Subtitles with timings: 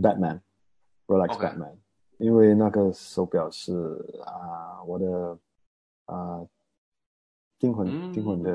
[0.00, 1.76] Batman，Rolex Batman，Okay.
[2.18, 3.72] 因为那个手表是
[4.24, 5.38] 啊、呃、我的
[6.06, 6.46] 啊
[7.58, 8.50] 订婚订婚的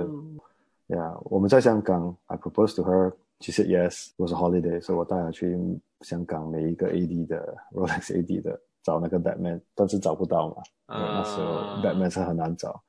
[0.88, 1.12] 呀。
[1.12, 5.60] Yeah, 我们在香港，I proposed to her，she said yes，it was a holiday，所以我带她去
[6.02, 10.56] 香港每一个 AD 的 Rolex AD 的找那个 Batman，但是找不到嘛
[10.88, 10.98] ，uh.
[10.98, 12.82] 那时候 Batman 是很难找，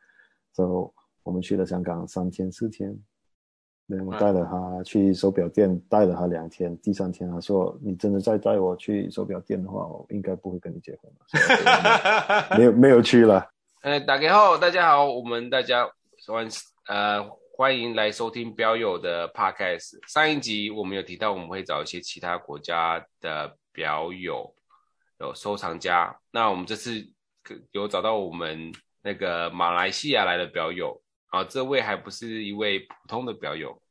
[0.53, 0.69] 所以
[1.25, 2.97] 我们去了香港三天四天。
[3.89, 6.77] 对，我带了他去手表店，带了他两天。
[6.81, 13.49] 第三天他说：“你真的再带我去手表店的话，我应该不会跟你结婚了。”没有 没有去了。
[13.81, 15.89] 呃，打给后，大家好，我们大家
[16.27, 16.47] 欢
[16.87, 17.25] 呃
[17.57, 19.97] 欢迎来收听表友的 Podcast。
[20.07, 24.55] 上一集我们有提到，我们会找一些其他国家的表友
[25.19, 26.15] 有收藏家。
[26.31, 27.03] 那我们这次
[27.73, 28.71] 有找到我们
[29.03, 31.01] 那个马来西亚来的表友。
[31.29, 33.83] 啊，这位还不是一位普通的表友，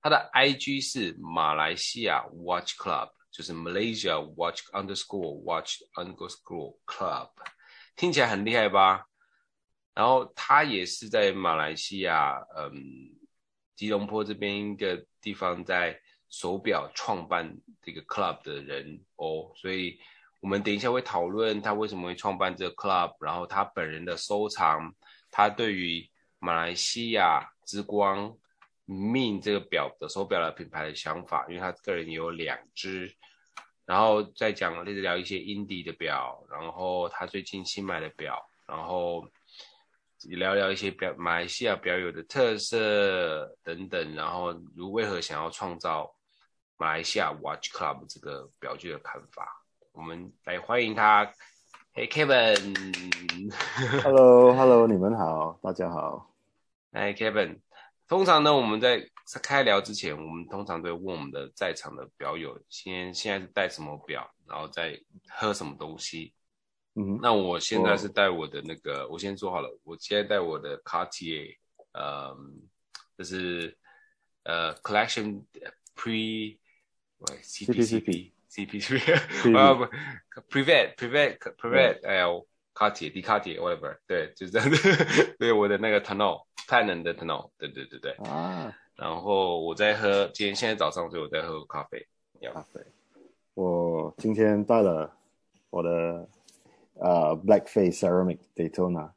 [0.00, 7.30] 他的 IG 是马来西亚 Watch Club，就是 Malaysia Watch underscore Watch underscore Club，
[7.96, 9.06] 听起来很厉害吧？
[9.94, 12.72] 然后他也是在马来西亚，嗯，
[13.76, 20.00] 吉隆坡这边一个地方在手表创办这个 club 的人哦，所以
[20.40, 24.92] 我们等一下会讨论他为什么会创办这个 club，然后他本人的收藏，
[25.30, 26.10] 他对于
[26.44, 28.36] 马来西亚之光
[28.86, 33.10] ，Min 这个表的手表的品牌的想法，因为他个人有两只，
[33.86, 39.26] 然后再讲，一直聊一些 Indie 的表，然后他最近新买的表，然后
[40.24, 46.14] 聊聊一些表马来西亚表友的特色等等，然后如为何想要创造
[46.76, 49.48] 马来西亚 Watch Club 这个表具的看法，
[49.92, 51.24] 我们来欢迎他
[51.94, 53.14] ，hey, Kevin，Hello
[54.54, 56.33] Hello，你们好，大家好。
[56.94, 57.58] 哎，Kevin，
[58.06, 59.04] 通常呢，我们在
[59.42, 64.96] 开聊之前，我们通常都会问我们的在场的表友，先现在是戴什么表，然后再
[65.28, 66.32] 喝什么东西。
[66.94, 71.56] 嗯，那我现在是戴我的那个，哦、我先说好了，我现在戴我的 Cartier，
[71.94, 72.32] 呃，
[73.18, 73.76] 就是
[74.44, 75.42] 呃 Collection
[75.96, 76.58] Pre，
[77.18, 78.78] 喂，CP，CP，CP，
[79.58, 79.84] 啊不
[80.48, 82.28] ，Prevent，Prevent，Prevent，哎呀。
[82.74, 85.34] 卡铁，迪卡铁，whatever，对，就是这样子。
[85.38, 88.12] 对，我的那个 Tunnel，Platinum 的 Tunnel，对对对对。
[88.28, 88.74] 啊。
[88.96, 92.06] 然后我在喝，今天现在早上，所以我在喝咖啡。
[92.52, 92.80] 咖啡。
[93.54, 95.10] 我今天带了
[95.70, 96.28] 我的
[96.94, 99.12] 呃 Blackface Ceramic Daytona。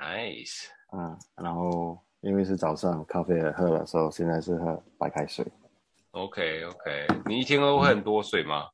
[0.00, 0.66] Nice。
[0.88, 5.44] 啊，然后因为是早上咖啡也喝了，所以，现在是喝白开水。
[6.12, 8.68] OK OK，你一天喝会很多水吗？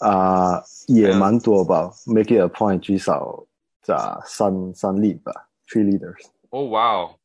[0.00, 1.92] 嗯啊，uh, 也蛮多吧。
[2.06, 3.46] Make it a point，至少
[3.82, 6.26] 在三三 lit 吧，three liters。
[6.50, 7.18] Oh wow!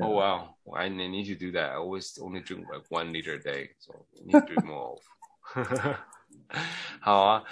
[0.00, 0.54] Oh wow!
[0.74, 1.70] I need to do that.
[1.70, 3.94] I always only drink like one liter a day, so
[4.24, 4.98] need to drink more.
[7.00, 7.44] 好啊，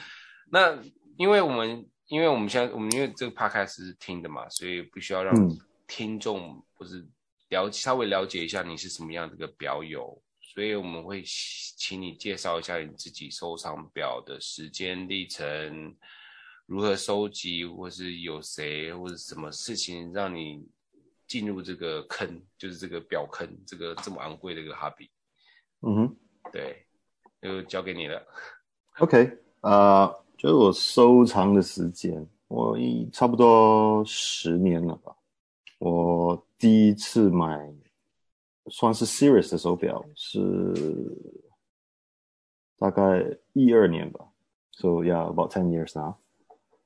[0.50, 0.78] 那
[1.16, 5.34] 因为我们因为我们现在我们因为这个 podcast 是听的嘛，所以必须要让
[5.86, 7.06] 听众或是
[7.48, 10.20] 了稍微了解一下你是什么样的一个表友。
[10.54, 15.96] 所以我们会请你介绍一下你自己收藏表的时间历程，
[16.64, 20.64] 如何收集，或是有谁或者什么事情让你
[21.26, 25.08] 进入这个坑，就是这个表坑，这个这么昂贵的一个 hobby。
[25.80, 26.16] 嗯哼，
[26.52, 26.86] 对，
[27.42, 28.24] 就交给你了。
[29.00, 35.16] OK，啊、uh，就是我收藏的时间，我一差不多十年了吧。
[35.80, 37.74] 我第一次买。
[38.70, 40.72] 算是 serious 的手表是
[42.78, 44.26] 大概一二年吧
[44.72, 46.14] ，so yeah about ten years now。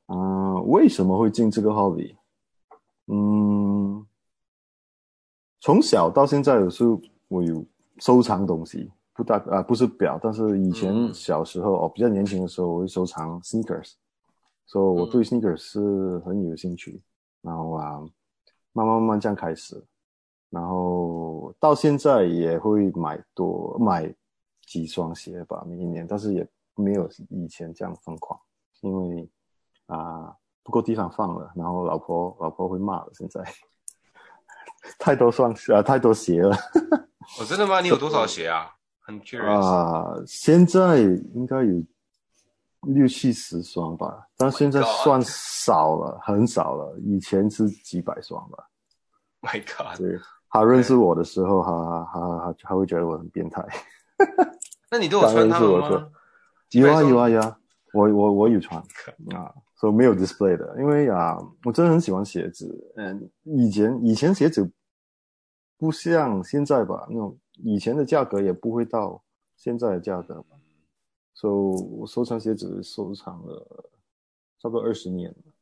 [0.06, 2.16] 啊，为什么会进这个 hobby？
[3.06, 4.06] 嗯，
[5.60, 7.64] 从小到现在有时候我有
[7.98, 13.94] 收藏东西，不大啊不是表，但是以前小时候、嗯、哦比较年轻的时候我会收藏 sneakers，
[14.66, 17.00] 所以我对 sneakers 是很有兴趣，
[17.42, 18.00] 然后啊
[18.72, 19.82] 慢慢慢慢这样开始。
[20.50, 24.12] 然后到现在也会买多买
[24.66, 28.38] 几双鞋吧，每一年，但是也没有以前这样疯狂，
[28.80, 29.28] 因为
[29.86, 33.10] 啊不够地方放了，然后老婆老婆会骂了。
[33.12, 33.44] 现在
[34.98, 36.56] 太多双啊，太多鞋了。
[37.38, 37.80] 哦，真的吗？
[37.80, 38.74] 你有多少鞋啊？
[39.00, 40.98] 很 curious 啊，现在
[41.34, 41.82] 应该有
[42.82, 46.98] 六七十双吧，但现在算少了，oh、很少了。
[47.00, 48.68] 以前是几百双吧。
[49.40, 49.98] My God！
[49.98, 50.18] 对。
[50.50, 53.66] 他认识我的时候，他他他他会觉得我很变态。
[54.90, 56.10] 那你都有穿他们吗？
[56.70, 57.58] 有啊有啊有啊，
[57.94, 58.80] 我我我有穿
[59.34, 62.92] 啊，所以没有 display 的，因为啊，我真的很喜欢鞋子。
[62.96, 64.70] 嗯，以前以前鞋子
[65.76, 69.22] 不像现在吧，那种以前的价格也不会到
[69.56, 70.56] 现在的价格吧，
[71.34, 73.90] 所以我收藏鞋子收藏了
[74.60, 75.52] 差不多二十年了。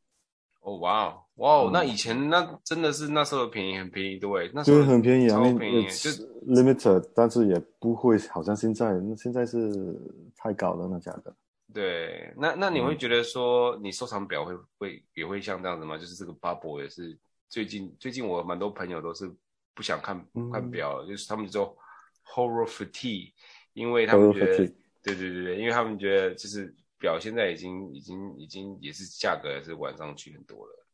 [0.67, 6.11] 哦，哇哦，哇哦，那以前那真的是那时候便宜，很便宜，对，那时候很便宜啊，超便宜，就
[6.45, 9.97] limited，但是也不会好像现在，那现在是
[10.37, 11.33] 太高了那价格。
[11.73, 15.97] 对，那那你会觉得说你收藏表会会也会像这样子吗？
[15.97, 17.17] 就是这个 bubble 也是
[17.49, 19.33] 最近最近我蛮多朋友都是
[19.73, 20.21] 不想看
[20.53, 21.77] 看表，嗯、就是他们说
[22.25, 23.31] horror fatigue，
[23.73, 26.75] 因为他们觉得对对对对，因为他们觉得就是。
[26.99, 30.87] 表现在已经已经已经也是价格也是往上去很多了。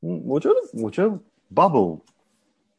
[0.00, 1.08] 嗯，我觉得我觉得
[1.54, 2.00] bubble，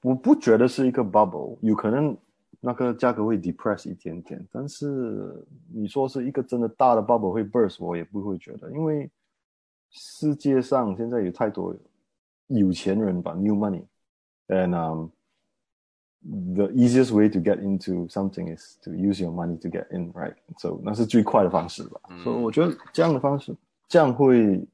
[0.02, 2.18] 我不觉得是一个 bubble，有可能
[2.60, 9.10] 那个价格会 depress 一点点，但是你说是一个真的大的 bubble 会 burst，我也不会觉得，因为
[9.92, 11.76] 世界上现在有太多
[12.48, 15.10] 有钱人吧，new money，and。
[16.27, 20.35] The easiest way to get into something is to use your money to get in, right?
[20.57, 22.01] So 那是最快的方式吧。
[22.23, 23.55] 所以、嗯 so, 我觉得这样的方式，
[23.89, 24.67] 这样会，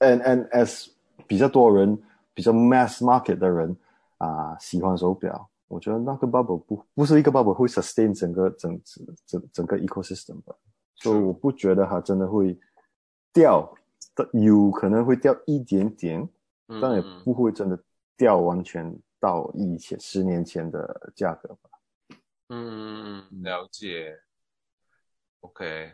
[0.00, 0.88] and and as
[1.28, 1.96] 比较多人，
[2.34, 3.76] 比较 mass market 的人
[4.18, 8.80] 啊、呃，喜欢手表，我觉得那个 bubble 不不是一个 bubble 会 sustain 整个整
[9.24, 10.52] 整整个 ecosystem 吧。
[10.96, 12.58] 所以我不觉得它真的会
[13.32, 13.72] 掉，
[14.32, 16.28] 有可能会掉一点点，
[16.80, 17.78] 但也不会真的
[18.16, 18.92] 掉完全。
[19.19, 21.69] 到以前十年前的价格吧。
[22.49, 24.17] 嗯，了解。
[25.41, 25.93] OK，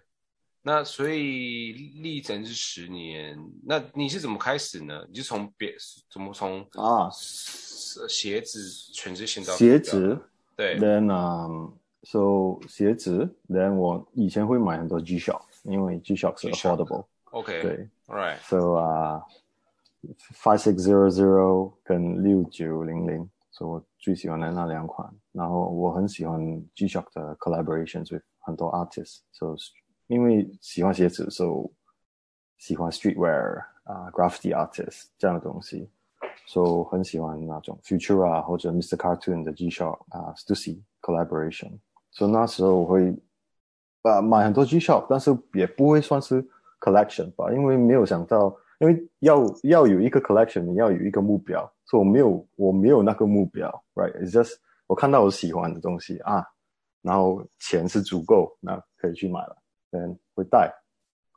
[0.61, 5.05] 那所以历程是十年，那你是怎么开始呢？
[5.09, 5.75] 你是从别
[6.11, 8.59] 怎么从啊鞋子
[8.93, 10.17] 全职先到鞋子？
[10.55, 10.79] 对。
[10.79, 11.73] Then um
[12.03, 17.05] so 鞋子，Then 我以前会买很多 G-Shock，因为 G-Shock 是 affordable。
[17.31, 17.61] OK。
[17.61, 17.89] 对。
[18.07, 18.37] All right。
[18.47, 19.23] So 啊。
[20.33, 26.41] Five six zero zero 跟六九零零是我最喜欢的那两款，然后我很喜欢
[26.75, 29.55] G-Shock 的 collaborations with 很多 artists，so
[30.07, 31.71] 因为喜欢鞋子，so
[32.57, 35.89] 喜欢 streetwear 啊、，graffiti artists 这样的东西
[36.47, 38.97] ，so 很喜欢那种 Futura 或者 Mr.
[38.97, 41.79] Cartoon 的 G-Shock 啊、Stussy collaboration，
[42.11, 43.15] 所以那时候我会
[44.01, 46.45] 啊、买很多 G-Shock，但是也不会算是
[46.81, 48.53] collection 吧，因为没有想到。
[48.83, 54.55] 因为要要有一个 collection，你要有一个目标，所以我没有我没有那个目标，right？It's just
[54.87, 56.45] 我看到我喜欢的东西啊，
[57.01, 59.55] 然后钱是足够，那可以去买了，
[59.91, 60.69] 嗯，会带，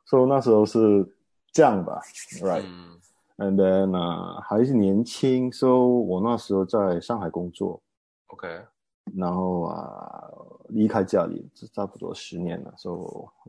[0.07, 1.07] 所以那时候是
[1.53, 2.01] 这样吧
[2.41, 2.99] ，right？And、
[3.37, 7.81] 嗯、then 啊，还是年轻，所以我那时候在上海工作
[8.27, 8.61] ，OK，
[9.15, 10.29] 然后啊
[10.67, 12.89] 离开家里差不多十年了，so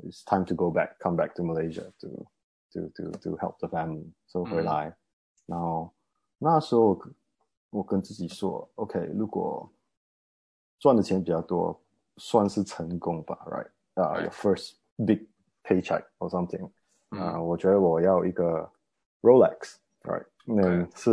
[0.05, 2.25] it's time to go back，come back to Malaysia to
[2.72, 4.96] to to to help the family，收回来，嗯、
[5.48, 5.94] 然后
[6.38, 7.00] 那时候
[7.70, 9.70] 我跟自己说，OK，如果
[10.80, 11.80] 赚的钱比较多，
[12.18, 13.70] 算是成功吧，right？
[13.96, 15.28] 啊、uh, 嗯、，your first big
[15.64, 16.66] paycheck or something，
[17.10, 18.72] 啊、嗯，uh, 我觉得我要一个
[19.22, 20.26] Rolex，right？
[20.46, 21.12] 那、嗯、是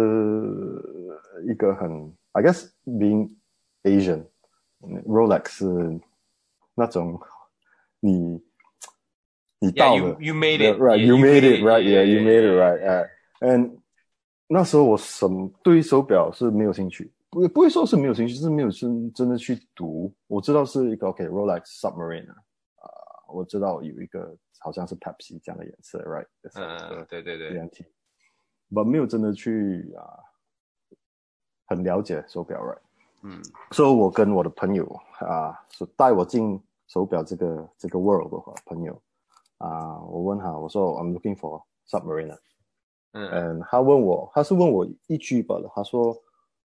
[1.46, 3.34] 一个很，I guess being
[3.82, 6.00] Asian，Rolex 是
[6.74, 7.20] 那种
[8.00, 8.42] 你。
[9.59, 10.79] 你到了 you made it.
[10.79, 13.09] right you made it right yeah you made it right
[13.39, 13.77] and
[14.47, 20.13] 那时候我什么对于手表是没有兴趣不不会说是没有兴趣是没有真真的去读。
[20.27, 22.37] 我知道是一个 ok rolex submarine 啊
[23.27, 26.27] 我知道有一个好像是 pepsi 这样的颜色 right?
[26.53, 27.49] 嗯对对对。
[27.51, 27.85] 没问题
[28.69, 30.05] 我没有真的去啊
[31.65, 32.79] 很了解手表 right?
[33.23, 33.41] 嗯。
[33.71, 34.85] 所以我跟我的朋友
[35.19, 39.01] 啊是带我进手表这个这个 world 的话朋友。
[39.65, 42.37] 啊、uh,，我问他，我说 I'm looking for Submariner，
[43.13, 46.15] 嗯，嗯，他问我，他是问我一句吧了，他说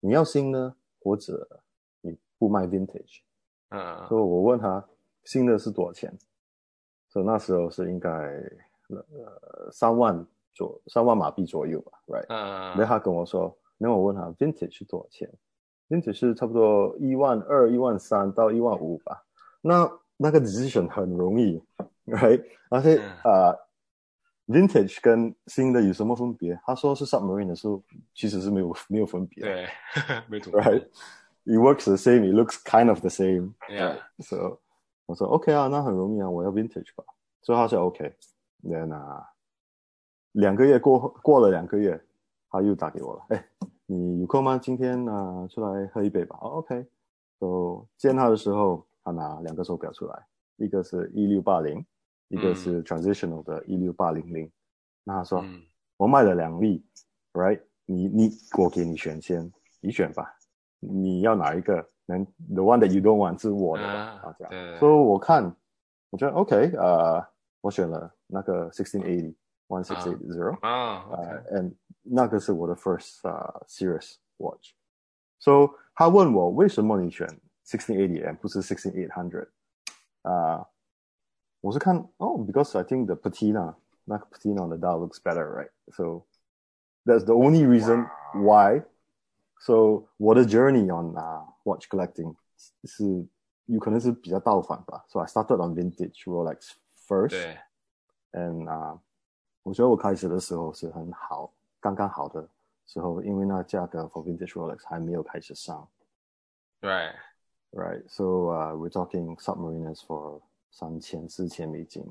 [0.00, 1.49] 你要新的，或者
[2.02, 3.21] 你不卖 Vintage，
[3.71, 4.85] 嗯，所以我问他
[5.25, 6.12] 新的是多少钱，
[7.09, 8.11] 所以那时候是应该
[8.90, 15.26] 呃三万左三万马币左右吧，right，嗯，然后他跟我说，然后我问他 Vintage 是多少钱
[15.88, 19.25] ，Vintage 是差不多一万二、一万三到一万五吧，
[19.62, 21.62] 那那个 decision 很容易。
[22.07, 23.50] Right，而且啊、
[24.47, 26.59] 嗯 uh,，Vintage 跟新的有什么分别？
[26.64, 27.83] 他说是 Submarine 的时候，
[28.14, 29.45] 其实是没有没有分别。
[29.45, 29.69] 对，
[30.28, 30.52] 没错。
[30.61, 33.54] Right，it works the same, it looks kind of the same.
[33.69, 33.99] Yeah.
[34.19, 34.61] So
[35.07, 37.04] 我说 OK 啊，那很容易啊，我要 Vintage 吧。
[37.42, 38.16] 所以他说 OK。
[38.62, 39.26] Then 啊，
[40.33, 41.99] 两个月过过了两个月，
[42.50, 43.25] 他又打给我了。
[43.30, 43.49] 哎，
[43.87, 44.59] 你有空吗？
[44.59, 46.37] 今天啊，出来喝一杯吧。
[46.40, 46.87] Oh, OK。
[47.38, 50.26] So 见他的时候，他拿两个手表出来，
[50.64, 51.85] 一个是一六八零。
[52.33, 54.49] 一个是 transitional 的一六八零零，
[55.02, 55.61] 那他说、嗯、
[55.97, 56.81] 我卖了两粒
[57.33, 57.61] ，right？
[57.87, 60.33] 你你我给你选先，你选吧，
[60.79, 61.85] 你要哪一个？
[62.07, 62.25] 能
[62.55, 64.79] the one that you don't want 是我的，啊，这样。
[64.79, 65.52] 所以我看
[66.11, 67.26] 我觉得 OK 啊、uh,，
[67.62, 69.35] 我选了那个 sixteen eighty
[69.67, 71.05] one six eight zero 啊
[71.50, 74.71] ，and 那个是我的 first 啊、uh, serious watch。
[75.40, 77.26] So 他问我为什么你选
[77.67, 79.49] sixteen eighty and 不是 sixteen eight hundred
[80.24, 80.67] 啊？
[81.62, 85.72] 我是看哦、oh,，because I think the patina 那个 patina on the dial looks better, right?
[85.94, 86.25] So
[87.05, 88.84] that's the only reason why.
[89.60, 92.36] So 我的 journey on 啊、uh, watch collecting
[92.84, 93.27] 是。
[93.67, 96.74] 有可能是比较倒反吧，so I started on vintage Rolex
[97.08, 97.29] first。
[97.29, 97.58] 对，
[98.34, 99.00] and 啊、uh,，
[99.63, 102.48] 我觉得我开始的时候是很好，刚刚好的
[102.86, 105.89] 时候，因为那价格 for vintage Rolex 还没有开始上。
[106.79, 107.15] Right,
[107.73, 108.03] Right.
[108.09, 112.05] So 啊、uh, we're talking Submariners for 三千四千美金。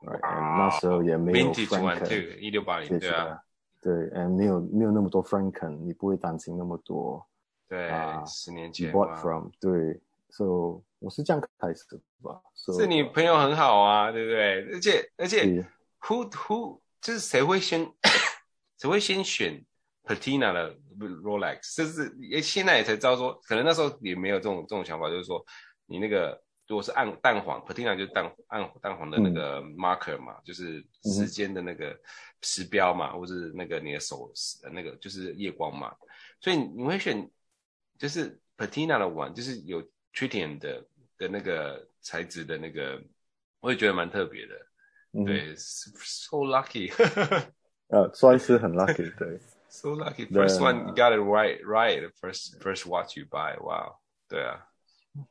[0.00, 3.40] Right, and 那时候也没有 Franken，一六八零，对啊，
[3.80, 7.24] 对，and 没有没有那么多 Franken，你不会担心那么多。
[7.68, 8.92] 对啊，十年前。
[8.92, 10.00] Bought from 对。
[10.30, 14.72] So 我是这样开始的吧？So, 是你朋友很好啊，对不对？
[14.72, 15.44] 而且而且
[16.00, 17.86] ，who who 就是谁会先
[18.78, 19.62] 谁会先选
[20.04, 21.76] Patina 的 Rolex？
[21.76, 25.44] 就是也现在也才知道说，可能那时候也没有这种这种想法，就是说
[25.86, 31.98] 你那个如果是暗淡黄 Patina 就是淡暗淡黄的那个 marker 嘛，嗯、就是时间的那个
[32.42, 34.32] 时标嘛，嗯、或者是那个你的手
[34.72, 35.94] 那个就是夜光嘛，
[36.40, 37.30] 所以你会选
[37.98, 39.82] 就是 Patina 的碗，就是有。
[40.14, 43.02] Tritium 的的那个材质的那个，
[43.60, 44.54] 我也觉得蛮特别的。
[45.14, 46.92] 嗯、对，so lucky，
[47.88, 49.40] 呃，算是很 lucky，对
[49.71, 53.95] ，so lucky，first one you got it right，right，first first watch you buy，wow，
[54.27, 54.67] 对啊。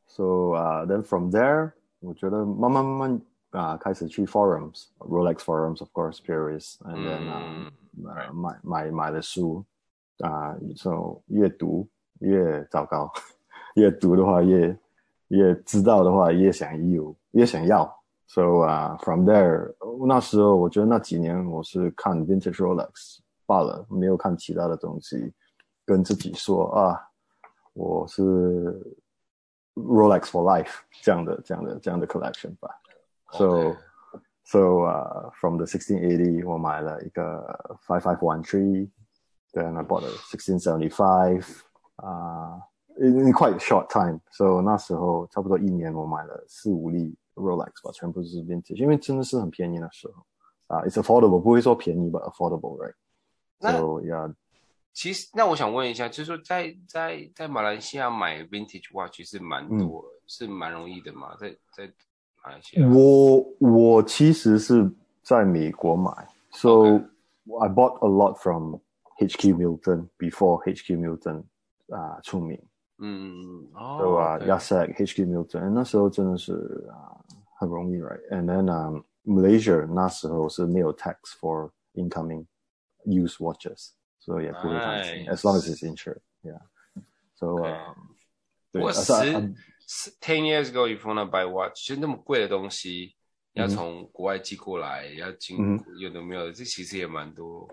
[0.06, 7.70] So 啊、uh,，then from there，我觉得慢慢慢慢啊，开始去 forums，Rolex forums，of course，Paris，and then 啊，
[8.32, 9.64] 买买买了书
[10.18, 11.88] 啊，就、uh, 越读
[12.20, 13.12] 越糟糕。
[13.75, 14.75] 越读的话，越
[15.28, 17.84] 越知道的话，越想有，越想要。
[18.26, 19.75] So 啊、uh,，from there，
[20.06, 23.18] 那时候我觉得那几年我是看 Vintage Rolex
[23.51, 25.34] 罢了，没有看其他的东西。
[25.86, 26.98] 跟自己说啊，
[27.74, 28.22] 我是
[29.75, 32.70] Rolex for life 这样的、这样的、这样的 collection 吧。
[33.34, 33.75] So
[34.46, 41.43] so 啊、uh,，from the 1680，我买了一个 5513，then I bought a 1675
[41.98, 42.62] 啊。
[42.98, 50.25] In quite a short time, so 那时候差不多一年，我买了四五粒 Rolex 吧，全部是 vintage，因为真的是很便宜那时候
[50.67, 52.93] 啊、uh,，It's affordable，不会说便宜吧，affordable，right？
[53.61, 54.33] 那 so, yeah.
[54.93, 61.35] 其实，那我想问一下，就是说在在在马来西亚买 vintage watch 是蛮多，嗯、是蛮容易的嘛？
[61.39, 61.91] 在在
[62.43, 64.91] 马来西亚，我我其实是
[65.23, 66.11] 在美国买
[66.51, 67.07] ，so、okay.
[67.61, 68.79] I bought a lot from
[69.17, 71.43] HQ Milton before HQ Milton
[71.89, 72.61] 啊、uh, 出名。
[72.97, 76.53] 嗯，哦，对吧？Yasak HQ Milton，那时候真的是
[76.91, 82.45] 啊、uh, 很容易，right？And then um, Malaysia 那时候是没有 tax for incoming
[83.04, 87.72] used watches，所以也不会担心，as long as it's insured，yeah。So，、okay.
[87.72, 88.16] um,
[88.72, 89.54] 对，我十、uh,
[90.20, 93.14] ten years ago you wanna buy watch，就那么贵的东西
[93.52, 95.56] 要从国外寄过来，嗯、要经
[95.98, 97.68] 有的没有的，这其实也蛮多，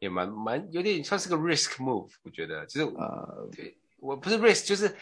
[0.00, 3.78] 也蛮蛮有点像是个 risk move，我觉得，就是呃，uh, 对。
[3.98, 4.96] 我不是 risk，就是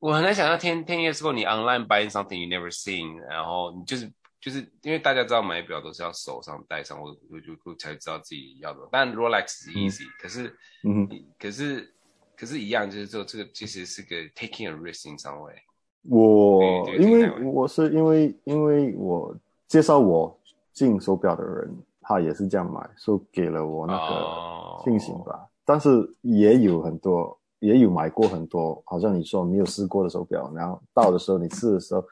[0.00, 4.12] 我很难想象 ten ten years ago 你 online buying something you never seen，然后你就是
[4.45, 8.79] 就是因为大家知道买表都是要手上戴上，我我就我才知道自己要的。
[8.91, 11.09] 但 Rolex 是 easy，、嗯、可是嗯，
[11.39, 11.91] 可是
[12.37, 15.55] 可是一样，就是说这个其实是个 taking a risk in some way。
[16.03, 19.35] 我因为我是因为因为我
[19.67, 20.39] 介绍我
[20.71, 25.31] 进手表的人，他也是这样买，所以给了我那个信心吧。
[25.31, 25.49] Oh.
[25.65, 25.89] 但是
[26.21, 27.35] 也有很多。
[27.59, 32.05] 也有买过很多，好像你说没有试过的手表，然后到的时候你试的时候，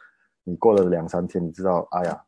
[0.44, 2.24] 你过了两三天，你知道，哎呀，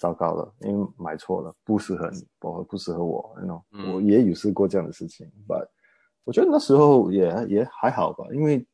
[0.00, 3.62] 糟糕了，因为买错了，不适合你，不不适合我，you know?
[3.72, 5.66] 嗯，我也有试过这样的事情，but
[6.24, 8.66] 我觉得那时候也也还好吧，因为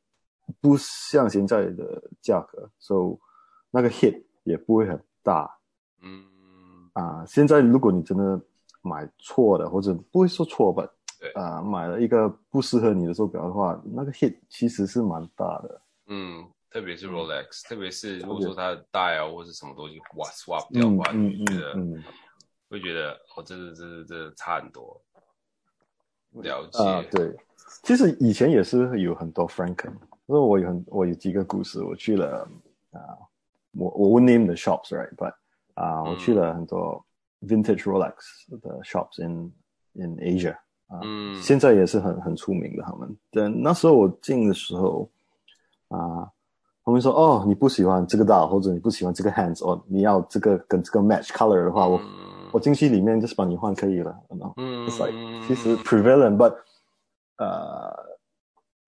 [0.61, 3.19] 不像现在的价格，so
[3.71, 5.51] 那个 hit 也不会很大，
[6.03, 6.25] 嗯，
[6.93, 8.41] 啊，现在如果你真的
[8.83, 10.89] 买错了，或者不会说错吧。
[11.35, 15.81] 啊，买了一个不适合你的手表的话，那个 hit 其实是蛮大的。
[16.09, 22.05] 嗯，特别是 Rolex，、嗯、特别是如果说它的 dial 或是什么东西哇 swap 掉的话，嗯、你觉得、嗯嗯、
[22.69, 25.01] 会觉得哦，这这这这差很多。
[26.33, 27.35] 了解、啊，对，
[27.83, 29.93] 其实以前也是有很多 Franken，
[30.27, 32.47] 因为我有很我有几个故事，我去了
[32.91, 33.01] 啊，
[33.73, 35.33] 我我 name the shops，right，but
[35.75, 37.03] 啊，我去了很多
[37.41, 38.15] vintage Rolex
[38.61, 39.51] 的 shops in
[39.95, 40.59] in Asia。
[40.89, 43.17] 啊，嗯，现在也是很很出名的他们。
[43.31, 45.11] 但那时候我进的时候，
[45.89, 46.31] 啊，
[46.87, 52.01] 他们说哦，你不喜欢这个 dial 或者你不喜欢这个 hands，哦，你要这个跟这个 match color 的话，嗯、我
[52.53, 54.17] 我进去里面就是帮你换可以了。
[54.57, 56.57] 嗯，It's like 其实 prevalent，but
[57.39, 57.93] 呃、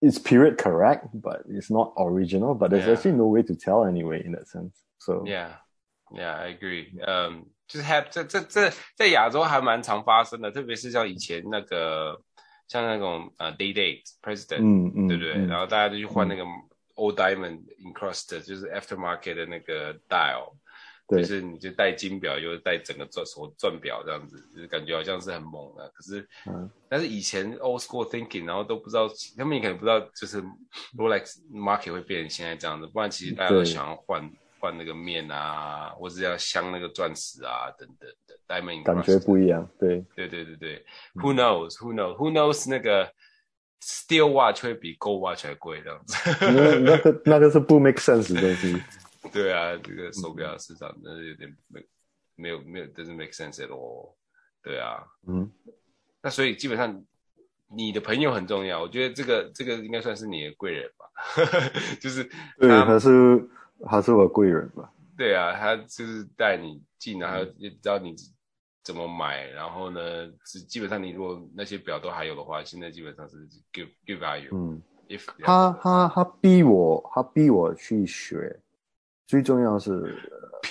[0.01, 4.45] uh,，it's period correct，but it's not original，but there's actually no way to tell anyway in that
[4.45, 4.75] sense。
[5.01, 6.93] So yeah，yeah，I agree。
[7.05, 12.21] 嗯，就是 have 这这这在亚洲还蛮常发生的，特别是像以前那个
[12.69, 15.33] 像那种呃 day date president，嗯嗯，对不对？
[15.35, 16.45] 嗯、然后大家就去换那个。
[16.99, 20.53] 嗯 Old diamond encrusted 就是 aftermarket 的那个 dial，
[21.09, 25.89] 就是你就戴金表又戴整个钻手钻表这样子，就是感觉好像是很猛的。
[25.95, 30.43] 可是，嗯，但是以前 old school thinking，然后都不知道，他们也可能不知道，就是
[30.97, 32.87] Rolex market 会变成现在这样子。
[32.89, 34.29] 不然其实大家都想要换
[34.59, 38.83] 换那个面啊，或者要镶那个钻石啊等等的 diamond。
[38.83, 40.85] 感觉不一样，对，对对对对。
[41.15, 42.69] Who knows？Who knows？Who knows？
[42.69, 43.13] 那个。
[43.81, 46.15] Steel watch 会比 Gold watch 还贵，这样子。
[46.41, 48.83] 那那个那个是不 make sense 的东西。
[49.33, 51.81] 对啊，这个手表市场真的有点没
[52.35, 54.15] 没有没有，doesn't make sense at all。
[54.63, 55.51] 对啊，嗯。
[56.23, 57.05] 那所以基本上
[57.69, 61.07] 你的朋友很重要，我觉得这个这个应该算是你的贵人吧。
[62.01, 62.25] 就是
[62.59, 63.49] 对，他是
[63.87, 64.91] 他是我贵人吧。
[65.17, 68.15] 对啊，他就是带你进，然后也知道你。
[68.89, 69.45] 怎么买？
[69.49, 70.01] 然后呢？
[70.47, 73.37] 基基本上，你如果那些表都还有的话，现在基本上是
[73.71, 74.49] give give value。
[74.51, 78.59] 嗯，if 他他他逼我，他逼我去学。
[79.27, 80.17] 最重要是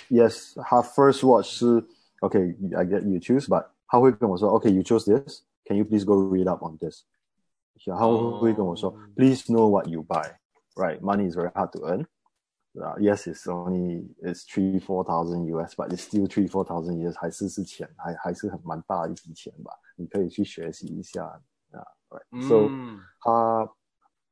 [0.10, 1.86] ，yes，他 first watch 是
[2.22, 7.04] OK，I get you choose，but 他会跟我说，OK，you choose this，can you please go read up on this？
[7.86, 12.08] 然后会跟我说，please know what you buy，right？Money is very hard to earn。
[12.82, 19.72] 啊，Yes, it's only it's three four thousand US, but it's still three four thousand US，还是是钱，还还是很蛮大一笔钱吧？
[19.96, 21.26] 你可以去学习一下
[21.72, 22.70] 啊，Right？So，
[23.20, 23.74] 他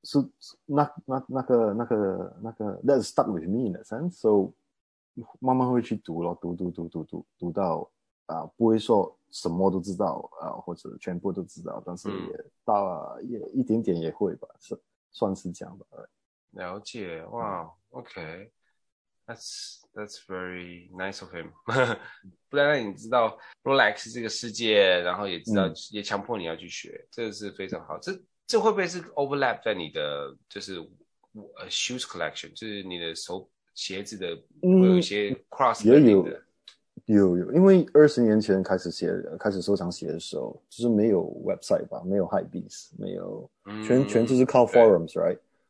[0.04, 0.20] 是
[0.66, 4.12] 那那那个那个那个，That stuck with me in a sense。
[4.20, 4.54] So，
[5.40, 7.90] 慢慢会去读咯，读读读读读读到
[8.28, 14.79] 啊，不会说什么都知道啊，或者全部都知道，但是也到也一点点也会吧，是
[15.12, 15.86] 算是这样吧。
[16.51, 17.72] 了解，哇。
[17.96, 18.51] OK,
[19.25, 21.48] that's that's very nice of him。
[22.50, 27.98] 不然让你知道 Rolex 这个世界，然后也知道、嗯、也强迫你要去学，这个是非常好。
[28.00, 28.12] 这
[28.46, 30.77] 这会不会是 overlap 在你的就是
[31.55, 36.27] 呃 shoes collection，就是你的手鞋子的会有一些 cross 的、嗯、也有
[37.05, 43.50] 有有，因为二十年前开始写开始收藏鞋的时候，就是没有 website 吧，没有 Hypebeast，没有
[43.88, 45.18] 全、嗯、全都是靠 forums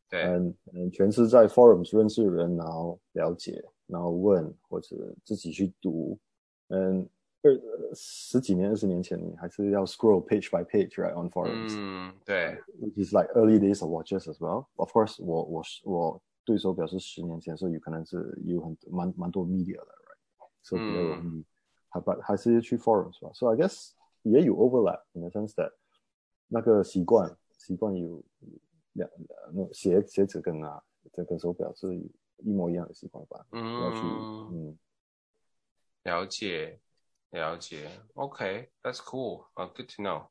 [0.09, 0.23] 对 right。
[0.23, 6.17] 对，嗯嗯，全是在 forums 认识人，然后了解，然后问或者自己去读。
[6.67, 7.07] 嗯，
[7.43, 7.51] 二
[7.93, 11.75] 十几年、二十年前，你还是要 scroll page by page right on forums。
[11.75, 12.57] 嗯，对。
[12.79, 14.67] Which is like early days of watches as well.
[14.75, 20.49] Of course，我我我对手表示十年前，所以有可能是有很蛮蛮多 media 的，right？
[20.63, 21.45] 所以比较容易，
[21.89, 23.31] 还不、嗯、还是去 forums 吧。
[23.33, 23.91] So I guess
[24.23, 25.71] 也有 overlap in the sense that
[26.47, 28.21] 那个习惯习惯有。
[28.96, 29.08] 两
[29.52, 30.82] 那鞋鞋子跟啊
[31.12, 31.94] 这个手表是
[32.38, 33.46] 一模一样的习惯吧？
[33.52, 33.98] 嗯，要去
[34.52, 34.78] 嗯，
[36.02, 36.80] 了解
[37.30, 40.26] 了解，OK，that's cool 啊、uh,，good to know。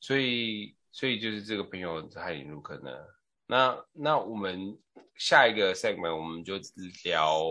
[0.00, 3.06] 所以所以就是这个朋友他引入可能，
[3.46, 4.76] 那那我们
[5.16, 6.54] 下一个 segment 我们就
[7.04, 7.42] 聊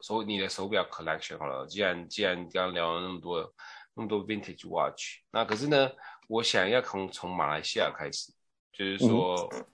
[0.00, 1.66] 手你的手表 collection 好了。
[1.66, 3.54] 既然既然刚刚聊了那么多
[3.94, 5.90] 那么多 vintage watch，那可是呢，
[6.28, 8.32] 我想要从从马来西亚开始，
[8.72, 9.48] 就是说。
[9.52, 9.66] 嗯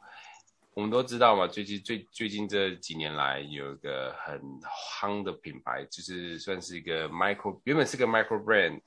[0.77, 4.39] 我们都知道嘛，最近最最近这几年来有一个很
[5.01, 8.83] 夯的品牌，就是算是一个 micro，原本是个 micro brand，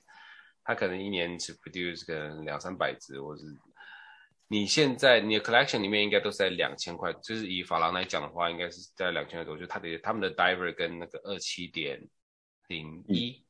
[0.64, 3.44] 它可能一年只 produce 可能两三百只，或是
[4.48, 12.00] 你现在你的 collection 里面应该都是在两千块，就是以法郎来讲的话，应该是在两千块多，就它的他们的 diver 跟那个二七点
[12.68, 13.44] 零一，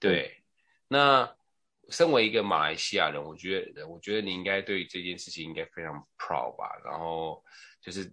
[0.00, 0.42] 对，
[0.88, 1.30] 那。
[1.88, 6.80] 身为一个马来西亚人，我觉得，我觉得你应该对这件事情应该非常 proud 吧。
[6.84, 7.44] 然后
[7.82, 8.08] 就是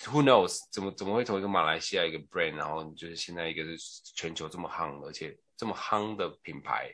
[0.00, 3.78] ，Who knows，怎么怎么会从一个马来西亚一个 brand，然后就是现在一个是
[4.14, 6.92] 全球这么夯，而且这么夯的品牌，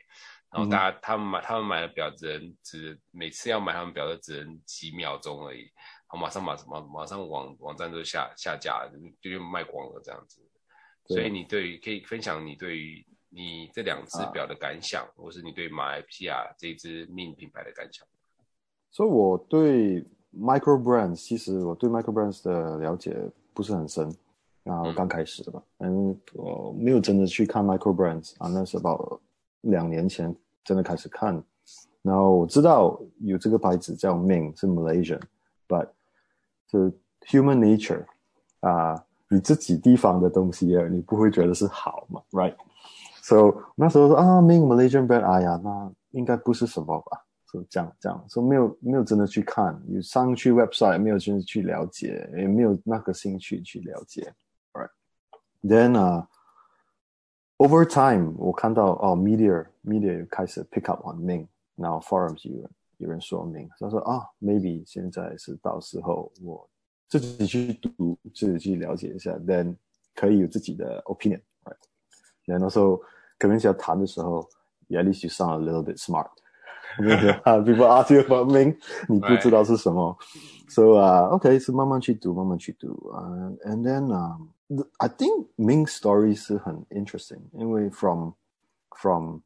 [0.51, 8.87] 然后大家、嗯、他们买他们买的表只能只每次要买他们表的只能几秒钟而已，然后马上马马马上网网站都下下架，
[9.21, 10.39] 就就卖光了这样子。
[11.07, 13.05] 所以你对于可以分享你对于。
[13.31, 18.03] 你这两只表的感想，啊、或是你对马来西亚这支 Mint 品牌的感想？
[18.89, 20.03] 所以我对
[20.37, 23.15] Micro Brands，其实我对 Micro Brands 的了解
[23.53, 24.07] 不是很深
[24.65, 29.19] 啊，我刚开始的吧，嗯，我没有真的去看 Micro Brands 啊，那是 about
[29.61, 31.43] 两年前真的开始看，
[32.01, 35.87] 然后我知道有这个牌子叫 Ming 是 Malaysian，but
[36.69, 36.91] 是
[37.27, 38.05] Human Nature
[38.61, 39.03] 啊。
[39.31, 47.25] 你自己地方的东西啊，你不会觉得是好嘛？Right？So 那时候说啊，Ming Malaysian brand，哎呀，那应该不是什么吧？
[47.51, 54.31] 说、这样这样，说、没有没有真的去看，你上去 website 没有真的去了解，也没有那个兴趣去了解。
[54.73, 56.27] Right？Then 啊、
[57.57, 66.69] uh,，over time 我看到哦，media media 开始 pick up on Ming，然后 forums 有人有人说明，他说啊，maybe 现在是到时候我
[67.07, 69.75] 自己去读，自己去了解一下，then
[70.13, 71.41] 可以有自己的 opinion。
[71.63, 73.01] Right？Then also
[73.37, 74.47] 跟人家谈的时候
[74.89, 76.29] ，at least you sound a little bit smart。
[76.98, 78.76] People ask you about Ming，
[79.08, 80.16] 你不知道是什么，
[80.68, 83.22] Right.，so 啊，OK，是慢慢去读，慢慢去读啊，
[83.64, 84.38] and then 啊，
[84.98, 88.32] I think Ming story 是很 interesting，因为 from
[88.90, 89.40] from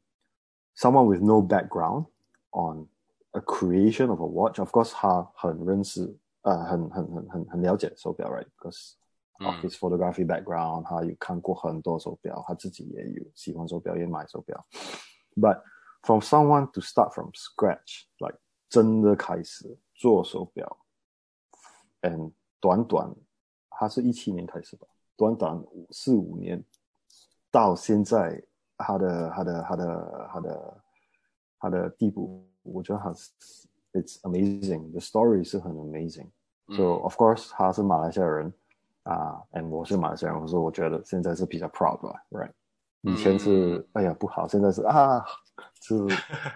[0.77, 2.07] someone with no background
[2.51, 2.87] on
[3.33, 8.93] a creation of a watch，of course 他很认识，呃，很很很很很了解手表，right？Because
[9.41, 14.63] of his photography background，他有看过很多手表，他自己也有喜欢手表，也买手表，
[15.37, 15.61] but
[16.03, 20.79] From someone to start from scratch, like 真的开始做手表，
[22.03, 23.15] and 短短，
[23.69, 26.65] 他是一七年开始吧，短短四五年，
[27.51, 28.43] 到现在
[28.77, 30.83] 他的他的他的他的
[31.59, 33.31] 他的地步，我觉得他是
[33.93, 38.55] it's amazing，the story 是很 amazing。So of course 他是马来西亚人
[39.03, 42.53] 啊，and 我是马来西亚人，所以我觉得现在是比较 proud 吧，right？
[43.03, 45.25] 以前是、嗯、哎呀不好，现在是啊
[45.81, 45.95] 是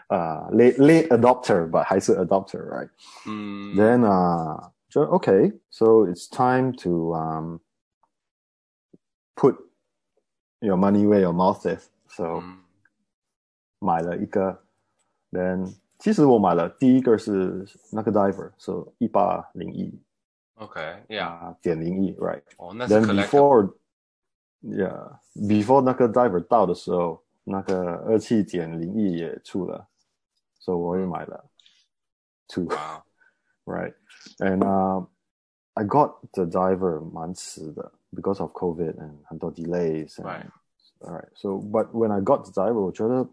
[0.08, 2.88] 啊、uh, late late adopter，but 还是 adopter，right？
[3.26, 3.74] 嗯。
[3.76, 7.58] Then 啊、uh, 就 OK，so、okay, it's time to um
[9.36, 9.56] put
[10.58, 12.58] your money where your mouth is。So、嗯、
[13.78, 14.64] 买了一个，
[15.30, 19.98] then 其实我买了第一个是那个 diver，so 一八零一。
[20.56, 22.42] OK，yeah，点零一，right？
[22.58, 23.72] 哦，那是 collector。
[24.62, 29.88] Then before Yeah, before 那个 diver 到的时候，那个二七点零一也出了，
[30.60, 31.44] 所、so、以我也买了
[32.46, 32.68] two,
[33.64, 33.92] right?
[34.38, 35.04] And uh,
[35.74, 40.14] I got the diver 蛮迟的，because of COVID and 很多 delays.
[40.20, 40.46] And, right.
[41.00, 41.30] Alright.
[41.34, 43.28] So, but when I got the diver，我觉得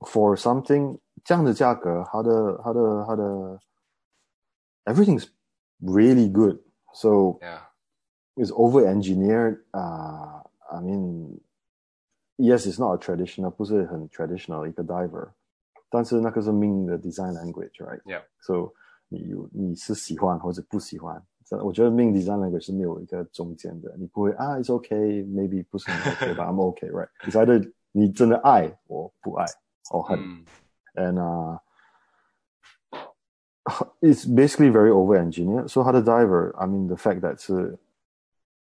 [0.00, 3.60] for something 这样的价格，它的它的它的
[4.86, 5.28] everything's
[5.80, 6.58] really good.
[6.92, 7.60] So yeah,
[8.34, 9.62] it's over engineered.
[9.70, 11.40] Uh, I mean,
[12.36, 15.28] yes, it's not a traditional，不是很 traditional 一个 diver，
[15.90, 18.22] 但是那个是 Ming 的 design language，right？Yeah.
[18.40, 18.72] So
[19.08, 21.22] 你有你是喜欢或者不喜欢，
[21.62, 29.44] 我觉得 Ming design language 是没有一个中间的，你不会啊，it's okay，maybe 不是很 OK 吧，I'm OK，right？It's either 你真的爱我不爱，
[29.90, 30.18] 或恨，
[30.94, 31.60] and 啊、
[34.00, 37.78] uh,，it's basically very over engineered。So 它的 diver，I mean the fact that 是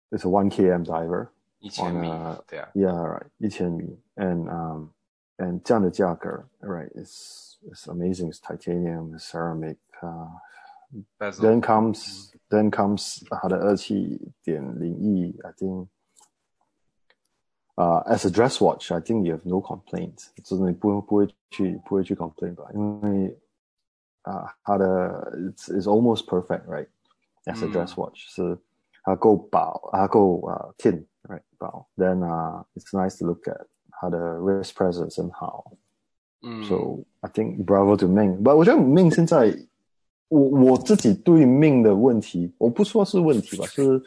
[0.09, 1.27] it's a one km diver。
[1.61, 2.07] 一千米，
[2.47, 4.89] 对啊，Yeah, right，一千米，and um
[5.37, 10.29] and 这样的价格，right，is is amazing，is titanium, ceramic，啊、
[11.19, 15.87] uh,，then comes then comes 它的二七点零一，I think，
[17.73, 23.39] 啊、uh,，as a dress watch，I think you have no complaints，就是你不不会去不会去 complain 吧，因为
[24.21, 28.59] 啊，uh, 它的 it's is almost perfect，right，as a dress watch、嗯、是
[29.03, 31.03] 它够薄，它够啊、uh, thin。
[31.23, 35.73] Right, well, then uh, it's nice to look at 它的 wrist presence 很好。
[36.41, 39.53] 嗯，So I think bravo to Ming。But 我觉得 Ming 现在，
[40.29, 44.01] 我我自己对 Ming 的问题，我不说是问题吧，是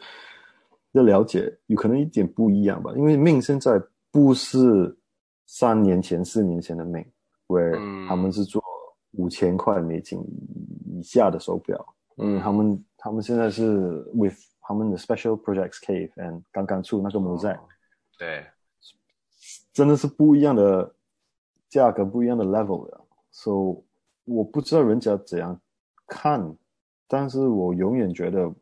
[0.93, 2.91] 要了解，有可能一点不一样吧。
[2.95, 4.97] 因为 Ming 现在不是
[5.45, 8.63] 三年前、四年前的 Ming，where、嗯、他们是做
[9.11, 10.19] 五千块美金
[10.87, 11.85] 以下的手表，
[12.17, 14.37] 嗯，他们他们现在是 with
[14.68, 17.68] 他们的 Special Projects Cave and 刚刚出那个 Mosaic，、哦、
[18.18, 18.44] 对，
[19.72, 20.92] 真的是不一样的
[21.68, 23.00] 价格，不一样的 level 的。
[23.30, 23.80] 所、so,
[24.24, 25.60] 以我不知道人家怎样
[26.08, 26.56] 看，
[27.06, 28.52] 但是我永远觉得，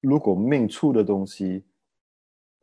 [0.00, 1.64] 如果 Ming 出的东西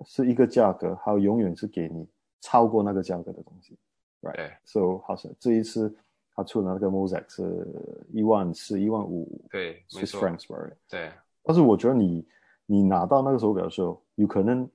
[0.06, 2.08] 是一个价格，他永远是给你
[2.40, 3.78] 超过那个价格的东西
[4.22, 5.94] ，right？So 好像这一次
[6.34, 7.68] 他出的那个 Mosaic 是
[8.14, 10.72] 一万四、一万五，对，没错，francs，right？
[10.88, 11.12] 对，
[11.44, 12.26] 但是我觉得你。
[12.70, 14.70] 你拿到那个手表的时候，有可能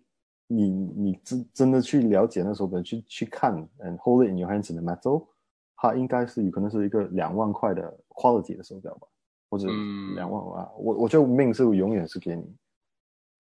[0.46, 5.28] 你你真真的去了解那个手表，去去看，and hold it in your hands in the metal，
[5.76, 9.07] 它应该是有可能是一个两万块的 quality 的手表吧，
[9.50, 9.68] 或者
[10.16, 12.42] 两万啊，嗯、我我觉得 Ming 是永远是给你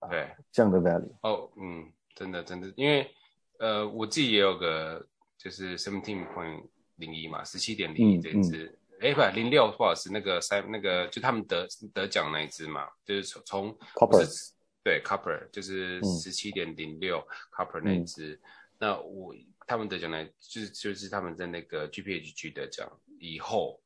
[0.08, 1.10] 对、呃、这样的 value。
[1.22, 3.10] 哦，嗯，真的真的，因为
[3.58, 5.06] 呃我自己也有个
[5.38, 6.62] 就是 seventeen point
[6.96, 8.66] 零一嘛，十七点零一这一支。
[8.66, 14.24] 嗯嗯哎，不，零六不好意思，那个三那个就他们得得奖那一只嘛，就是从从 Copper
[14.84, 17.20] 对，Copper 就是十七点零六
[17.56, 18.34] Copper 那一只。
[18.34, 18.40] 嗯、
[18.78, 19.34] 那我
[19.66, 22.88] 他们得奖呢，就是就是他们在那个 GPHG 得奖
[23.18, 23.82] 以后，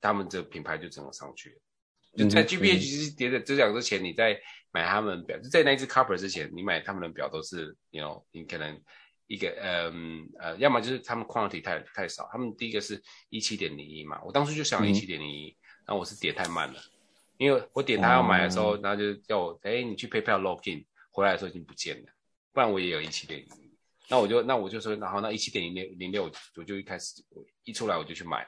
[0.00, 1.56] 他们这个品牌就整个上去了。
[2.16, 4.38] 就在 GPHG 得的得奖之前，你在
[4.70, 8.80] 买他们表，就在那一只 Copper 之前，你买他们的表都是，you know，你可能
[9.32, 16.78] 一个，嗯呃，要么就是他们 quantity 太太少，他们第一个是一七点零一嘛，我当初就想一七点零一，然后我是点太慢了。
[17.38, 22.12] 因为我点他要买的时候，然后就叫我，哎，你去 PayPal login，回来的时候已经不见了，
[22.52, 23.74] 不然我也有一七点零一，
[24.08, 27.24] 那我就那我就说，然后那一七点零六零六，我就一开始
[27.64, 28.46] 一出来我就去买，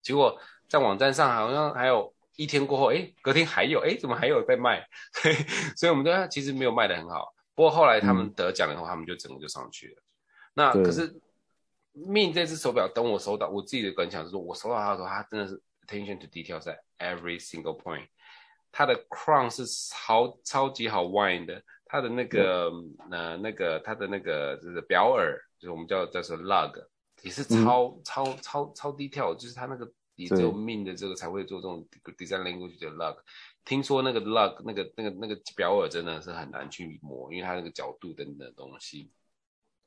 [0.00, 4.86] 结果在网站上好像还有一天过后，哎，隔天还有，哎，怎么还有在卖？
[5.76, 10.02] 所以我们都其实没有卖的很好，不过后来他们得奖以后，他们就整个就上去了。
[10.54, 11.12] 那可是
[11.92, 15.60] Ming 这只手表，等我收到，我自己的感想是说，我收到它的时候，它真的是。
[15.90, 18.08] Attention to details at every single point，
[18.70, 26.74] 它的 crown 是超超级好 wind 的，它的那个、嗯、呃那个它的那个就是表耳，就是我们叫叫做 lug，
[27.22, 33.16] 也是超、嗯、超超超 detail，就是它那个也只有 Ming 的这个才会做这种 design language 的 lug。
[33.68, 39.10] 听说那个 lug 那个那个那个表耳真的是很难去磨，因为它那个角度等等的东西。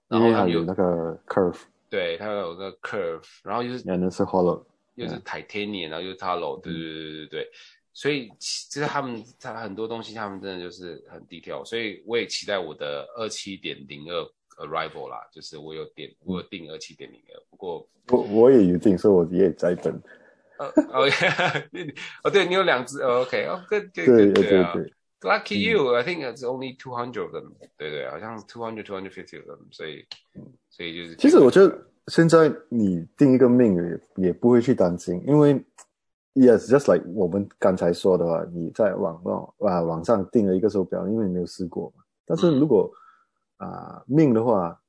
[0.08, 1.58] 然后它有那个 curve，
[1.90, 3.84] 对，它有个 curve，然后又是。
[3.84, 4.64] Yeah, 是 hollow。
[4.96, 7.52] 又是 Titanium，然后又是 tallow，对对对对对，
[7.94, 14.22] 所以其实他们他很多东西，他们真的就是很低调，所以我也期待我的二七点零二
[14.58, 20.00] Arrival 啦，就是我有点我有订二七点零二，不过我我也有订，所以我也在等。
[20.62, 21.10] 哦哦，
[22.24, 24.44] 哦对，你有两只，OK，哦对对对对
[24.74, 30.06] 对，Lucky you，I think it's only two hundred of them，对对，好像 two hundred two hundred fifty of them，所以
[30.70, 31.88] 所以就是，其实我觉得。
[32.08, 35.54] 现在你定一个命也也不会去担心，因为
[36.34, 42.04] yes just like 我们刚才说的话，你在网络啊网上订了一个手表，因为你没有试过嘛。
[42.26, 42.92] 但是如果
[43.58, 44.82] 啊、呃、命的话，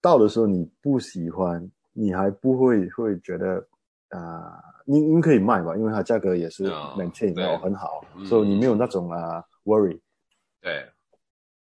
[0.00, 3.64] 到的时候你不喜欢，你还不会会觉得
[4.08, 10.00] 啊，你、呃、你可以卖吧，因为它价格也是 maintain 哦很好，所以、so、你没有那种啊、呃、worry。
[10.60, 10.88] 对，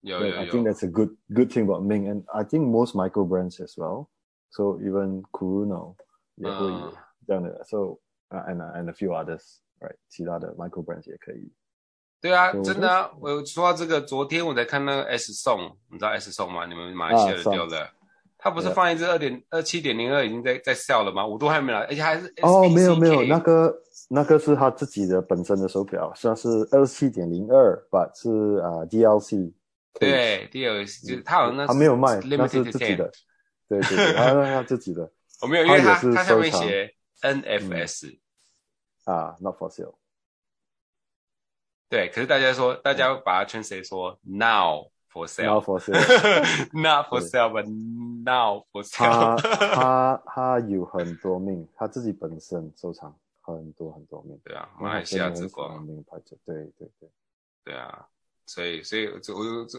[0.01, 0.35] 有有有。
[0.35, 3.75] I think that's a good good thing about Ming, and I think most micro brands as
[3.77, 4.07] well.
[4.49, 5.95] So even Kuruno
[6.35, 6.93] 也会有
[7.25, 9.95] 这样的、uh,，so and and a few others，right？
[10.09, 11.51] 其他的 micro brands 也可以。
[12.19, 13.11] 对啊真的啊！
[13.19, 16.67] 我说到这个，昨天我在看那个 S 送，你知道 S 送吗？
[16.67, 17.89] 你们马来西亚的掉的，
[18.41, 21.25] 他、啊、不是放一只二点二七点零二已经在在 sell 了吗？
[21.25, 23.73] 我都还没来，而且还是哦，没有没有，那个
[24.09, 28.29] 那个是他自己的本身的手表，算是二七点零二，but 是
[28.61, 29.53] 啊、uh, DLC。
[29.99, 33.11] 对，DLC 就是他好像那他没有卖，那是自己的。
[33.69, 38.17] 对对对，他 他自己的，我没有，因为他他上面写 NFS
[39.05, 39.95] 啊，Not for sale。
[41.89, 47.65] 对，可是大家说，大家把它称谁说 Now for sale，Not for sale，Not for sale，but
[48.23, 49.37] Now for sale。
[49.41, 54.39] 他他他有很多命，他自己本身收藏很多很多命。
[54.43, 57.09] 对啊，马来西亚之光名牌子，对对对，
[57.65, 58.05] 对啊。
[58.47, 59.13] 所以，所以我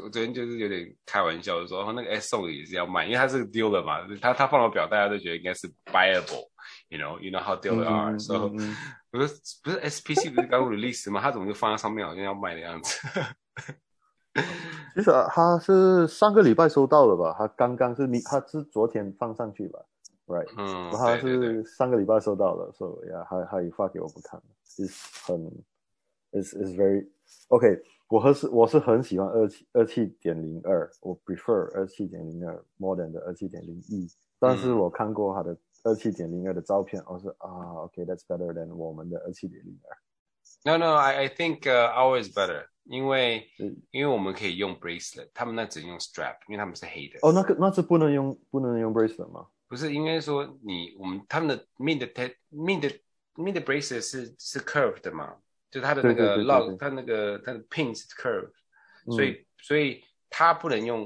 [0.03, 3.99] 我昨天就是有点开玩笑，说那个 S 送也是要卖，因为它是丢了嘛。
[4.21, 8.19] 他他放了表，大家都觉得应该是 buyable，you know，you know how 丢了 are。
[8.19, 8.41] 所以
[9.11, 11.21] 不是不是 SPC 不是刚 release 吗？
[11.21, 12.97] 他怎么就放在上面，好像要卖的样子？
[14.95, 17.35] 其实他是上个礼拜收到了吧？
[17.39, 19.79] 他刚刚是你，他是昨天放上去吧
[20.27, 20.49] ？Right？
[20.57, 24.41] 嗯，他是上个礼拜收到了，所以呀，他他也发给我们看
[24.79, 25.47] ，is 很
[26.33, 27.09] ，is is very
[27.49, 27.83] OK。
[28.09, 34.07] 我还是我是很喜欢二七二七点零二，我 prefer 二七点零二 more than 的二七点零一。
[34.39, 39.97] 但是我看过他的二七点零二的照片，我说啊，OK，that's better than 我们的二七点零二。
[40.64, 43.50] No no，I I think、uh, ours is better，因为
[43.92, 47.20] 因为我们可以用 bracelet，他们那只用 strap，因为他们是黑的。
[47.22, 49.48] 哦，那个那是不能用不能用 bracelet 吗？
[49.70, 52.08] 不是，应该说你我们他们的 Ming 的
[52.52, 52.90] Ming 的
[53.36, 55.36] Ming 的 bracelet 是是 curved 的嘛？
[55.70, 58.52] 就它的那个 log，它那个它的 pin 是 curve，
[59.14, 61.06] 所以、嗯、所以它不能用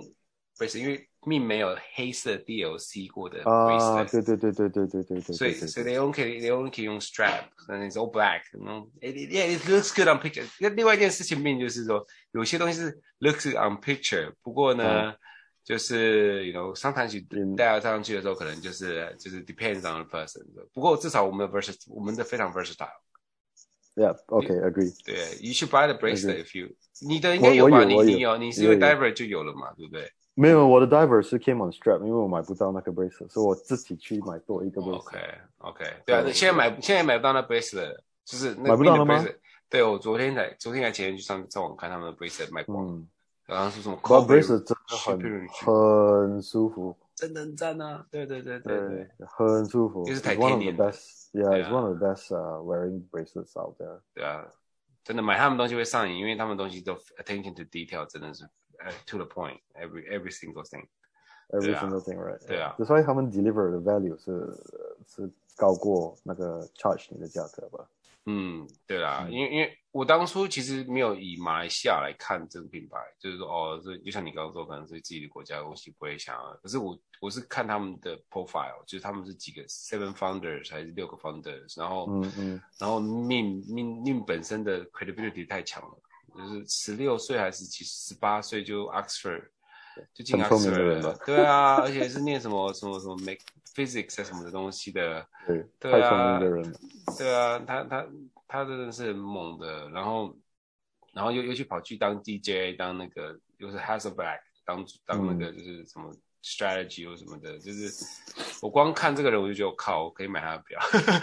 [0.58, 3.80] bracelet，因为 Ming 没有黑色 DLC 过的 bracelet。
[3.80, 5.36] 啊，对对对对对对对对。
[5.36, 8.42] 所以所以 they only they only 可以用 strap，and it's all black。
[8.54, 10.46] 嗯，yeah it looks good on picture。
[10.60, 15.16] 那另外一件事情 Ming 就是说，有些东西是 looks good on picture，不过呢，嗯、
[15.64, 20.44] 就是 you know sometimes you 戴上去的时候，可能就是就是 depends on the person。
[20.74, 24.96] 不过至少我们的 versatile，我们的非常 versatile。Yeah, OK, agree.
[25.04, 26.70] 对，You should buy the bracelet if you.
[27.06, 27.84] 你的应该有吧？
[27.84, 30.10] 你你有，你是因为 diver 就有了嘛，对不对？
[30.39, 34.99] 没有，我的 diver 是 came on strap，因为我买不到那个 bracelet，所以我自己去买多一个 bracelet。
[34.99, 35.19] OK,
[35.59, 39.25] OK，对啊，现在买现在买不到那 bracelet，就是买不到了吗？
[39.71, 43.09] 对，我昨天才昨天还前天去上上网看他们的 bracelet 卖光，嗯，
[43.47, 48.05] 然后是什么？bracelet 真的很很舒服，真的很赞啊！
[48.11, 50.05] 对对对对对，很舒服。
[50.05, 50.77] 就是 titanium
[51.33, 52.29] Yeah, it's one of the best
[52.63, 54.01] wearing bracelets out there。
[54.15, 54.45] 对啊，
[55.03, 58.45] 真的买他们东西会上瘾，因为他们东西都 attention to detail，真的是
[59.07, 60.87] to the point，every every single thing。
[61.51, 62.45] Every single thing, right？
[62.49, 64.53] 对啊，所以他们 deliver 的 value 是
[65.07, 67.89] 是高过那个 charge 你的价格吧？
[68.25, 76.53] 嗯，对啦，因为因为我当初其实没有以马来西亚来看这个品牌，就是说哦，这就像你刚刚说，可能是自己的国家的东西不会想要。
[76.61, 85.97] 可是我我是看他们的 profile，就是他们是几个 seven founders 还是六个 founders，然后嗯嗯，然后 Ming Ming Ming 本身的 credibility 太强了，
[86.37, 89.49] 就是十六岁还是几十八岁就 Oxford。
[90.13, 93.41] 就进 Oxford 了，对啊，而且是念什么什么什么 make
[93.75, 96.77] physics 啊什么的东西的， 对，对啊，太聪明的人，
[97.17, 98.07] 对啊，他他
[98.47, 100.37] 他真的是很猛的，然后
[101.15, 108.05] 然后又又去跑去当 DJ，当那个又是 Hasselblad 当当那个就是什么 strategy 或什么的，就是
[108.61, 110.79] 我光看这个人我就觉得我靠，我可以买他的表，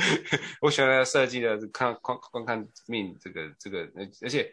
[0.62, 3.88] 我喜欢他设计的，看光光看 Ming 这个这个，
[4.24, 4.52] 而且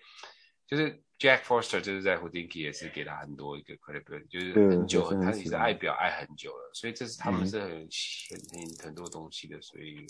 [0.71, 1.03] 就是。
[1.21, 10.07] Jack Forster 就是在 Hodinkee 也是给他很多一个 credibility，就是很久，他也是爱表爱很久了，所以这是他们是很很、嗯、很多东西的，所以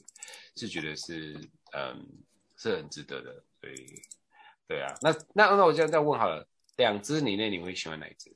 [0.54, 1.34] 是觉得是
[1.72, 2.06] 嗯
[2.56, 3.74] 是很值得的，所以
[4.68, 6.46] 对啊，那那那我这样再问好了，
[6.76, 8.32] 两只你那你会喜欢哪一只？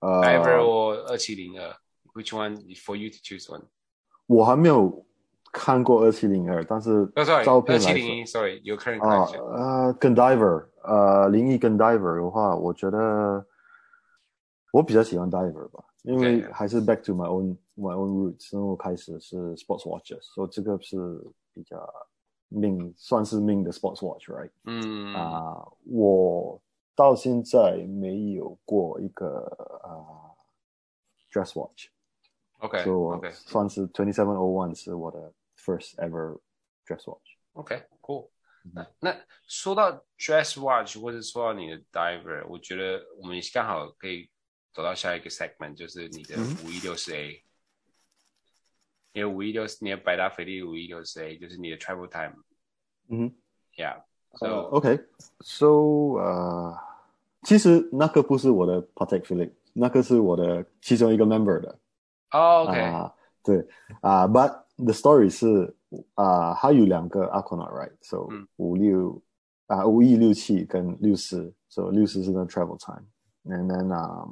[0.00, 1.74] 呃，Diver 或二七零二
[2.12, 3.68] ，Which one for you to choose one？
[4.26, 5.06] 我还没有。
[5.52, 7.06] 看过二七零二，但是
[7.44, 13.44] 照片来说，二七零一，sorry，有客人啊，呃，跟 Diver，呃，零一跟 Diver 的话，我觉得
[14.72, 20.96] 我比较喜欢 Diver 吧，因为还是 back to my own my own roots，我开始是 sports watches，所以这个是
[21.52, 21.76] 比较
[22.50, 24.50] Ming，算是 Ming 的 sports watch，right？
[24.66, 26.60] 嗯啊，uh, 我
[26.94, 29.40] 到现在没有过一个
[29.82, 31.88] 啊、uh, dress watch。
[32.58, 36.39] OK，所以我算是 twenty seven o one 是我的 first ever
[36.85, 38.29] dress watch。OK，cool。
[38.73, 39.15] 那那
[39.47, 44.29] 说到 dress watch 或者说到你的 diver，我觉得我们刚好可以
[44.73, 47.41] 走到下一个 segment，就是你的五一六四 A。
[49.13, 52.43] 因为五一六四，你的百达翡丽五一六四 A 就是你的 travel time。
[53.07, 53.33] 嗯，
[53.77, 56.77] Yeah。So OK。So 呃，
[57.43, 61.79] 其实那个不是我的 Patek Philippe，那个是我的其中一个 member 的。
[62.31, 63.65] 哦，OK，啊，对，
[64.01, 65.75] 啊，But the story 是
[66.15, 68.27] 啊，还有两个 Aquanaut，right？So
[68.57, 69.21] 五六
[69.67, 74.27] 啊，五一六七跟六四，So 六四是那 travel time，and then 啊，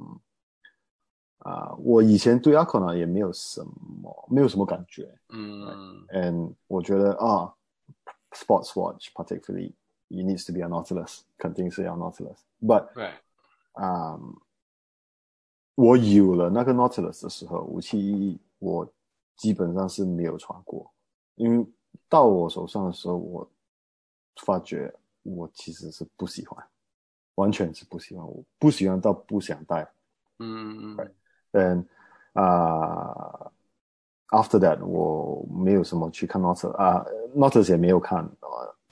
[1.39, 7.53] 啊，我以前对 Aquanaut 也没有什么，没有什么感觉，嗯，and 我觉得啊，
[8.31, 9.73] sports watch particularly
[10.09, 12.87] it needs to be a Nautilus，肯定是要 Nautilus，but，
[13.73, 14.19] 啊。
[15.75, 18.87] 我有了那个 Nautilus 的时候，五七一一，我
[19.38, 20.92] 基本上是没有穿过，
[21.36, 21.66] 因为
[22.10, 23.50] 到我手上的时候，我
[24.42, 26.62] 发觉我其实是不喜欢，
[27.36, 29.90] 完全是不喜欢，我不喜欢到不想戴。
[30.40, 30.96] 嗯嗯
[31.52, 31.88] 嗯。
[32.34, 33.50] 啊、
[34.28, 37.02] uh,，After that，我没有什么去看 Nautilus 啊、
[37.34, 38.28] uh,，Nautilus 也没有看，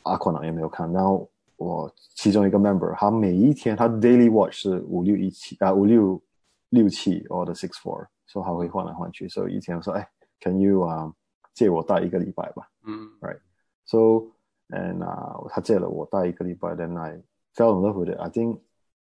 [0.04, 0.90] 阿库纳也没有看。
[0.92, 6.22] 然后我其中一个 member，他每一天他 daily watch 是五六一七啊，五六。
[6.70, 9.28] 六七或者 six four，所以他会换来换去。
[9.28, 10.06] 所以以前我说，哎
[10.39, 11.13] ，Can you 啊
[11.53, 12.69] 借我戴一个礼拜吧？
[12.85, 14.31] 嗯，Right，so
[14.69, 17.21] and 啊，他借了我戴一个礼拜，then I
[17.55, 18.19] fell in love with it.
[18.19, 18.59] I think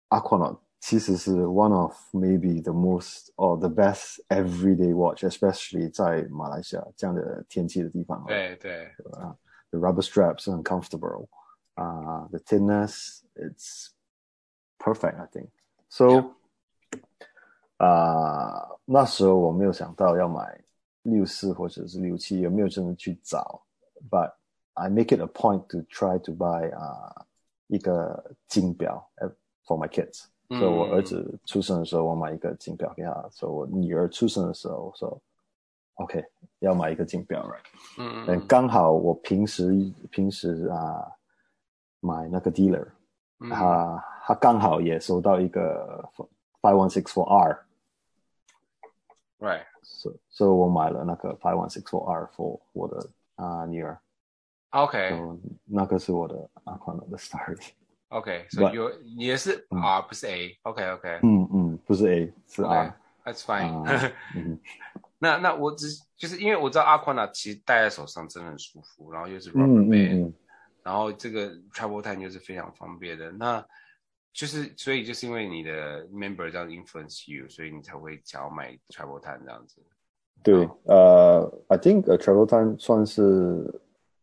[0.08, 8.24] Aquanaut 其实是 one of maybe the most or the best everyday watch，especially 在马来西亚这样的天气的地方。
[8.26, 8.84] 对对，
[9.18, 9.36] 啊，
[9.70, 11.26] the rubber straps 是很 comfortable，
[11.74, 13.88] 啊，the thinness it's
[14.78, 15.48] perfect I think
[15.88, 16.30] so。Yeah.
[17.78, 20.61] 啊，uh, 那时候我没有想到要买
[21.03, 23.61] 六四或者是六七，也没有真的去找。
[24.09, 24.33] But
[24.73, 27.25] I make it a point to try to buy 啊、uh,
[27.67, 29.09] 一个金表
[29.65, 30.25] for my kids。
[30.49, 35.21] 所以我儿子出生的时候，我买一个金表给他；所以我女儿出生的时候，我说
[35.95, 36.23] OK
[36.59, 37.63] 要买一个金表，right？
[37.97, 38.47] 嗯嗯。
[38.47, 41.11] 刚好我平时平时啊、uh,
[41.99, 42.87] 买那个 dealer，
[43.49, 46.03] 他他刚好也收到一个
[46.61, 47.65] five one six four R。
[49.83, 53.99] Right，所以所以我买了那个 five one six four R for 我的啊女儿。
[54.71, 55.19] OK，
[55.65, 57.69] 那个是我的 Aquanaut 的 story。
[58.09, 60.57] OK，所以有也是 R 不是 A。
[60.63, 62.95] OK OK，嗯嗯，不是 A 是 R。
[63.23, 64.59] That's fine。
[65.19, 70.33] 那那我只就是因为我知道 Aquanaut 其实戴在手上真的很舒服，然后又是 rubber band，
[70.83, 73.31] 然后这个 travel time 就是非常方便的。
[73.31, 73.65] 那
[74.33, 79.81] 就是所以就是因为你的 member 这样 influence you，所以你才会想要买 travel time 这样子。
[80.41, 83.79] 对，呃、uh,，I think a travel time 算是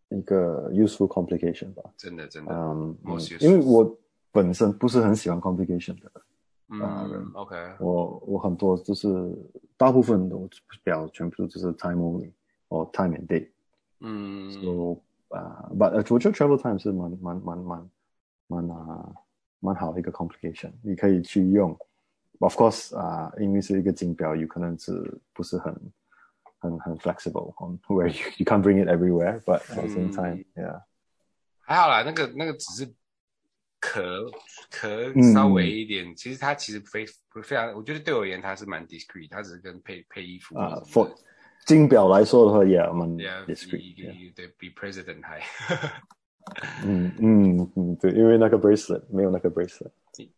[0.08, 1.82] 一个 useful complication 吧。
[1.96, 3.96] 真的，真的，嗯、um,，因为我
[4.32, 6.12] 本身不是很喜欢 complication 的。
[6.68, 9.08] 嗯、uh, OK，我我很多就是
[9.76, 10.48] 大部分都
[10.84, 12.30] 表全部就是 time only
[12.68, 13.48] 或 time and date。
[14.00, 15.00] 嗯，so
[15.34, 17.90] 啊、uh,，but 我觉得 travel time 是蛮蛮蛮蛮
[18.48, 19.12] 蛮啊
[19.60, 21.76] 蛮好的一个 complication，你可以去用。
[22.40, 25.74] Of course 啊、uh,，因为是一个金表，有可能是不是很
[26.58, 30.82] 很很 flexible on where you you can't bring it everywhere，but at the same time，yeah，、嗯、
[31.60, 32.92] 还好啦，那个那个只是。
[33.82, 34.30] 壳
[34.70, 37.06] 壳稍微一点、嗯，其实它其实非
[37.42, 41.10] 非常，我觉得对我而言它是蛮 discreet，它只是跟配配衣服啊，for
[41.64, 43.08] 金表来说的话也蛮
[43.46, 45.40] discreet，对，yeah, 对比 president 还，
[46.84, 49.90] 嗯嗯嗯，对，因为那个 bracelet 没有那个 bracelet，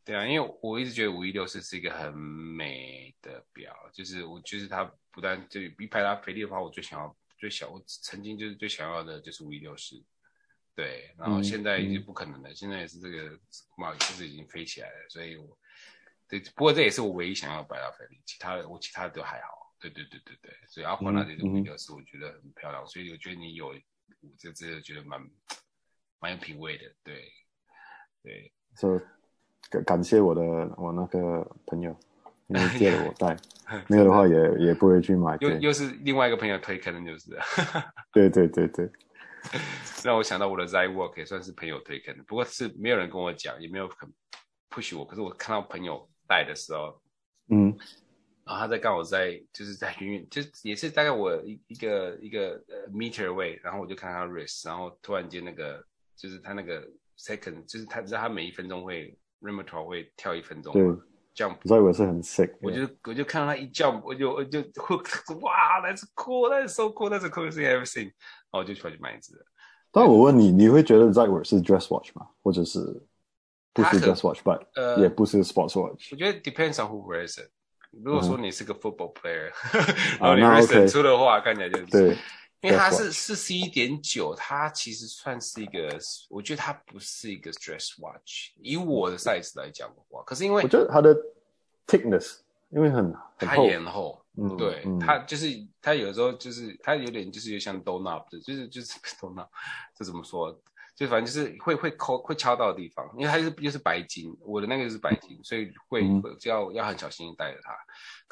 [0.04, 10.02] 对啊，因为我一直觉得五一六四是一个很美的表，就是我就是它不但就一拍它菲利的话，我最想要最想，我曾经就是最想要的就是五一六四。
[10.74, 12.48] 对，然后现在已经不可能了。
[12.48, 13.38] 嗯、现在也是这个
[13.76, 15.58] 贸易就是已经飞起来了，所以我，
[16.26, 19.76] 对，不过这也是我唯一想要摆到菲力，其他的我其他的都还好。
[19.78, 23.74] 对对对对对，所以阿华那这种五一六四我觉得很漂亮，嗯、所以我觉得你有，我
[24.38, 25.20] 这这觉得蛮
[26.22, 26.84] 蛮有品味的。
[27.02, 27.16] 对
[28.22, 29.00] 对，所以
[29.68, 30.42] 感感谢我的
[30.78, 31.94] 我那个朋友，
[32.46, 33.36] 因为借了我 戴，
[33.90, 35.36] 没有的话也也不会去买。
[35.40, 37.36] 又又是另外一个朋友推，可能就是。
[38.12, 38.88] 对对对对。
[40.04, 44.08] 让我想到我的 Zywalk 也算是朋友推坑的，不过是没有人跟我讲，也没有很
[44.70, 45.04] push 我。
[45.04, 47.02] 可是我看到朋友戴的时候，
[47.50, 47.76] 嗯，
[48.44, 55.84] 然后他在刚好在就是在远远，就也是大概我一一个一个呃 meter 位，然后我就看他 wrist，然后突然间那个
[56.22, 56.80] 就是他那个
[57.18, 60.82] second，就是他知道他每一分钟会 repertoire 会跳一分钟，对。
[61.34, 62.52] jump，所以我是很 sick。
[62.60, 64.60] 我就我就看到他一 jump，我就我就
[65.40, 68.04] 哇，that's cool，that's so cool，that's the coolest thing I've ever seen。
[68.04, 69.32] 然后我就跑去买一只。
[69.90, 72.28] 但我问你，你会觉得 Zeitwerk 是 dress watch 吗？
[72.42, 72.80] 或者是
[73.72, 76.12] 不是 dress watch，but 呃，也不是 sports watch？
[76.12, 77.50] 我觉得 depends on who wears it。
[78.04, 79.50] 如果说你是个 football player，、
[80.20, 82.16] 嗯、然后你 wear 出的话，看起来就是对。
[82.62, 85.98] 因为它是四十一点九，它其实算是一个，
[86.30, 88.52] 我觉得它不是一个 stress watch。
[88.56, 91.12] 以我的 size 来讲的话，可是因为我觉得它的
[91.88, 92.38] thickness
[92.70, 95.46] 因为很它很厚，嗯，对，嗯、它就是
[95.82, 99.48] 它有时候就是它有点就是有像 donut 的，就是就是 donut，
[99.94, 100.56] 这怎么说？
[100.94, 106.02] 就反正就是会会抠会敲到的地方，因为它就是又是白金，我的那个就是白金，所以会
[106.38, 107.74] 就要要很小心带着它。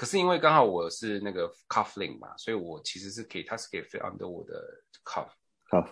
[0.01, 4.55] 可是因为刚好我是那个 cufflink 嘛，所以我其实是可以，它是可以 fit under 我的
[5.05, 5.29] cuff。
[5.69, 5.89] cuff。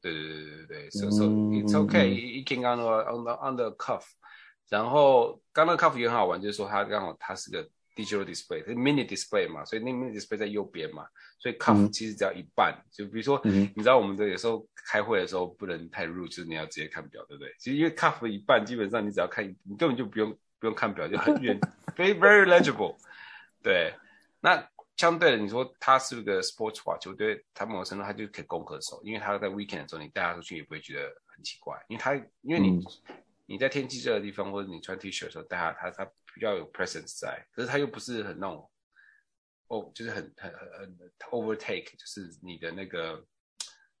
[0.00, 4.02] 对对对对对，so so it's okay，it can under under under cuff。
[4.68, 7.64] 然后刚刚 cuff 也很好玩，就是说它刚好它是个。
[7.96, 11.06] Digital display，它 mini display 嘛，所以那 mini display 在右边嘛，
[11.38, 17.54] 所以 cuff 其实只要一半，嗯、就比如说、嗯，你知道我们的有时候开会的时候不能太 rude，就是你要直接看表，对不对？
[17.56, 21.56] 其实因为 cuff 一半，基本上你只要看，你根本就不用不用看表，就很远
[21.94, 22.96] ，very very legible。
[23.64, 23.92] 对，
[24.38, 32.84] 那相对的，你说他是个 sports watch，我觉得它某种程度它就可以攻克手，因为他在 weekend 的时候你带他出去也不会觉得很奇怪，因为他因为你、嗯、
[33.46, 36.10] 你在天气热的地方或者你穿 T 恤的时候带他，他他。
[36.34, 38.68] 比较有 presence 在，可是他又不是很那种，
[39.68, 43.24] 哦，就是很很很很 overtake，就是你的那个，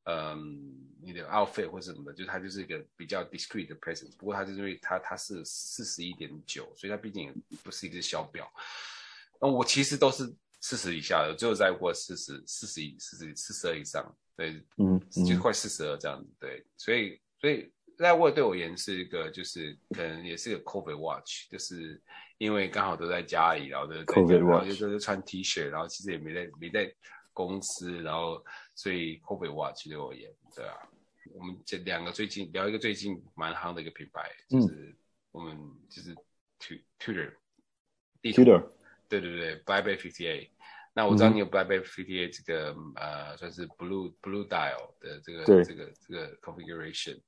[0.02, 4.16] 嗯，你的 outfit 或者什么的，就是它就是一个比较 discreet 的 presence。
[4.16, 8.52] 不过它就是因为它它是四十一点九，所以它毕竟也不是一只小表。
[9.44, 17.70] 那我其实都是四十以下的，只有在过四十四十一、四十四十二以上，对，嗯，就快四十二这样子，对，所以所以。
[17.96, 22.02] 在我对我而言是一个，就是可能也是个 COVID watch，就是
[22.38, 24.50] 因为刚好都在家里，然后都在家，COVID watch.
[24.50, 26.92] 然后就是穿 T 恤，然后其实也没在没在
[27.32, 30.74] 公司，然后所以 COVID watch 对我而言，对啊。
[31.34, 34.92] 我们这两个最近聊一个最近蛮夯的一个品牌，就是
[35.30, 35.56] 我们
[35.88, 36.12] 就是
[36.98, 38.70] Tudor，Tudor，
[39.20, 40.50] 对对对 Fifty Eight。
[40.92, 47.20] 那我知道你有 Fifty Eight 这个、嗯、呃，算是 Blue Blue Dial 的这个这个这个 configuration。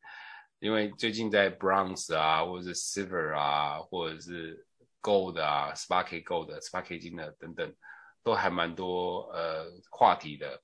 [0.59, 4.67] 因为最近在 Bronze 啊，或者是 Silver 啊，或者是
[5.03, 7.75] Gold 啊，SparK Gold、的、SparK 金的等等，
[8.23, 10.63] 都还蛮多呃话题的。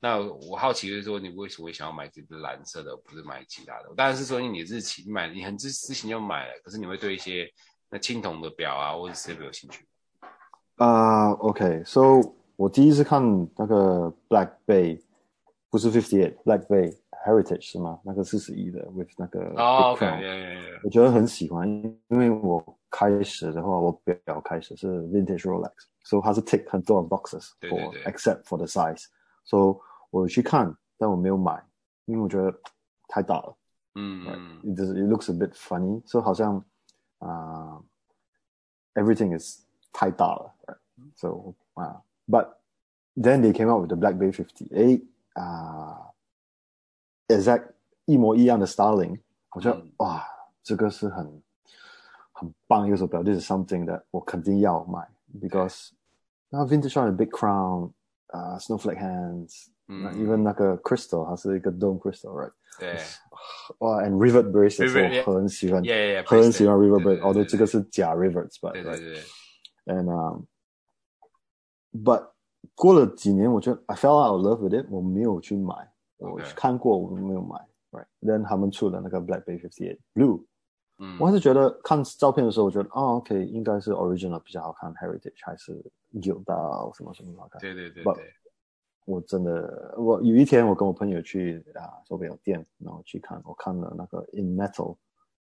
[0.00, 3.92] 那我好奇就是说，你为什么会想要买这只蓝色的，不是买其他的？
[3.96, 7.50] 当然是说你日期你买，你很之之前就买了，可是你会对一些
[7.90, 9.86] 那青铜的表啊，或者 Silver 有兴趣？
[10.75, 12.33] 啊、uh,，OK，So、okay.
[12.55, 13.21] 我第一次看
[13.57, 15.01] 那个 Black Bay，
[15.69, 16.97] 不是58，Black Bay。
[17.27, 17.99] Heritage 是吗？
[18.05, 20.79] 那个四十一的，with 那个哦、oh,，OK，yeah, yeah, yeah.
[20.85, 21.67] 我觉得很喜欢，
[22.07, 25.73] 因为我开始的话，我表开始是 Vintage Rolex，
[26.05, 29.03] 所以它是 tick 很多 boxes for except for the size，
[29.43, 29.75] 所以
[30.11, 31.61] 我去看，但我没有买，
[32.05, 32.57] 因为我觉得
[33.09, 33.53] 太大了。
[33.95, 34.39] 嗯、right?
[34.73, 36.63] it, it looks a bit funny，所、so, 以好像
[37.17, 37.81] 啊、
[38.93, 39.59] uh,，everything is
[39.93, 42.47] 太大了，right?，so 啊、uh,，but
[43.15, 46.05] then they came out with the Black Bay Fifty Eight 啊。
[47.31, 47.73] exact
[48.05, 49.19] 一模一样的 styling，
[49.51, 50.25] 我觉得、嗯、哇，
[50.63, 51.43] 这个是很
[52.31, 55.07] 很棒一个手表，this is something that 我肯定要买，
[55.39, 55.89] because
[56.49, 57.91] 那 vintage one big crown，
[58.29, 62.51] 啊、uh, snowflake hands，嗯，even 那个 crystal 它是一个 dome crystal，right？
[62.79, 62.97] 对，
[63.77, 69.21] 哇，and rivet bracelet 我很喜欢，yeah, yeah, 很喜欢 rivet bracelet，although 这个是假 rivets，but 对对对
[69.86, 70.42] ，and um
[71.92, 72.30] but
[72.74, 75.92] 过了几年，我觉得 I fell out of love with it，我没有去买。
[76.18, 77.56] 我看过，我没有买。
[77.90, 80.44] Right，then 他们出的那个 Black Bay Fifty Eight Blue，
[80.98, 87.60] 嗯，我还是觉得看照片的时候，我觉得哦，OK，应该是 Original 比较好看，Heritage 还是 Gilda 什么什么好看。
[87.60, 88.12] 对对对对。
[88.12, 88.18] But,
[89.04, 94.96] 我真的，我有一天我跟我朋友去啊手表店，然后去看，我看了那个 In Metal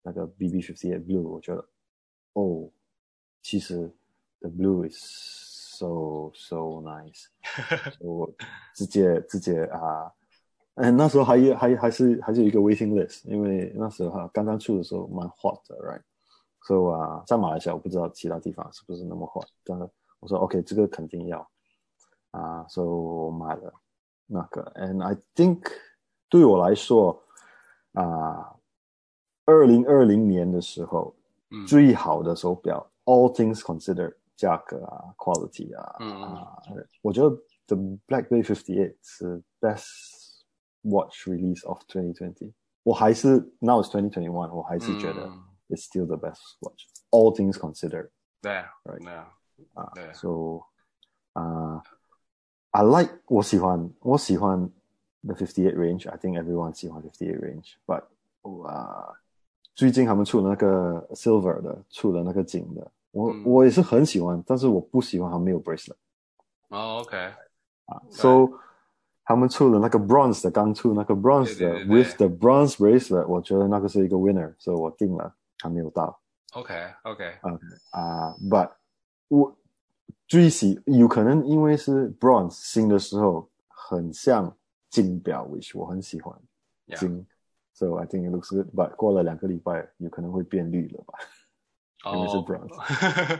[0.03, 1.65] 那个 BB Fifty Eight Blue，我觉得
[2.33, 2.69] 哦，
[3.41, 3.91] 其实
[4.39, 7.25] The Blue is so so nice，
[7.99, 8.31] 我
[8.75, 10.11] 直接直接啊。
[10.75, 16.01] 嗯，那时候还有还还是还是有一个 waiting list，因为那时候哈刚刚出的时候蛮 hot 的，right？
[16.67, 21.49] 所以啊，在马来西亚我不知道其他地方是不是那么 hot，但是我说 OK，这个肯定要
[22.29, 23.73] 啊，所以我买了
[24.27, 24.61] 那个。
[24.75, 25.63] And I think
[26.29, 27.23] 对我来说
[27.93, 28.53] 啊，
[29.45, 31.15] 二零二零年的时候，
[31.49, 36.56] 嗯、最好的手表，all things considered，价格啊，quality 啊，嗯、啊，
[37.02, 37.30] 我觉得
[37.66, 37.76] The
[38.06, 42.52] Black Bay Fifty Eight 是 best。Watch release of 2020，
[42.82, 45.28] 我还是 now it's 2021，我还是觉得
[45.68, 48.10] it's still the best watch。All things considered，
[48.40, 48.50] 对，
[48.82, 49.12] right，对
[49.74, 50.60] 啊，对，so
[51.34, 51.80] 啊，
[52.72, 54.68] I like 我喜欢我喜欢
[55.22, 58.02] the fifty eight range。I think everyone 喜欢 fifty eight range，but
[58.66, 59.14] 啊，
[59.76, 65.95] 最近他们出了那个 silver 的，出了那个金的， 我我也是很喜欢，但是我不喜欢它没有 bracelet。
[66.69, 67.17] 哦，OK，
[67.85, 68.49] 啊，so。
[69.29, 76.17] 他们出了那个 bronze 的，刚出那个 bronze 的，with the bronze bracelet，我觉得那个是一个 winner，所以我订了，还没有到。
[76.53, 77.59] OK，OK，啊
[77.91, 78.71] 啊，but
[79.27, 79.53] 我
[80.29, 84.55] 最喜有可能因为是 bronze 新的时候很像
[84.89, 86.33] 金表，which 我很喜欢
[86.95, 87.27] 金
[87.73, 91.19] ，so I think it looks good，but 过了两个礼拜有可能会变绿了吧，
[92.05, 93.39] 因为是 bronze。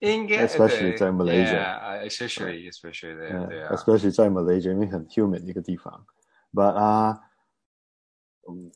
[0.00, 6.04] 应该，especially 在 Malaysia，especially，especially there，especially 在 Malaysia，因为很 humid 一个地方。
[6.52, 7.20] But 啊，
[8.48, 8.72] 嗯，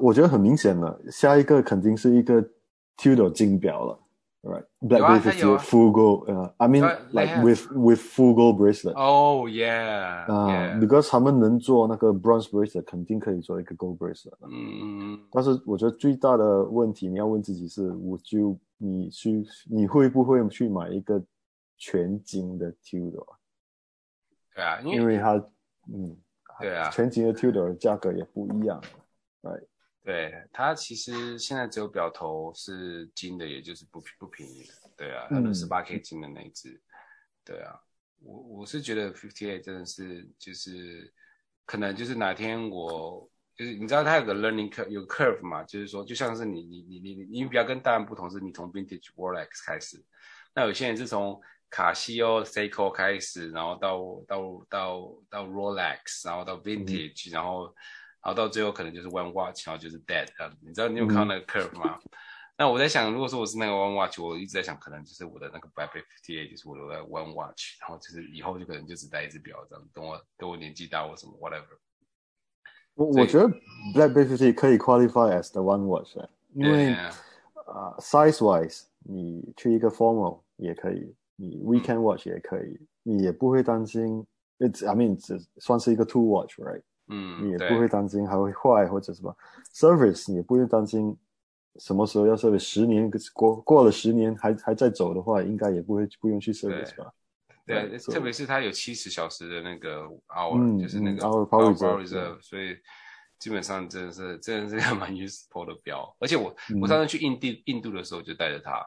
[0.00, 2.48] 我觉得很明显了，下一个肯定是一个
[2.96, 3.98] Tudor 金表了
[4.42, 8.94] ，right？Black Bay full gold，呃，I mean like with with full gold bracelet。
[8.94, 14.34] Oh yeah，啊，because 他们能做那个 bronze bracelet，肯定可以做一个 gold bracelet。
[14.50, 18.58] 嗯，但是我觉得最大的问题，你要问自己是，我就。
[18.84, 21.22] 你去，你会不会去买一个
[21.78, 23.24] 全金的 Tudor？
[24.56, 25.34] 对啊，因为，因为它，
[25.86, 26.16] 嗯，
[26.58, 28.82] 对啊，全金的 Tudor 价格也不一样。
[29.40, 29.62] Right?
[30.04, 34.74] 对，它其实现在只有表头是金的，也就是不不便宜的。
[34.96, 36.70] 对啊，它的十八 K 金的那一只。
[36.70, 36.82] 嗯、
[37.44, 37.80] 对啊，
[38.20, 41.12] 我我是觉得 Fifty Eight 真的是就是
[41.64, 43.28] 可能就是哪天我。
[43.54, 45.62] 就是你知道它有个 learning curve 有个 curve 嘛？
[45.64, 50.02] 就是说，就像是你你你你你比较跟大人不同，是你从 vintage Rolex 开始，
[50.54, 51.38] 那有些人是从
[51.68, 57.74] 卡西欧 Seiko 开始，然后到到到到 Rolex，然后到 vintage，、嗯、然后
[58.23, 60.53] 然后到最后可能就是 One Watch，然后就是 dead 这样。
[60.61, 61.99] 你知道你有看到那个 curve 吗？
[62.03, 62.09] 嗯、
[62.57, 69.89] 那我在想，如果说我是那个 One Watch，我一直在想，可能就是我的那个 Black Bay 58就是我的 One Watch，然后就是以后就可能就只戴一只表这样。
[69.93, 71.77] 等我等我年纪大或什么 whatever。
[72.95, 73.47] 我我觉得
[73.93, 76.17] Black Bay Fifty 可以 qualify as the one watch，
[76.55, 77.95] 因为啊、yeah.
[77.95, 84.25] uh, size wise，你去一个 formal 也可以，你 weekend watch 也可以，嗯、你也不会担心，
[84.57, 86.81] it's I mean 只算是一个 two watch，right？
[87.12, 89.36] 嗯，你也不会担心还会坏或者什么。
[89.74, 91.16] Service，你也不会担心
[91.78, 97.12] 什么时候要 service，十年过过了十年还还在走的话，应该也不会不用去 service 吧。
[97.64, 102.76] 对，特别是它有七十小时的那个 hour，、嗯、就是那个 hour power reserve，所以
[103.38, 106.14] 基本上真的是真的是个蛮 useful 的表。
[106.18, 108.84] 而且我、嗯、我上次去印度印度的时候就带着它，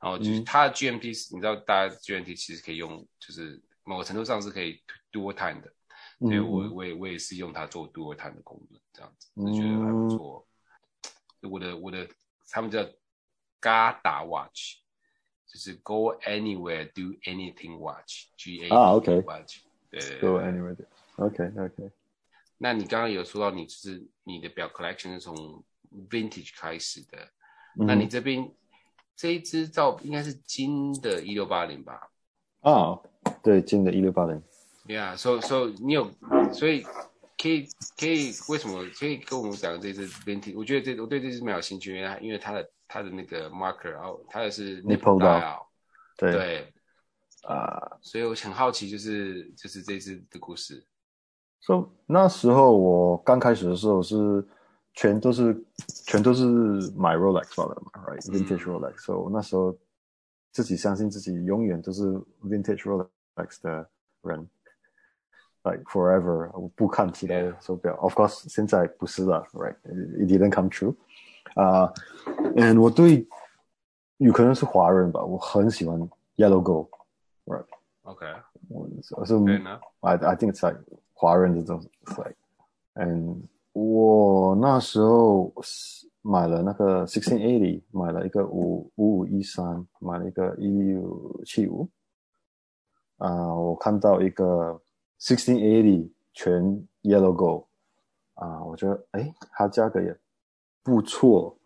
[0.00, 4.80] 然后就是它的 GMT，、嗯、你知道大家 GMP 其实可以用，就是某个程度上是可以
[5.12, 5.70] dual time 的，
[6.20, 10.46] 所以我我也我也是用它做多碳的功能，这样子我觉得还不错。
[11.42, 12.08] 我的我的
[12.48, 12.80] 他们叫
[13.60, 14.76] Gada Watch，
[15.46, 18.28] 就是 Go Anywhere Do Anything Watch。
[18.36, 20.76] G A 啊，OK Watch，Go Anywhere。
[21.16, 21.90] OK OK。
[22.58, 25.62] 那你刚刚有说到你就是你的表 collection 是从
[26.08, 27.28] vintage 开始的，
[27.74, 28.50] 那你这边
[29.14, 32.10] 这一支照应该是金的，一六八零吧？
[32.60, 32.98] 啊，
[33.42, 34.42] 对，金的一六八零。
[34.86, 36.10] 对啊，所以所以你有，
[36.52, 36.82] 所以
[37.38, 37.66] 可以
[37.98, 40.54] 可以为什么可以跟我们讲这支 vintage？
[40.56, 45.64] 我觉得这我对这支蛮有兴趣，因为它因为它的它的那个 marker 然后，它的是 nipple dial，
[46.18, 46.72] 对对
[47.44, 50.84] 啊，呃、所以我很好奇，就是就是这支的故事。
[51.60, 54.46] so, 那时候我刚开始的时候是
[54.92, 55.64] 全都是
[56.04, 56.44] 全都是
[56.94, 59.74] 买 Rolex 罢了嘛，right？Vintage Rolex，所以、嗯 so, 那时候
[60.52, 62.02] 自己相信自己永远都是
[62.42, 63.88] Vintage Rolex 的
[64.24, 64.46] 人。
[65.63, 67.93] Like forever，我不看其他的手表。
[67.93, 67.99] Yeah.
[67.99, 70.95] Of course，现在不是了，right？It didn't come true。
[71.53, 71.93] 啊，
[72.55, 73.27] and 我对
[74.17, 75.99] 有可能是华人吧，我很喜欢
[76.37, 78.25] Yellow Gold，right？OK。
[78.69, 79.33] 我我是
[79.99, 80.81] I I think it's like
[81.13, 83.41] 华人的这种 like，and
[83.73, 85.53] 我那时候
[86.21, 91.89] 买了那个1680，80, 买了一个五五五一三，买了一个一六七五。
[93.17, 94.81] 啊，我看到一个。
[95.24, 97.64] Sixteen eighty 全 yellow gold
[98.34, 100.14] 啊，我觉得哎，它价格也
[100.82, 101.56] 不错，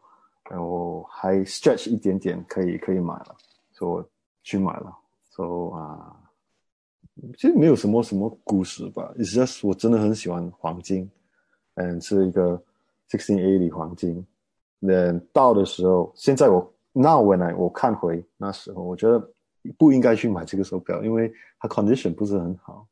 [0.48, 3.36] 然后还 stretch 一点点，可以可以买了，
[3.72, 4.10] 所以我
[4.44, 4.96] 去买了。
[5.28, 6.16] 所以啊，
[7.36, 11.10] 其实没有什么什么故事吧，It's just 我真的很喜欢黄金，
[11.74, 12.62] 嗯，是一个
[13.10, 14.24] sixteen eighty 黄金。
[14.82, 16.60] 嗯，到的时候，现在我
[16.92, 19.28] now when I 我看回那时候，我觉得
[19.76, 22.86] 不应该去买这个手表，因为它 condition 不是很好。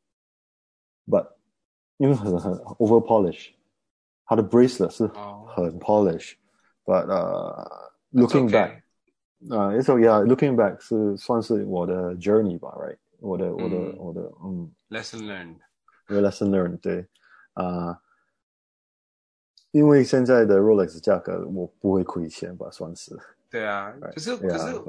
[1.06, 1.32] But
[1.96, 3.50] 因为很很 over polish，
[4.24, 7.10] 它的 bracelet 是很 polish，but、oh.
[7.10, 8.82] 呃、uh,，looking back，
[9.50, 12.96] 啊，it's okay yeah，looking back 是算是我的 journey 吧，right？
[13.18, 15.56] 我的、嗯、我的我的嗯，lesson learned，
[16.08, 17.06] 因为 lesson learned 对，
[17.54, 17.98] 啊、uh,，
[19.72, 23.18] 因为现在的 Rolex 价格我不会亏钱吧，算是。
[23.50, 24.80] 对啊，可是可是。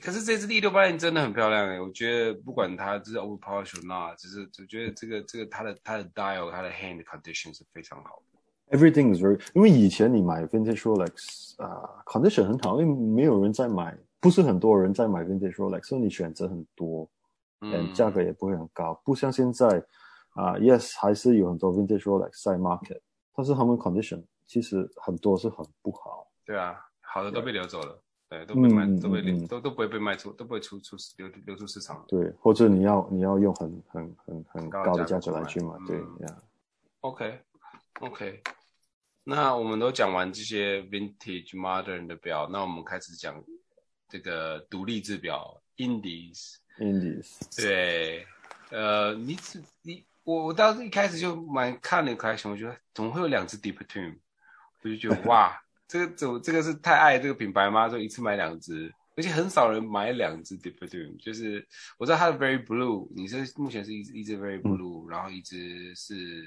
[0.00, 8.78] 可是这支一六八零真的很漂亮诶，我觉得不管它是 over polish or not，只是我觉得这个这个它的它的 dial 它的 hand condition 是非常好的。
[8.78, 17.10] Everything is very，因为以前你买 vintage Rolex 啊、uh,，condition 很好，因为没有人在买，不是很多人在买 vintage Rolex，所以你选择很多，
[17.60, 19.66] 嗯，价格也不会很高，不像现在
[20.34, 23.00] 啊、uh,，yes 还是有很多 vintage Rolex 在 market，
[23.34, 26.28] 但是他们 condition 其实很多是很不好。
[26.44, 28.00] 对啊，好的都被流走了。
[28.30, 32.04] 对，都被卖，嗯、都被、嗯、都都不会被卖出，都不会出出流流出市场。
[32.06, 35.74] 对，或者你要你要用很很很很高的价格来去买。
[35.84, 36.42] 对呀。
[37.00, 37.40] OK
[37.98, 38.40] OK，
[39.24, 43.42] 那我们都讲完这些 Vintage Modern 的表，那我们开始讲
[44.08, 46.54] 这个独立制表 Indies。
[46.78, 47.40] Indies。
[47.56, 48.24] 对，
[48.70, 49.36] 呃，你
[49.82, 54.18] 你我我当时一开始就蛮看了开心，我觉得怎么会有两只 deep tune，
[54.82, 55.60] 我就觉得 哇。
[55.90, 56.38] 这个怎么？
[56.38, 57.88] 这个是太爱这个品牌吗？
[57.88, 60.56] 就一次买两只，而且很少人买两只。
[60.56, 61.66] Differentium，就是
[61.98, 66.46] 我知道它的 Very Blue，你是目前是一一只 Very Blue，然后一只是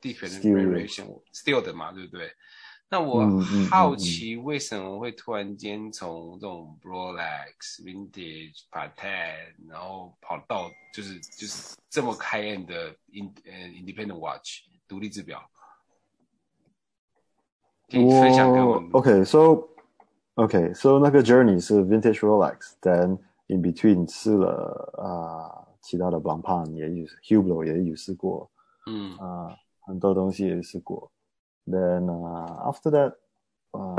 [0.00, 2.32] Differentium，Still 的嘛，对不对？
[2.88, 15.46] 那我好奇为什么会突然间从这种 Rolex Vintage Patent，然后跑到就是就是这么开眼的 in 呃 Independent Watch 独立制表。
[17.93, 19.67] 我 OK，so
[20.35, 23.17] OK，so 那个 journey 是 vintage Rolex，then
[23.47, 28.49] in between 试了啊、呃，其他的 Blancpain 也有，Hublot 也有试过，
[28.87, 31.09] 嗯啊、呃，很多东西也试过，
[31.65, 33.15] then、uh, after that，
[33.71, 33.95] 呃、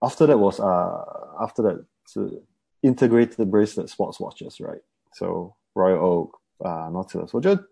[0.00, 1.02] uh,，after that was 啊、
[1.38, 2.44] uh,，after that 是
[2.82, 7.64] integrated bracelet sports watches，right？So Royal Oak 啊、uh,，Nautilus，我觉得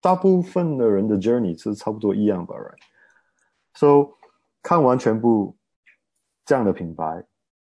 [0.00, 4.14] 大部分的人的 journey 是差不多一样吧，right？So
[4.67, 5.55] 看完全部
[6.43, 7.05] 这样的品牌，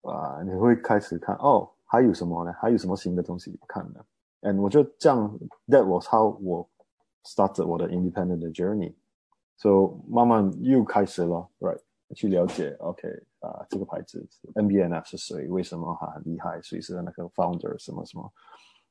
[0.02, 2.52] 啊、呃，你会开始看哦，还有什么呢？
[2.60, 4.04] 还有什么新的东西看呢
[4.42, 5.38] ？And 我觉得这样
[5.68, 6.68] ，That was how 我
[7.24, 11.80] started 我的 independent journey，so 慢慢又开始了，right？
[12.16, 13.08] 去了解，OK，
[13.42, 15.48] 啊、呃，这个牌子，NBNF 是谁？
[15.48, 16.60] 为什么他很厉害？
[16.64, 17.78] 谁是那个 founder？
[17.78, 18.34] 什么什么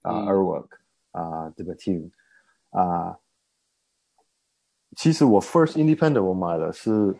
[0.02, 0.68] 啊？Urwerk
[1.10, 2.12] 啊，De Betune
[2.70, 3.18] 啊，
[4.94, 7.18] 其实我 first independent 我买的是。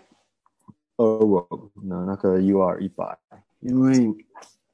[0.97, 3.17] Urwerk 那那个 UR 一百，
[3.59, 4.13] 因为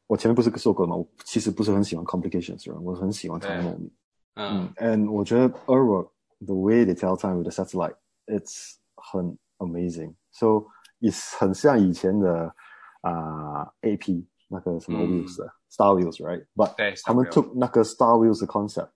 [0.07, 0.95] 我前面不是说过吗？
[0.95, 3.91] 我其实不是很喜欢 complications，我很喜欢 autonomy。
[4.35, 6.09] 嗯，and 我觉得 Urwerk
[6.45, 7.95] the way they tell time with the satellite,
[8.25, 10.15] it's 很 amazing.
[10.31, 10.67] So
[11.01, 12.53] it's 很像以前的
[13.01, 16.45] 啊、uh, AP 那个什么 wheels 的、嗯、Star Wheels, right?
[16.55, 18.89] But 他们 took 那个 Star Wheels 的 concept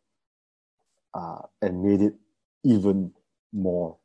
[1.12, 2.16] 啊、uh, and made it
[2.64, 3.12] even
[3.51, 3.97] more,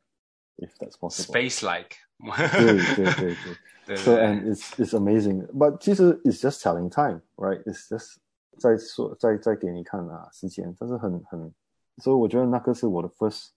[0.57, 1.33] if that's possible.
[1.33, 1.95] Space-like.
[2.19, 3.35] 对 对对
[3.85, 3.95] 对。
[3.95, 7.63] So and it's it's amazing, but 其实 it's just telling time, right?
[7.63, 8.17] It's just
[8.59, 11.53] 在说在在给你看啊时间，但是很很，
[11.97, 13.49] 所以我觉得那个是我的 first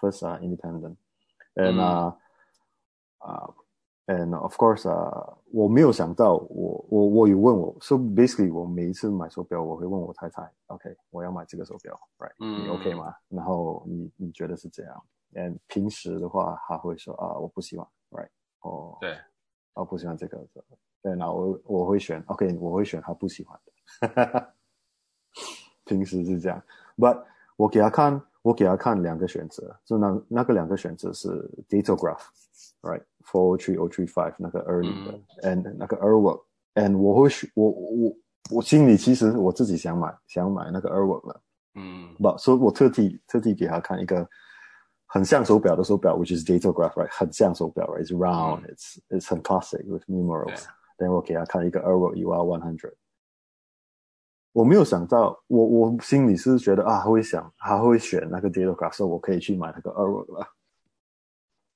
[0.00, 0.96] first 啊、uh, independent
[1.54, 2.14] and 啊、
[3.18, 3.54] uh, 啊、
[4.06, 13.14] uh, and of course 啊、uh, 我没有想到我我我有问我，so basically 我每一次买手表我会问我太太，OK 我要买这个手表，right、嗯、你 OK 吗？
[13.30, 15.02] 然后你你觉得是这样
[15.37, 18.29] ？and 平时的话他会说啊我不喜欢，right
[18.61, 19.17] 哦对，
[19.73, 20.45] 我不喜欢这个，
[21.01, 24.53] 对，那我我会选 OK 我会选他不喜欢的。
[25.85, 26.61] 平时是这样
[26.97, 27.23] ，but
[27.55, 31.29] 我给他看，我给他看两个选择，就那那个两个选择是
[31.69, 38.17] Datograph，right，four three oh three five 那个 early 的、嗯、，and 那个 Airwork，and 我会选我我
[38.51, 41.41] 我心里其实我自己想买想买那个 Airwork 了，
[41.75, 44.27] 嗯，but 所以我特地特地给他看一个
[45.07, 50.03] 很像手表的手表，which is Datograph，right，很像手表，right，it's round，it's、嗯、it's 很 classic with
[51.21, 52.93] 给他看一个 Airwork UR one hundred。
[54.51, 60.47] 我没有想到，我我心里是觉得啊，他会想，他会选那个 Datograph，所以我可以去买那个 Airwork 了。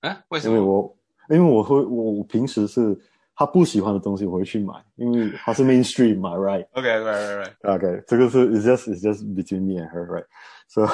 [0.01, 0.23] 啊？
[0.29, 0.55] 为什么？
[0.57, 0.97] 因为我
[1.29, 2.99] 因为我会我我平时是
[3.35, 7.75] 他不喜欢的东西，我会去买，因为他是 mainstream 嘛，right？OK，right，right，right。
[7.75, 10.87] OK，这个是 it's just it's just between me and her，right？So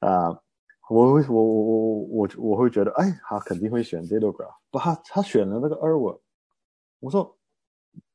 [0.00, 0.38] 啊，
[0.90, 6.20] 我会我我我我我会觉得，哎，他肯定会选 Datograph，不，他他选了那个 Airwork。
[6.98, 7.38] 我说，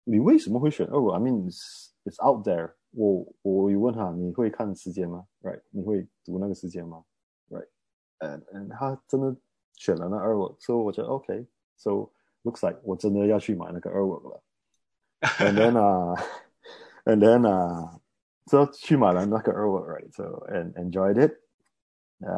[0.03, 1.51] 你为什么会选 Airwork？I mean。
[2.05, 3.25] It's out there 我。
[3.41, 5.59] 我我有问他，你会看时间吗？Right？
[5.71, 7.03] 你会读那个时间吗
[7.49, 9.35] ？Right？And and 他真的
[9.73, 11.47] 选了那 Airwork，所以我觉得 OK。
[11.77, 12.11] So
[12.43, 14.43] looks like 我真的要去买那个 Airwork 了。
[15.21, 16.13] And then 啊、
[17.05, 17.99] ，and then 啊，
[18.45, 21.39] 就去买了那个 Airwork，Right？So and enjoyed it。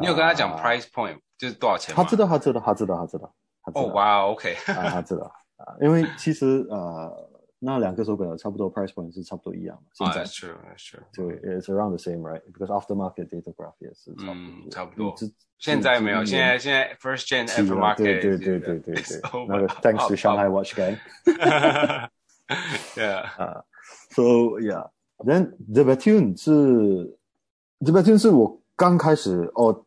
[0.00, 2.02] 你有跟他讲 price point 就是多少钱吗？
[2.02, 3.34] 他知道，他知道，他知道，他知道。
[3.74, 4.54] 哦，哇，OK。
[4.66, 7.28] 啊，他知道啊，因为其实呃。
[7.60, 9.82] 那两个手表差不多 price point 是差不多一样嘛？
[9.92, 15.12] 现在是是，对，it's around the same right because aftermarket Datograph 也是差不多，嗯，差不多。
[15.58, 20.98] 现在没有，现在现在 first gen aftermarket 对对对对对对，那个 thanks to Shanghai Watch Gang。
[22.94, 23.64] Yeah 啊
[24.10, 24.22] ，so
[24.60, 27.18] yeah，then The Bethune 是
[27.80, 29.84] The Bethune 是我刚开始哦，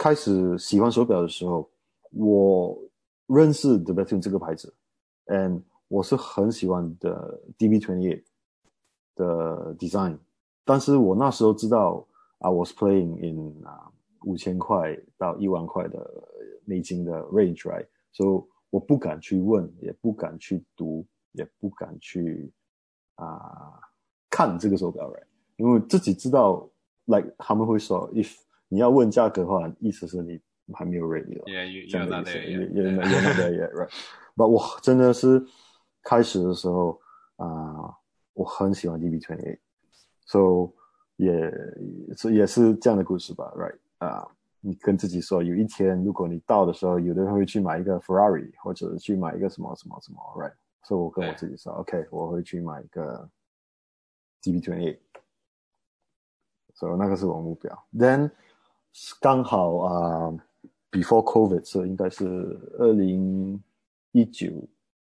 [0.00, 1.70] 开始喜欢手表的时候，
[2.10, 2.76] 我
[3.28, 4.74] 认识 The Bethune 这个牌子
[5.26, 8.24] ，and 我是很喜欢的 DB28
[9.14, 10.18] 的 design，
[10.64, 12.04] 但是我那时候知道
[12.38, 13.88] ，I was playing in 啊
[14.24, 16.04] 五千块到一万块的
[16.64, 17.86] 美金的 range，right？
[18.10, 22.52] 所以我不敢去问，也不敢去读，也不敢去
[23.14, 23.78] 啊
[24.28, 25.22] 看这个手表，right？
[25.54, 26.68] 因为自己知道
[27.06, 28.34] ，like 他们会说，if
[28.68, 30.40] 你要问价格的话，意思是你
[30.72, 35.44] 还没有 ready 了，yeah，这样的意思， 也也也没 yet，right？But 我真的是。
[36.06, 37.00] 开始的时候
[37.36, 37.94] 啊、呃，
[38.34, 40.70] 我很喜欢 DB28，so
[41.16, 41.50] 也
[42.14, 43.78] 是也是这样的故事吧，right？
[44.06, 44.30] 啊、呃，
[44.60, 50.52] 你跟自己说，有一天如果你到的时候，有的人会去买一个 Ferrari，或者去买一个什么什么什么，right，
[50.82, 53.26] 所以我跟我自己说，OK，我会去买一个
[54.42, 54.98] DB28，
[56.74, 57.84] 所以那个是我目标。
[57.96, 58.30] Then
[59.20, 59.96] 刚好啊、
[60.26, 60.38] 呃、
[60.90, 62.26] ，before COVID，应该是
[62.78, 63.62] 二零
[64.12, 64.50] 一九。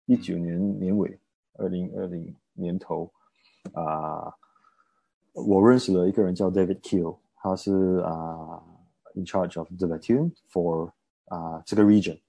[0.06, 1.20] 一九年年尾，
[1.60, 3.12] 二零二零年头，
[3.74, 4.34] 啊、呃，
[5.34, 8.64] 我认识了一个人叫 David Keel，他是啊、呃、
[9.14, 10.88] in charge of the Bethune for
[11.26, 12.20] 啊、呃、这个 region，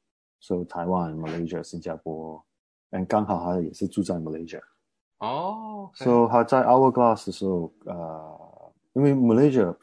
[0.41, 2.45] 所以台湾、Malaysia、新加坡，
[2.91, 4.61] 嗯，刚好他也是住在 Malaysia。
[5.20, 8.39] 哦，所以他在 Hourglass 的时候，呃，
[8.93, 9.76] 因为 Malaysia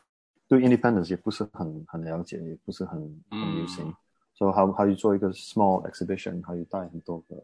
[0.49, 3.01] 对 Independence 也不是很很了解，也不是很
[3.31, 3.95] 很流行，
[4.35, 7.37] 所以他他就做一个 small exhibition，他就带很多个。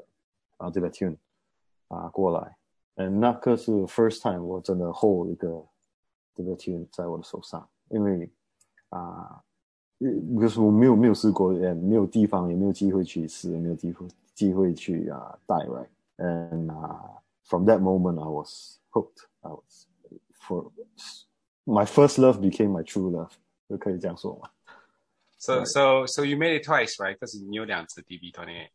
[0.59, 1.17] 啊，这个 tune
[1.87, 2.57] 啊过来，
[2.97, 5.65] 嗯，那个是 first time 我真的 hold 一个
[6.35, 8.29] 这个 tune 在我的手上，因为
[8.89, 9.41] 啊，
[10.41, 15.87] 就是我没有没有试过，也没有地方，也没有机会去试，也没有机会机会去啊戴，right？
[16.17, 19.27] 嗯啊，from that moment I was hooked.
[19.43, 19.87] I was
[20.41, 20.73] for
[21.65, 23.31] my first love became my true love，
[23.69, 24.51] 就可以这样说嘛。
[25.39, 25.67] So right.
[25.67, 27.17] so so you made it twice, right？
[27.19, 28.69] 可是你有两次 DB28。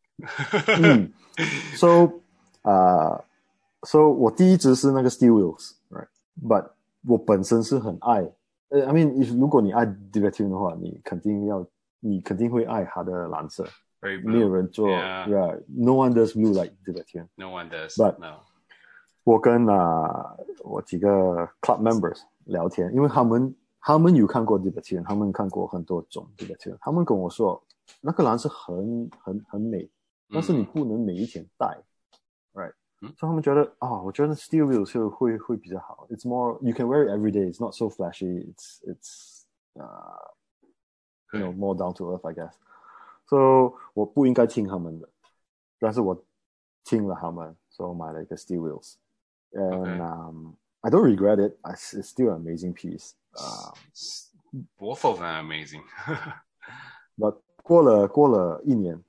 [0.82, 1.12] 嗯，
[1.76, 2.22] so
[2.62, 3.22] 啊、
[3.82, 6.70] uh,，so 我第一支是那个 Steel Wheels，right？But
[7.06, 8.32] 我本身是很爱
[8.70, 11.68] 呃，I mean，如果你爱 Debutune 的话，你肯定要，
[11.99, 13.68] 你肯定会爱它的蓝色。
[14.01, 18.39] 没有人做，Yeah，No one does blue like Debutune。No one does。But no。
[19.24, 27.62] 我跟啊我几个 club members 聊天，因为他们他们有看过 Debutune，他们看过很多种 Debutune，他们跟我说
[28.01, 29.88] 那个蓝色很很很美，
[30.30, 31.78] 但是你不能每一天戴
[32.53, 32.72] ，right？。
[33.01, 36.07] 所以他们觉得啊、哦，我觉得 steel wheels 就会会比较好。
[36.11, 37.49] It's more you can wear it every day.
[37.49, 38.53] It's not so flashy.
[38.53, 39.44] It's it's
[39.74, 40.18] uh
[41.32, 42.55] you know more down to earth, I guess.
[43.26, 45.09] So 我不应该听他们的，
[45.78, 46.20] 但是我
[46.82, 48.94] 听了他们，所以我买了一个 steel wheels.
[49.53, 51.58] And、um I don't regret it.
[51.64, 53.12] It's still an amazing piece.
[53.32, 53.74] 啊、
[54.51, 55.84] uh,，both of them amazing.
[57.18, 59.01] But 过了过了一年，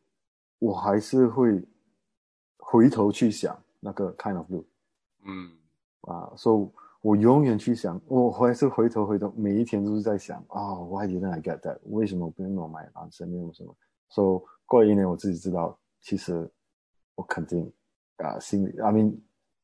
[0.58, 1.66] 我还是会
[2.58, 3.58] 回头去想。
[3.86, 4.64] 那个 kind of blue，
[5.26, 5.52] 嗯，
[6.10, 6.68] 啊，所以
[7.02, 11.78] 我永远去想，我还是回头回头，每一天都是在想啊、oh,，Why didn't I get that？
[11.82, 13.26] 为什么我不用买蓝色？
[13.26, 13.76] 没有什么。
[14.08, 16.50] 所以过了一年，我自己知道，其实
[17.14, 17.70] 我肯定
[18.16, 19.18] 啊，心里，I mean，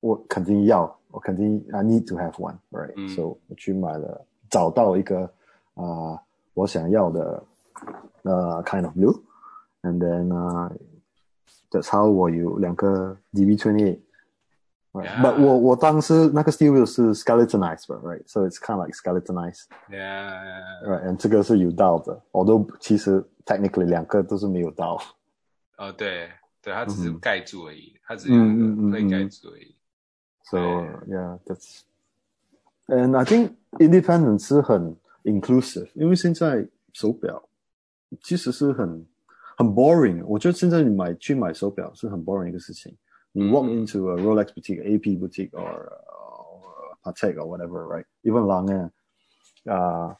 [0.05, 5.23] 我肯定要，我肯定 I need to have one，right？、嗯、所以我去买了，找到一个
[5.75, 6.21] 啊、呃，
[6.55, 7.43] 我想要的
[8.23, 15.23] 呃 kind of blue，and then 啊、uh,。That's how 我有两个 DB28。Yeah.
[15.23, 18.25] But 我我当时那个 steel wheel 是 skeletonized right?
[18.27, 19.67] So it's kind of like skeletonized.
[19.89, 20.35] Yeah.
[20.85, 21.05] Right.
[21.05, 25.01] And 这个是有道的，although 其实 technically 两个都是没有道。
[25.77, 26.29] 哦，对，
[26.61, 29.77] 对，它只是盖住而已，嗯、它只是被盖住而已。
[30.45, 30.59] So
[31.07, 31.83] yeah, that's.
[32.87, 37.49] And I think independent 是很 inclusive，因为现在手表
[38.23, 39.07] 其实是很。
[39.57, 42.97] 很 boring，我觉得现在你买去买手表是很 boring 一个事情。
[43.33, 45.87] 你 walk into a Rolex boutique、AP boutique or
[47.03, 48.91] Patek or whatever，right？Even Lange
[49.71, 50.17] 啊，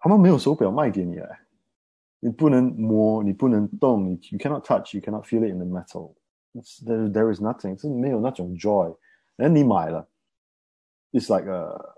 [0.00, 1.40] 他们没有手表卖给你哎，
[2.18, 6.12] 你不能摸，你不能动，你 you cannot touch，you cannot feel it in the metal。
[6.84, 8.94] There there is nothing，是没有那种 joy。
[9.36, 10.06] 然后你买了，
[11.12, 11.96] it's like a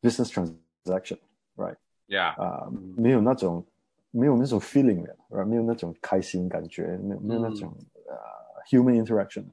[0.00, 3.66] business transaction，right？Yeah，啊，没有那种。
[4.10, 5.14] 没有那种 feeling 的，
[5.44, 7.70] 没有那种开心感觉，没有没有那种
[8.06, 9.44] 呃、uh, human interaction。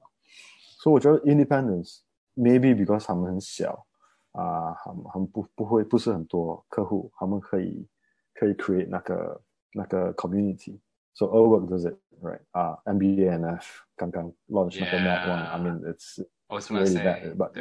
[0.80, 2.00] 所以我觉得 independence
[2.36, 3.86] maybe because 他们很小
[4.32, 7.86] 啊，他们他们不不会不是很多客户，他们可以
[8.34, 9.42] 可以 create 那个
[9.74, 13.64] 那个 community。So Urwerk does it right 啊、uh,，MBANF
[13.96, 17.54] 刚刚 launch 那个 Mad One。I mean it's really bad, but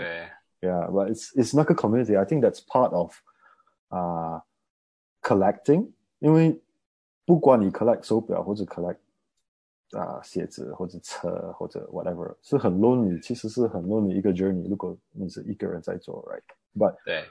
[0.61, 2.17] yeah, but it's it's 那个 community.
[2.17, 3.15] I think that's part of
[3.89, 4.43] 啊、uh,
[5.23, 6.61] collecting，因为
[7.25, 8.99] 不管你 collect 手表或者 collect
[9.93, 14.69] 啊、呃、鞋子或者车或者 whatever，是很 lonely，其实是很 lonely 一个 journey。
[14.69, 17.25] 如果你是一个人在做，right？But 对，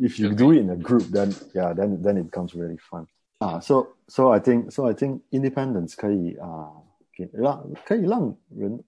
[0.00, 3.06] if you do it in a group，then yeah，then then it becomes really fun。
[3.38, 6.72] 啊，so so I think so I think independence 可以啊，
[7.12, 8.84] 给让可以让人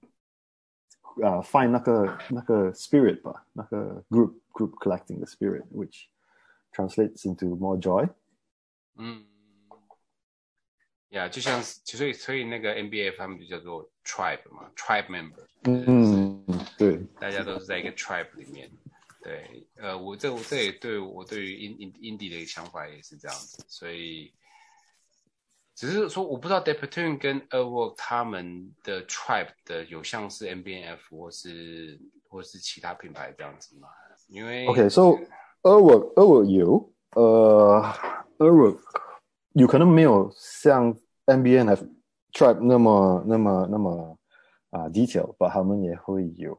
[1.23, 6.05] 啊 find 那个那个 spirit 吧，那个 group group collecting the spirit，which
[6.73, 8.09] translates into more joy。
[8.97, 9.27] 嗯。
[11.11, 15.47] 呀、yeah，就像所以所以那个 NBF 他们就叫做 tribe 嘛，tribe member。
[15.63, 16.45] 嗯，
[16.77, 18.69] 对，大家都是在一个 tribe 里面。
[19.23, 24.33] 对，呃，我这我这也对我对于 in in indie 的想法也是这样子，所以
[25.76, 32.00] 只是说我不知道 Deptune 跟 Urwerk 他们的 tribe 的有像是 NBF 或是
[32.30, 33.88] 或是其他品牌这样子嘛？
[34.28, 35.28] 因为 OK，so、okay,
[35.64, 37.84] Urwerk Urwerk 有，呃
[38.38, 38.78] ，Urwerk
[39.54, 40.96] 有可能没有像
[41.26, 41.90] MBNF
[42.34, 44.18] Tribe 那么那么那么
[44.70, 46.58] 啊、detail，但他们也会有。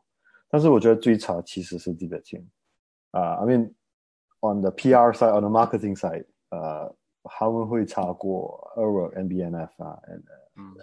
[0.50, 2.44] 但是我觉得最差其实是 Debutune
[3.12, 3.72] 啊、，I mean
[4.40, 10.24] on the PR side，on the marketing side，呃、他们会差过 Urwerk MBNF 啊，and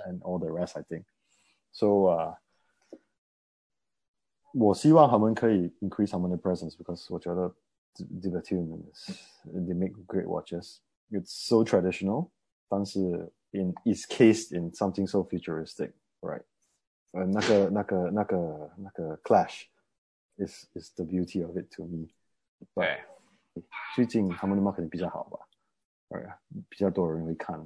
[0.07, 2.39] and all the rest I think。So 啊、
[2.91, 2.99] uh,，
[4.53, 7.55] 我希望他们可以 increase 他们的 presence，because 我觉得
[7.95, 8.85] Debutune
[9.47, 12.30] they make great watches。It's so traditional，
[12.68, 16.45] 但是 in is cased in something so futuristic，right？
[17.12, 19.66] 呃，那个、那个、那个、那个 clash
[20.37, 22.09] is is the beauty of it to me。
[22.74, 23.05] 对，
[23.95, 25.39] 最近他们的 marketing 比较好吧？
[26.68, 27.66] 比较多人会看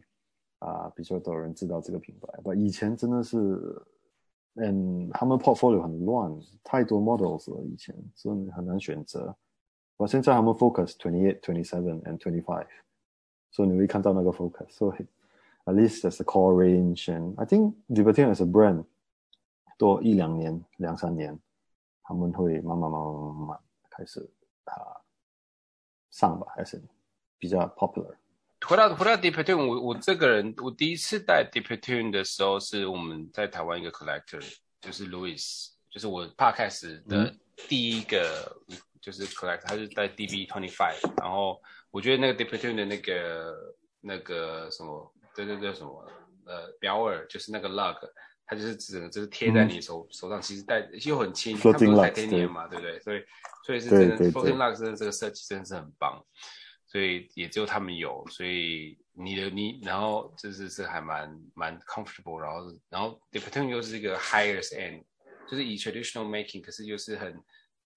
[0.60, 2.28] 啊，比较多人知道这个品牌。
[2.41, 3.38] 不，以前真的是，
[4.56, 9.36] 嗯，他们 portfolio 很乱，太多 models 了，以前真的很难选择。
[9.98, 12.68] 我现在他们 focus twenty eight, twenty seven and twenty five。
[13.52, 15.06] 所以你会看到那个 focus，所以
[15.66, 18.84] at least there's a core range and I think Debutune as a brand
[19.78, 21.39] 多一两年、两三年，
[22.02, 23.60] 他们会慢慢慢慢慢慢
[23.91, 24.28] 开始
[24.64, 24.74] 啊
[26.10, 26.82] 上吧，还是
[27.38, 28.16] 比较 popular。
[28.66, 34.41] 回到回到 De Perdue，我我这个人，我第一次带 De Perdue 的时候，是我们在台湾一个 collector，
[34.80, 37.34] 就是 Louis，就是我 podcast 的
[37.68, 38.55] 第一个
[39.01, 41.61] 就是 collector，他是带 DB twenty five，然后
[41.91, 43.53] 我觉得那个 De Perdue 的那个
[43.99, 46.05] 那个什么，对对对，什么
[46.45, 47.97] 呃表耳，就是那个 lug，
[48.45, 52.99] 它就是整个就是贴在你手、嗯、手上，其实带又很轻，它不是 titanium 嘛，对不对？
[53.01, 53.24] 所以
[53.66, 56.24] 所以是真的 floating lug 真的这个设计真的是很棒。
[56.94, 65.04] 所以也只有他们有，所以你的你，然后就是是还蛮蛮 comfortable，然后然后 De Perdue 又是一个 highest end，
[65.50, 67.44] 就是以 traditional making，可是又是很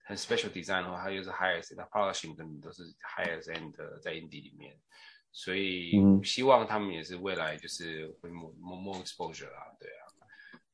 [0.04, 4.74] 很 special design 的话，它又是 highest，那 polishing 等等都是 highest end 的在 indie 里面，
[5.30, 5.92] 所以
[6.24, 10.02] 希望他们也是未来就是会 more more exposure 啊，对啊，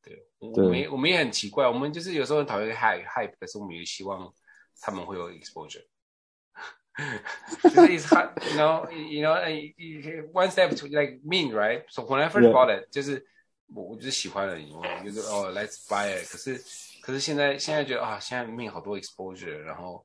[0.01, 4.33] 对，我们我们也很奇怪，我们就是有时候很讨厌 hype hype，可是我们也希望
[4.81, 5.85] 他们会有 exposure。
[7.62, 9.38] 就是 you know, you know,
[10.34, 11.84] one step to like mean, right?
[11.90, 13.24] So when I first bought it，就是
[13.72, 16.28] 我我就是喜欢了你，我就是哦，let's buy it。
[16.28, 16.58] 可是
[17.02, 20.04] 可是现在现在觉得啊，现在 mean 好多 exposure，然后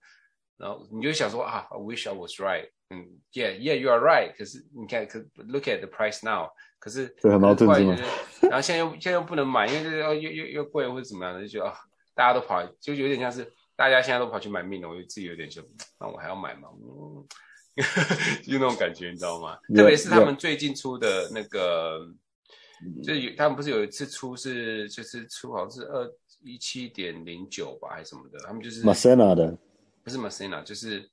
[0.58, 2.68] 然后你就想说啊，I wish I was right。
[2.90, 4.36] 嗯，yeah, yeah, you are right。
[4.36, 6.50] 可是你看，可 look at the price now。
[6.78, 7.96] 可是对，很矛盾是吗？
[8.42, 11.74] 然后现在又现在又不能买，因为就是又又又贵或者怎么样的，就觉得啊，
[12.14, 13.50] 大家都跑，就有点像是。
[13.77, 15.63] 大家现在都跑去买命了，我就自己有点想，
[15.99, 16.67] 那我还要买吗？
[16.81, 17.23] 嗯，
[18.43, 21.99] 就那种感觉，你知道吗？Yeah, 特别是他们最近出的那个.
[23.03, 26.07] 就有他们不是有一次出是就是出好像是二
[26.43, 28.39] 一七点零九吧，还是什么的？
[28.45, 29.57] 他们就是 Masena 的，
[30.03, 31.09] 不是 Masena，就是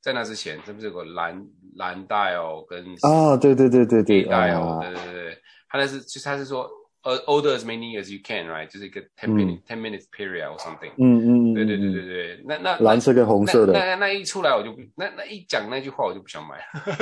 [0.00, 1.46] 在那之前，这不是有个蓝
[1.76, 6.66] 蓝 dial 跟啊，对对对对对，dial，对对对，他那是就是他是说。
[7.06, 8.66] 呃，order as many as you can, right？
[8.66, 10.90] 就是一个 ten minute、嗯、ten minutes period or something。
[10.98, 12.42] 嗯嗯嗯，对对对对对。
[12.44, 16.58] 那那蓝色跟红色的，那那，那一出来我就不，那那一讲那句话我就不想买。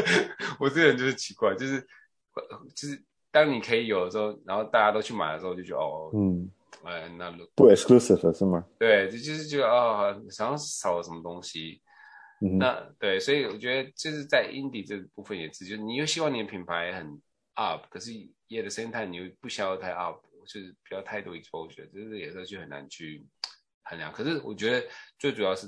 [0.61, 1.81] 我这个人就是奇怪，就是
[2.75, 3.03] 就是
[3.33, 6.51] 当你可以有的时候，然后大家都去买的时候，就觉得哦，嗯，
[6.85, 8.63] 哎，那不 exclusive 是吗？
[8.79, 11.81] 对，就就是觉得哦，好像少了什么东西。
[12.41, 17.07] 嗯、那对，所以我觉得就是在 indie 这个部分也是，就是你又希望你的品牌很
[17.55, 18.13] up，可是。
[18.49, 23.27] 也的 same time 你又不需要太 up，就是不要太多 exposure，就是有时候就很难去
[23.83, 24.13] 衡量。
[24.13, 24.87] 可是我觉得
[25.19, 25.67] 最主要是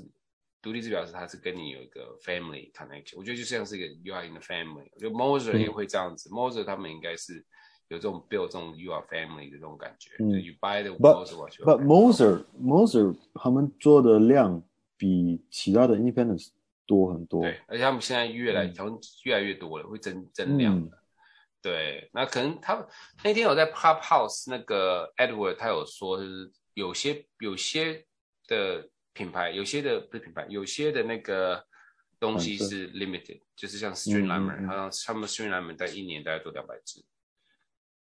[0.61, 4.87] 独立制表示它是跟你有一个 family connection，我觉得就像是一个 you are in the family。
[4.93, 7.43] 我觉得 Moser 也会这样子、嗯、Moser 他们应该是
[7.89, 10.11] 有这种 build 这种 you are family 的这种感觉。
[10.19, 11.59] 嗯、就 you buy the Moser watch。
[11.59, 14.63] But Moser Moser 他们做的量
[14.95, 16.51] 比其他的 independence
[16.85, 17.41] 多很多。
[17.41, 20.97] 对，而且他们现在越来好像越来越多了，会增增量的。
[21.67, 22.87] 嗯对，那可能他
[23.23, 28.05] 那天有在 Clubhouse 那个 Edward 他有说，就是有些有些
[28.47, 31.65] 的品牌，有些的不是品牌，有些的那个
[32.19, 37.03] 东西是 limited，就是像 Streamliner，好像他们 Streamliner 在一年大概做两百只。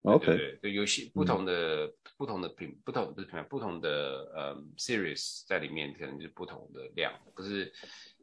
[0.03, 7.73] OK，对，对，对，有些不同的、嗯、不同的品，不同不是品牌，不同的呃、um, series 在里面，可能就是不同的量，可是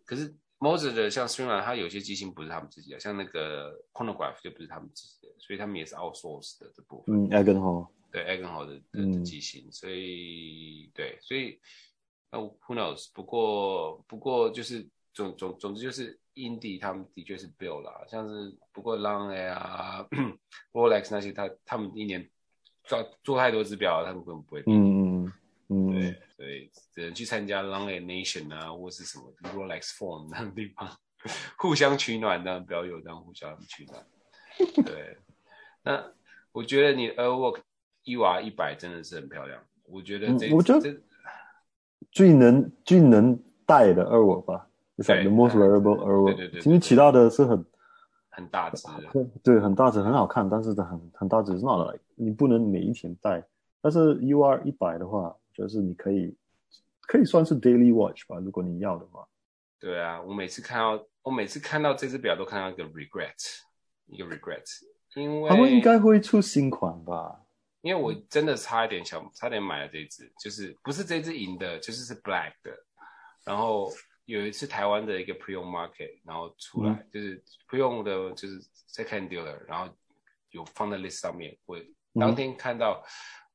[0.05, 0.35] 可是。
[0.61, 7.15] Moser 的像 Streamline 它有些机芯不是他们自己的，像那个 Chronograph 就不是他们自己的，所以他们也是 outsource 的这部分。
[7.15, 11.59] 嗯，Eggenhall 对 Eggenhall 的的机芯，所以对，所以
[12.31, 13.07] 那 Who knows？
[13.11, 20.05] 不过不过就是总总总之就是 Indie 他们的确是 build 啦，像是不过 Lange 啊
[20.73, 22.29] Rolex 那些他他们一年
[22.83, 24.63] 做做太多只表，他们根本不会。
[24.67, 25.33] 嗯嗯
[25.69, 26.21] 嗯，对。
[26.41, 30.89] 所以只能去参加 Long and Nation 啊，或是什么 Rolex Forum 那种地方，
[31.55, 34.03] 互相取暖，这样不要有这样互相取暖。
[34.83, 35.17] 对，
[35.83, 36.03] 那
[36.51, 37.59] 我觉得你 Airwalk
[38.05, 39.61] UR 一百真的是很漂亮。
[39.83, 40.99] 我觉得这、嗯、我觉得
[42.11, 44.67] 最能最能带的 Airwalk 吧，
[44.97, 46.35] 就是 the most wearable Airwalk。
[46.35, 47.63] 对对对，因为其他的是很
[48.31, 48.87] 很大只，
[49.43, 53.45] 对，很大只，很好看，但是很很大只，is not like 你不能每一天戴。
[53.79, 55.37] 但是 UR 一百的话。
[55.61, 56.35] 就是你可以，
[57.01, 59.27] 可以算是 daily watch 吧，如果你要的话。
[59.79, 63.61] 对啊，我每次看到，我每次看到这只表都看到一个 regret，
[64.07, 64.63] 一个 regret，
[65.15, 67.43] 因为他们应该会出新款吧？
[67.81, 72.71] 因为我真的差一点想，差点买了这只，就是不是这只银的，就是是 black 的。
[73.43, 73.91] 然后
[74.25, 78.59] 有一次台湾的一个 pre-owned market，然后出来、嗯、就是 pre-owned 的，就是
[78.89, 79.93] second dealer，然后
[80.49, 81.77] 有放在 list 上面，我
[82.19, 83.03] 当天看到。
[83.05, 83.09] 嗯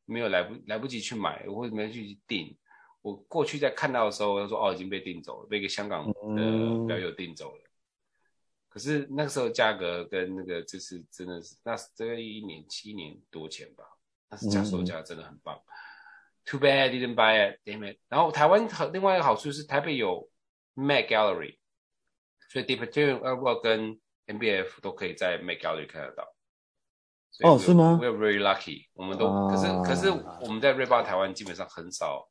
[0.07, 2.57] 没有来不来不及去买，我为什么要去订？
[3.03, 7.63] 我过去在看到的时候，他说哦已经被订走了，被一个香港的表友订走了。
[7.63, 7.71] 嗯。
[8.69, 13.85] 可是那个时候价格跟那个就是真的是那是这个一年七年多前吧，
[14.31, 15.57] 那是价售价真的很棒。
[15.57, 15.73] 嗯。
[16.45, 17.99] Too bad I didn't buy it, damn it。
[18.09, 20.31] 然后台湾好另外一个好处是台北有
[20.75, 21.59] Mac Gallery，
[22.49, 26.36] 所以 Diptyque Airwalk 跟 MBF 都可以在 Mac Gallery 看得到。
[27.43, 30.09] 哦，是吗？We're very lucky，我们都、啊、可是可是
[30.41, 32.27] 我们在瑞巴台湾基本上很少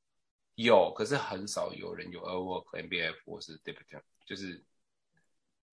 [0.56, 4.64] 有，可是很少有人有 Airwalk NBF 或是 Diptyque，就是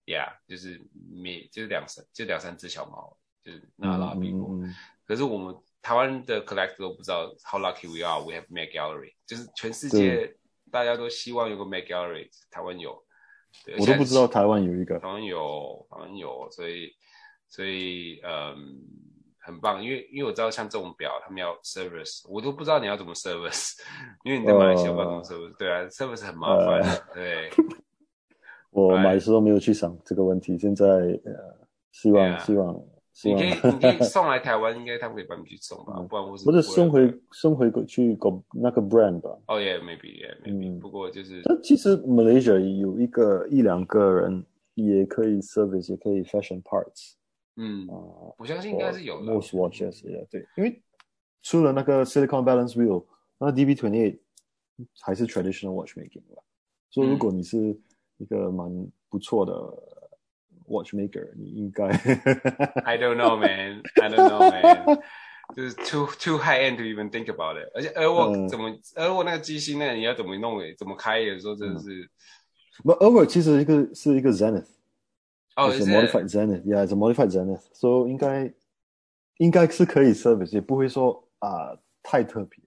[0.05, 4.59] ，Yeah，就是没就是两三就两三只小猫，就是那拉比过。
[5.07, 10.37] 可是我们台湾的 collector 都不知道 how lucky we are，we have Met Gallery，就是全世界
[10.69, 13.03] 大家都希望有个 Met Gallery，台湾有。
[13.65, 14.99] 对，我都不知道台湾有一个。
[14.99, 16.95] 台湾有，台湾有，所以
[17.49, 19.09] 所以嗯。
[19.45, 23.73] 很棒，因为因为我知道像这种表，他们要 service，我都不知道你要怎么 service，
[24.23, 27.49] 因为你在马来西亚不知道怎么 service，、呃、对啊，service 很麻烦，呃、对。
[28.71, 31.33] 我买的时候没有去想这个问题，现在呃，
[31.91, 32.81] 希望、啊、希望
[33.11, 39.29] 希望你可以你可以 送来台湾，应该他们可以帮你去送吧，不然我是不是送回送回去搞那个 brand 吧？
[39.47, 47.13] 哦、oh,，yeah，maybe yeah，maybe，、嗯、不过就是，但其实 Malaysia 有一个一两个人也可以 service，也可以 fashion parts。
[47.55, 47.87] 嗯，
[48.37, 49.31] 我相信应该是有的。
[49.31, 50.81] Most watches，也对，因为
[51.41, 53.05] 除了那个 Silicon Balance Wheel，
[53.37, 54.19] 那 DB28
[55.01, 56.41] 还是 traditional watchmaking 吧。
[56.89, 57.79] 所以如果你是
[58.17, 59.53] 一个蛮不错的
[60.67, 61.85] watchmaker，你应该。
[62.83, 63.81] I don't know, man.
[64.01, 64.99] I don't know, man.
[65.55, 67.69] 就是 too too high end to even think about it。
[67.75, 69.93] 而且 Airwalk 怎么 Airwalk 那个机芯呢？
[69.93, 70.57] 你要怎么弄？
[70.59, 71.19] 诶，怎么开？
[71.19, 72.09] 有时候真的是。
[72.83, 74.65] 不，Airwalk 其实一个是一个 Zenith。
[75.56, 78.54] 哦，是 modified Zenith，yeah，是 modified Zenith，so 应该
[79.38, 82.62] 应该是可以 service，也不会说啊太特别，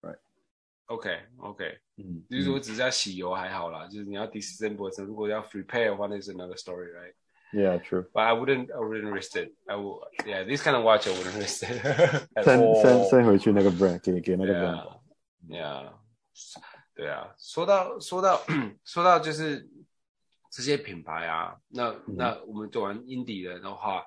[0.00, 11.08] right？OK，OK，嗯，就是说只是要洗油还好啦，就是你要 disassemble，如果要 repair 的话，那是 another story，right？Yeah，true。But I wouldn't，I wouldn't risk it，I would，yeah，this kind of watch
[11.08, 11.82] I wouldn't risk it。
[12.44, 15.92] 先先先回去那个 brand，给给那个 brand，yeah，
[16.94, 18.40] 对啊，说到说到
[18.84, 19.68] 说到就是。
[20.51, 24.05] 这些品牌啊，那、嗯、那我们做完 indie 的的话，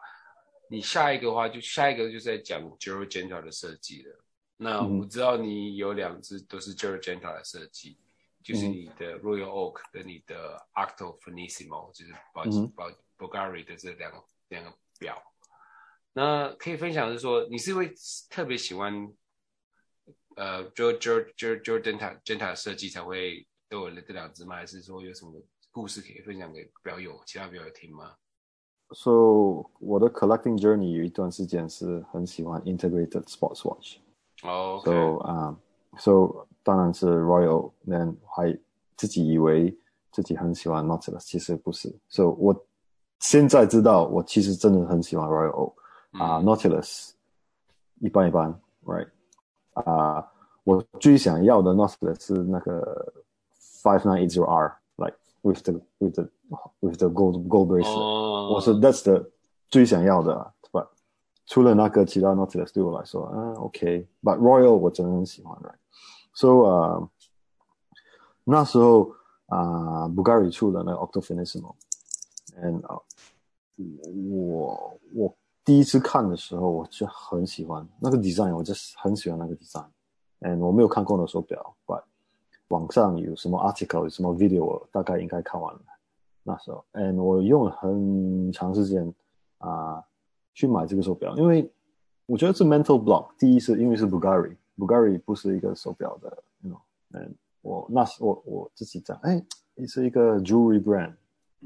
[0.69, 4.15] 你下一个的话就下一个就是在讲 Giro Genta 的设计了。
[4.59, 8.05] 那我知道你有两只都是 Giro Genta 的设计，嗯、
[8.45, 12.45] 就是你的 Royal Oak 跟你的 Octo Finissimo，就是保
[12.77, 15.21] 保 Bulgari 的这两个两个表。
[16.13, 17.91] 那可以分享是说，你是会
[18.29, 18.93] 特别喜欢
[20.37, 24.57] 呃 Giro Giro Giro Giro Genta Genta 的设计才会都有了这两只吗？
[24.57, 25.43] 还是说有什么？
[25.74, 28.12] 故事可以分享给表友，其他表友听吗？
[28.92, 33.98] So 我的 collecting journey 有一段时间是很喜欢 integrated sports watch。
[34.44, 34.82] 哦。
[34.84, 35.56] So 啊，
[35.98, 38.58] So 当然是 Royal，那还
[38.98, 39.78] 自己以为
[40.12, 41.96] 自己很喜欢 Nautilus，其实不是。
[42.08, 42.66] So 我
[43.20, 45.74] 现在知道，我其实真的很喜欢 Royal
[46.12, 47.12] 啊、嗯 uh,，Nautilus
[48.00, 49.10] 一般一般，Right？
[49.74, 49.84] 啊、
[50.22, 50.28] uh,，
[50.64, 53.14] 我最想要的 Nautilus 是那个
[53.84, 54.76] five nine eight zero R。
[55.44, 56.30] with the with the
[56.82, 58.54] with the gold gold bracelet，、oh.
[58.54, 59.30] 我说 that's the
[59.70, 60.88] 最想要的，but
[61.46, 64.40] 除了那个其他 Nautilus 对我来说，嗯、uh, OK，but、okay.
[64.40, 67.10] Royal 我真的很喜欢，right？So 啊、uh,，
[68.44, 69.12] 那时候
[69.48, 73.02] 啊、uh,，Bulgari 出了那个 Octo Finissimo，and、uh,
[74.30, 75.34] 我我
[75.64, 82.04] 第一次看的时候，我就很喜欢那个 design，我就很喜欢那个 design，and 我没有看过那手表，but
[82.75, 85.81] 网上有什么 article，有什么 video，我大概应该看完了。
[86.43, 89.07] 那时候，and 我用了很长时间
[89.59, 90.05] 啊、呃、
[90.55, 91.71] 去买这个手表，因为
[92.27, 93.29] 我觉得是 mental block。
[93.39, 96.79] 第一是因为是 Bulgari，Bulgari 不是一个手表的，you know，
[97.13, 97.33] 嗯，
[97.63, 99.41] 我那时我我自己讲，哎，
[99.77, 101.13] 你是一个 jewelry brand，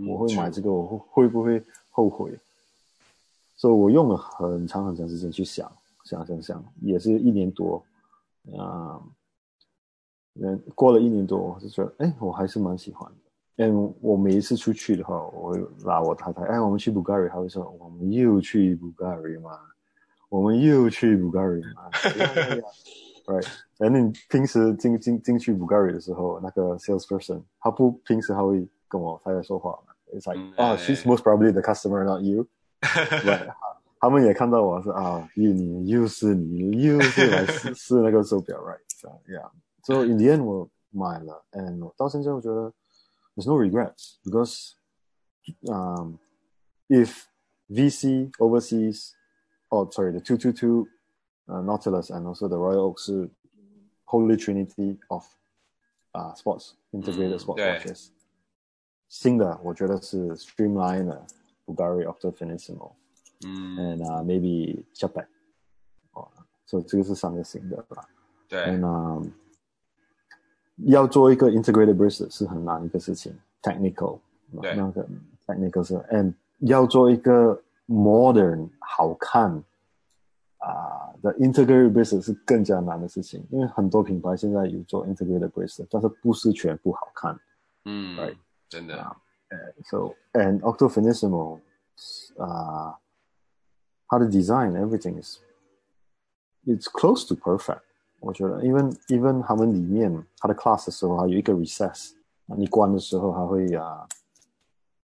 [0.06, 2.38] 我会买这个，我会不会后悔？
[3.56, 5.72] 所以我用了很长很长时间去想，
[6.04, 7.82] 想想想，也是一年多，
[8.58, 9.02] 啊、呃。
[10.40, 13.64] 嗯，过了一年多，我就觉得，哎，我还是蛮喜欢的。
[13.64, 19.58] 嗯，我每一次出去的话，我会拉我太太，哎，我们去 Bulgari，他会说，我们又去 Bulgari 嘛，
[20.28, 21.90] 我们又去 Bulgari 嘛。
[23.26, 23.46] Right，
[23.78, 32.46] 哎，你平时进进进去 Bulgari 的时候，那个 salesperson，他不平时他会跟我太太说话嘛？It's like，啊、oh, she's most probably the customer, not you。
[32.80, 33.52] Right，
[33.98, 39.50] 他们也看到我说啊，又你又是你又是来试试那个手表，Right，so yeah。
[39.87, 42.73] So in the end 我买了，and 到现在我觉得
[43.35, 44.73] there's no regrets because
[45.67, 46.17] um
[46.87, 47.25] if
[47.69, 49.13] VC overseas
[49.69, 50.87] oh sorry the two two two
[51.47, 53.29] uh, Nautilus and also the Royal Oak 是
[54.05, 55.25] Holy Trinity of
[56.11, 58.13] 啊、uh, sports integrated sports watches、嗯。
[59.09, 61.25] 新的我觉得是 Streamline 的
[61.65, 62.93] Bulgari Octo Finissimo，
[63.45, 65.25] 嗯，and、uh, maybe Japan
[66.13, 66.29] 哦，
[66.65, 68.07] 所以这个是三个新的吧。
[68.47, 69.29] 对，and um
[70.85, 74.19] 要做一个 integrated bracelet 是很难一个事情，technical，
[74.61, 75.07] 对，那个
[75.45, 79.51] 那个是，and 要做一个 modern 好看
[80.57, 87.39] 啊的 integrated bracelet 是更加难的事情，因为很多品牌现在有做 integrated bracelet，但是不是全部好看。
[87.85, 88.37] 嗯，right，
[88.67, 88.95] 真的。
[89.49, 91.59] Uh, so and Octo Finissimo，
[92.39, 92.95] 啊、uh,，
[94.07, 95.37] 它的 design everything is
[96.65, 97.81] it's close to perfect。
[98.20, 102.12] 我觉得，even even 他们里面他的 class 的时候还有一个 recess，
[102.46, 104.06] 你关的时候还会啊。
[104.06, 104.14] Uh,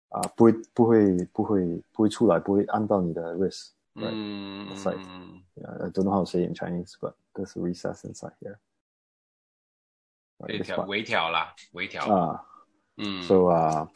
[0.09, 3.73] 啊，不会，不会，不会，不会出来，不会按到你的 wrist。
[3.93, 4.65] 嗯。
[4.69, 4.97] Right?
[4.97, 5.43] Mm.
[5.53, 8.57] Yeah, I don't know how to say in Chinese, but there's a recess inside here.
[10.39, 12.11] 微调，微调啦，微调。
[12.11, 12.43] 啊。
[12.97, 13.21] 嗯。
[13.21, 13.87] So 啊、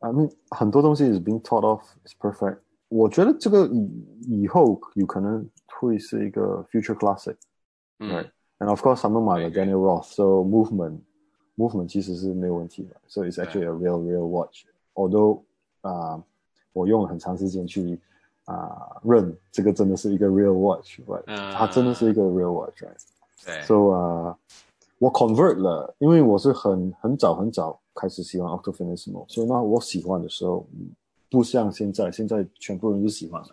[0.00, 2.60] uh,，I mean，很多东西 is being taught off is perfect。
[2.88, 7.36] 我觉得这个以以后有可能会是一个 future classic。
[7.98, 8.26] 嗯。
[8.61, 8.65] Right.
[8.65, 10.99] And of course，他们买了 Daniel Roth，so movement
[11.55, 12.95] movement 其实是没有问题的。
[13.07, 14.63] So it's actually a real real watch。
[14.93, 15.43] 我都
[15.81, 16.21] 啊，
[16.73, 17.99] 我用了很长时间去
[18.45, 22.97] 啊认这个真的是一个 real watch，right？、嗯、它真的是一个 real watch，right？
[23.45, 23.61] 对。
[23.61, 24.37] So 啊，
[24.97, 30.67] 我 convert 了，因为我是很很早很早开始喜欢 Octo Finissimo，所以那我喜欢的时候
[31.29, 33.49] 不像现在，现在全部人都喜欢了。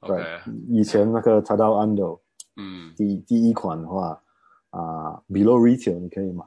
[0.00, 2.18] 对、okay.，以前那个 Tadao Ando，
[2.56, 4.18] 嗯，第第一款的话
[4.75, 6.43] 啊，below retail 你可以买，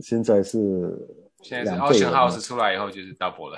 [0.00, 1.16] 现在是。
[1.42, 3.56] 现在是 Ocean House 出来以后就是 double 了，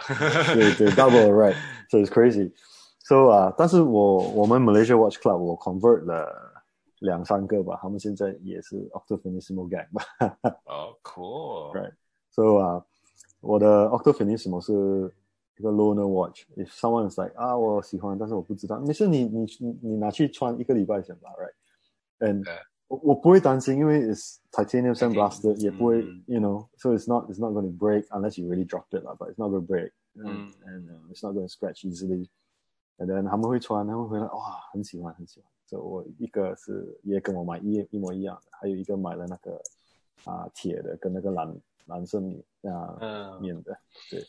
[0.55, 6.63] 对对 double right，so it's crazy，so 啊、uh,，但是我我们 Malaysia Watch Club 我 convert 了
[7.01, 10.05] 两三个吧，他们现在也是 Octo Finissimo gang 吧。
[10.67, 12.85] 哦、oh,，cool，right，so 啊、uh,，
[13.41, 15.13] 我的 Octo Finissimo 是
[15.59, 21.31] 一个 loner watch，if someone is like 啊，我喜欢，但是我不知道，没事，你你你你拿去穿一个礼拜先吧
[22.21, 22.59] ，right，and、okay.
[22.92, 28.66] 我我不会担心，因为 is titanium sandblasted，也不会、嗯、，you know，so it's not it's not going to break unless you really
[28.66, 33.08] dropped it 啦，but it's not going to break，嗯，and uh, it's not going to scratch easily。And
[33.08, 35.50] then 他们会穿，他们回来，哇，很喜欢，很喜欢。
[35.68, 39.62] 所以我一个是也跟我买一一模一样的，还有一个买了那个
[40.24, 41.54] 啊铁的，跟那个蓝
[41.86, 43.78] 蓝色面啊、嗯、面的，
[44.10, 44.26] 对。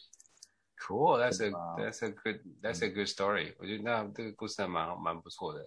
[0.81, 3.55] Cool，that's a that's a good that's a good story、嗯。
[3.59, 5.67] 我觉得那这个故事还蛮蛮不错的，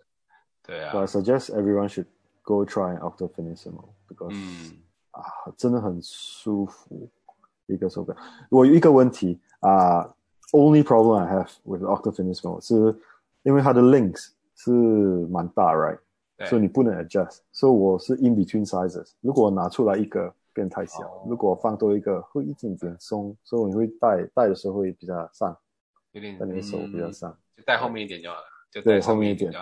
[0.64, 0.92] 对啊。
[0.92, 2.06] So I suggest everyone should
[2.47, 4.79] Go try Octo Finissimo because、嗯、
[5.11, 5.21] 啊，
[5.57, 7.11] 真的很舒服
[7.67, 8.17] 一个手表。
[8.49, 10.05] 我有一个问题啊
[10.53, 12.97] ，only problem I have with Octo Finissimo 是
[13.43, 15.99] 因为它的 links 是蛮大，right？
[16.49, 17.41] 所以你不能 adjust。
[17.51, 19.11] 所以我是 in between sizes。
[19.21, 25.57] 如果我拿出来一个变太小，哦、如果放多一个会一点点松，所以你会戴戴的时候会比较上，
[26.13, 28.43] 有点，戴你的手比较上，就戴后面一点就好了。
[28.84, 29.52] 对，后面一点。
[29.52, 29.60] 对，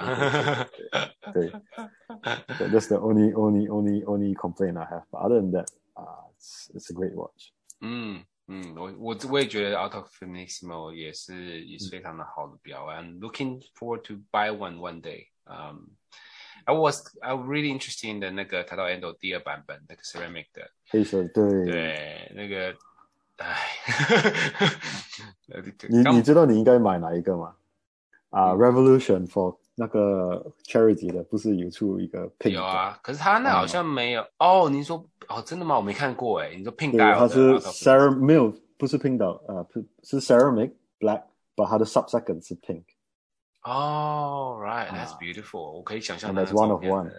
[1.34, 1.52] 对，对，
[2.58, 5.04] 对，That's the only, only, only, only complaint I have.
[5.10, 7.52] But other than that, uh, it's, it's a great watch.
[7.82, 12.86] 嗯嗯，我我我也觉得 Octo Finissimo 也是也是非常的好的表。
[12.88, 15.28] I'm looking forward to buy one one day.
[15.46, 15.96] Um,
[16.66, 22.76] I was I was really interested in 的那个 Tadao Ando 第二版本那个 ceramic 的黑色，对对，那个，
[23.38, 23.56] 唉，
[25.88, 27.56] 你你知道你应该买哪一个吗？
[28.34, 32.50] 啊、uh,，Revolution for 那个 Charity 的不是有出一个 Pink？
[32.50, 34.70] 有啊，可是他那好像没有、嗯、哦。
[34.70, 35.76] 您说哦，真的吗？
[35.76, 36.54] 我没看过哎。
[36.56, 36.92] 你说 Pink？
[36.92, 39.68] 对，它是 Ceramic，没有，不是 Pink 的，呃，
[40.04, 41.24] 是 Ceramic Black，
[41.56, 42.84] 把它的 Subsecond 是 Pink。
[43.64, 45.72] 哦、oh,，Right，That's、uh, beautiful。
[45.72, 46.34] 我可以想象。
[46.34, 47.12] That's one of one。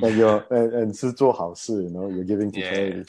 [0.00, 3.06] 那有， 嗯嗯，是做好事，you know，you're giving to charity。Yeah,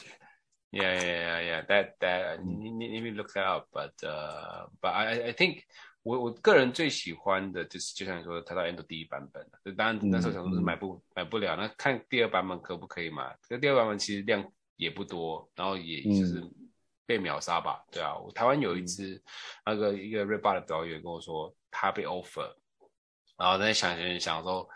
[0.71, 1.65] Yeah, yeah, yeah.
[1.65, 5.63] That that 你你你 look that up, but uh, but I I think
[6.03, 9.45] 我我个人最喜欢的就是就像你说的，Tadao Ando 第一版本。
[9.63, 13.37] 就当然那时候想说是买不、嗯、买不了，那看第二版本可不可以买？
[13.47, 14.45] 这第二版本其实量
[14.75, 16.43] 也不多，然后也就是
[17.05, 17.83] 被秒杀吧。
[17.91, 19.21] 对啊，我台湾有一次、嗯、
[19.65, 22.53] 那个一个 Bar 的导演跟我说他被 offer，
[23.37, 24.69] 然后在想想想说。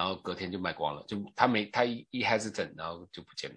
[0.00, 3.56] 然后隔天就卖光了，就他没他一一 hesitant，然后就不见了，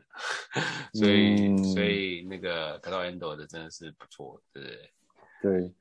[0.93, 5.61] 所以、嗯、所以那个 Tadao Ando 的真的是不错，对不对？
[5.61, 5.73] 对，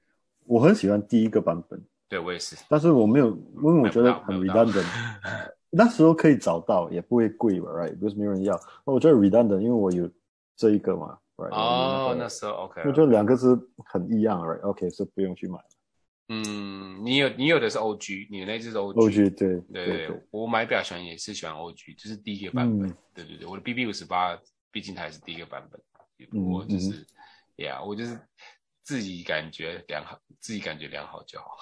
[0.44, 4.86] 我很喜欢第一个版本，对我也是，但是我没有，因为我觉得很 redundant，
[5.68, 7.98] 那时候可以找到，也不会贵吧，right？
[7.98, 8.55] 不是没有人要，
[8.86, 10.09] 那我觉得 redundant，因为我有
[10.55, 11.52] 这一个嘛，right？
[11.52, 13.48] 哦、oh,，那时候 OK，我觉得两个是
[13.84, 15.59] 很一样，right？OK，所以不用去买。
[16.28, 24.39] 嗯，你有你有的是 OG，你那只是 OG，, OG 对对对,对,对我买表喜欢也是喜欢 OG，就是第一个版本，嗯、对对对，我的 BB 五十八，
[24.70, 25.81] 毕竟它也是第一个版本，
[26.32, 27.07] 嗯、我就是
[27.57, 28.19] yeah 我就是
[28.82, 31.59] 自己感觉良好，自己感觉良好就好。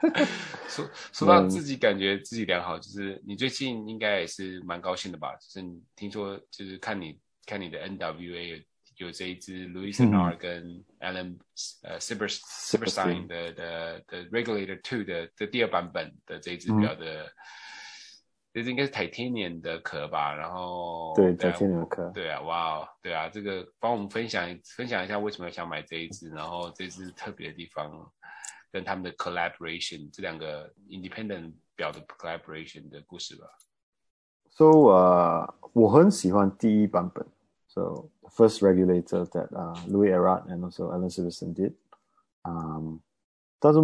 [0.68, 5.34] 说说到自己感觉自己良好，就是你最近应该也是蛮高兴的吧？
[5.36, 8.62] 就是你听说就是看你看你的 NWA
[8.96, 11.38] 有这一支 Louis Bernard 跟 Alan
[11.82, 17.30] 呃 Silberstein 的的的 Regulator Two 的的第二版本的这一支表的，
[18.54, 20.34] 这应该是 Titanium 的壳吧？
[20.34, 28.10] 然后对 Titanium 壳，对啊，哇哦，对啊，这个帮我们分享分享一下为什么想买这一支，然后这支特别的地方
[28.72, 33.46] 跟他们的 Collaboration 这两个 Independent 表的 Collaboration 的故事吧。
[34.48, 37.26] So 呃、uh,，我很喜欢第一版本。
[37.68, 41.73] So first regulator that 啊、uh,，Louis Erard and also Alan Silberstein did，
[42.43, 42.97] 嗯、um,，
[43.59, 43.79] 但是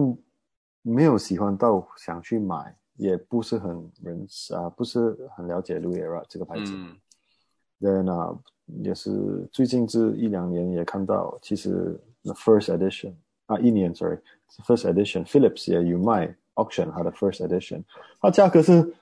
[0.82, 6.74] 没有喜欢到想去买，也不是很认识啊，不是很了解 Louis Erard 这个牌子。
[6.74, 6.96] 嗯。
[7.80, 8.38] Then 啊，
[8.84, 13.14] 也是最近这一两年也看到，其实 the first edition
[13.46, 17.84] 啊，一年 sorry，first edition，Philips 也有卖 auction 它的 first edition，
[18.20, 18.94] 它价格是。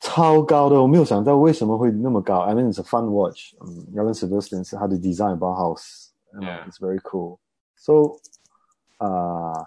[0.00, 2.40] 超高的，我没有想到为什么会那么高。
[2.40, 3.54] I mean, it's a fun watch.
[3.60, 7.38] 嗯，Alan Silberstein 是他的 design Bauhaus，it's very cool.
[7.76, 8.18] So，
[8.98, 9.66] 啊、uh,，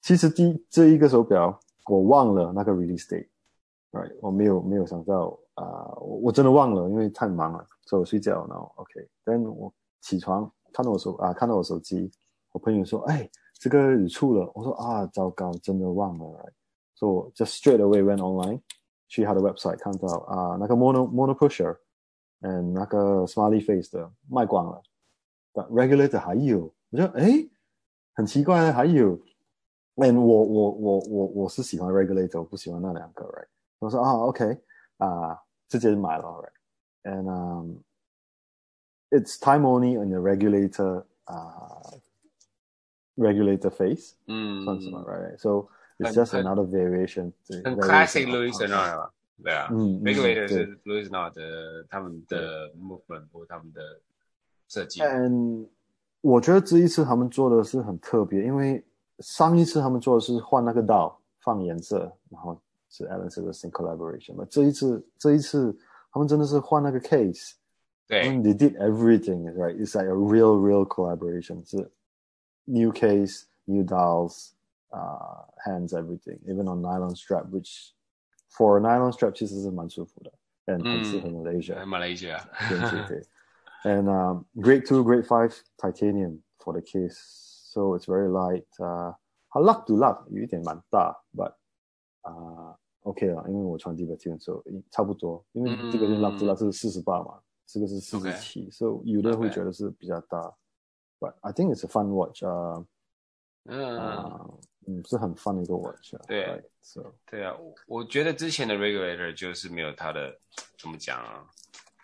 [0.00, 4.14] 其实第这一个手表我忘了那个 release date，right？
[4.20, 8.46] 我没有没有想到啊，uh, 我我真的忘了，因为太忙了，所以我睡觉。
[8.48, 12.10] 然后 OK，then 我起床看到我手啊，看到我手机，
[12.52, 13.28] 我朋友说，哎，
[13.58, 18.60] 这个你出了，我说啊，糟糕，真的忘了，right？So just straight away went online。
[19.08, 21.76] 去他的 website 看到啊，那个 mono mono pusher，
[22.40, 24.82] 嗯，那个 smiley face 的卖光了，
[25.52, 27.48] 但 regulator 还有，我觉得诶，
[28.14, 29.18] 很奇怪，还有，
[29.96, 33.48] 嗯，我我我我我是喜欢 regulator，我不喜欢那两个，right？
[33.78, 34.58] 我说啊，OK，
[34.98, 35.38] 啊，
[35.68, 37.76] 直接买了，right？And um,
[39.10, 41.80] it's time only on the regulator 啊，
[43.16, 47.32] regulator face，嗯，算什么，right？So 很 It's just another variation，
[47.64, 49.10] 很 classic Louis Vuitton 嘛，
[49.42, 53.80] 对啊，嗯，regulator 是 Louis Vuitton 的他们的 movement 或他们的
[54.68, 55.00] 设计。
[55.02, 55.68] 嗯，
[56.20, 58.84] 我觉得这一次他们做的是很特别，因为
[59.20, 64.44] 上一次他们做的是换那个 dial 放颜色，然后是 Alan Silberstein collaboration 嘛。
[64.50, 65.76] 这一次这一次
[66.12, 67.52] 他们真的是换那个 case，
[68.08, 71.90] 对，they did everything，right？It's like a real real collaboration，是
[72.64, 74.50] new case new dials。
[74.90, 77.92] uh, hands everything, even on nylon strap, which
[78.50, 80.32] for a nylon strap 其实是蛮舒服的，
[80.66, 83.26] and 很适合 Malaysia。Malaysia， 对对对。
[83.84, 87.18] And um, grade two, grade five titanium for the case,
[87.70, 88.64] so it's very light.
[88.82, 89.16] 啊、uh,，
[89.50, 91.54] 它 lug to lug 有一点蛮大，but
[92.22, 100.54] 啊、uh, OK 了，因为我穿 Libertine 时候差不多，因为这个是 lug to lug 是四十八嘛，这个是四十七，所以有的人会觉得是比较大。
[101.20, 102.42] But I think it's a fun watch.
[102.46, 102.86] 啊、uh,，
[103.64, 104.60] 嗯、uh,。
[104.89, 106.15] 嗯，是很 fun 的一个 watch。
[106.27, 107.13] 对啊，是、right, so.。
[107.29, 107.53] 对啊，
[107.87, 110.35] 我觉得之前的 regulator 就是没有它的
[110.77, 111.43] 怎么讲啊，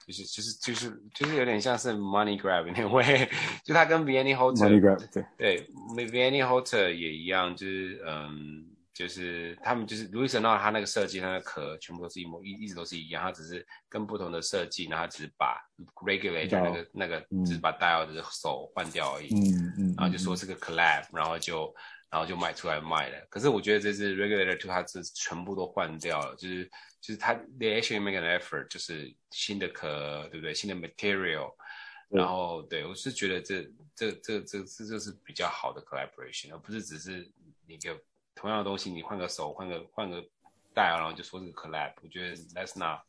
[0.06, 3.28] 就是就是就是就是有点像是 money grab 那位，
[3.66, 5.68] 就它跟 Vianney Holter money grab 对对
[6.08, 8.72] ，Vianney Holter 也一样，就是嗯。
[8.96, 15.62] 就是他们就是 Louis Vuitton 他那个设计，它的壳全部都是一模一一直都是一样，它只是跟不同的设计，然后只是把
[16.06, 21.76] regulator 那个那个只是把 dial 的手换掉而已，嗯嗯，然后就说是个 collab，然后就
[22.10, 23.26] 然后就卖出来卖了。
[23.30, 26.66] 可是我觉得这是 regulator two，它是全部都换掉了，就是
[27.02, 30.54] 就是它 they actually make an effort，就是新的壳，对不对？
[30.54, 31.54] 新的 material，
[32.10, 33.64] 然后对我是觉得这
[33.96, 37.32] 这这这这这是比较好的 collaboration，而不是只是
[37.68, 37.98] 一个。
[38.38, 40.22] 同样的东西，你换个手，换个换个
[40.74, 43.00] 带，然后就说这个 collab，我觉得 that's not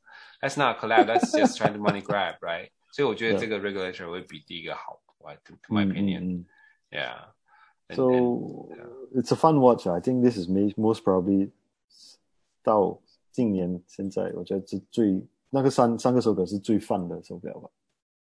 [0.40, 2.70] that's not collab，that's just trying to money grab，right？
[2.92, 5.02] 所以我觉得这个 regulator 会比第一个好
[5.42, 7.34] ，to my opinion，yeah。
[7.93, 9.19] So yeah.
[9.19, 9.85] it's a fun watch.
[9.87, 11.51] I think this is most probably
[12.63, 12.99] 到
[13.31, 17.69] 今年现在，我觉得是最那个三三个手表是最 fun 的手表吧。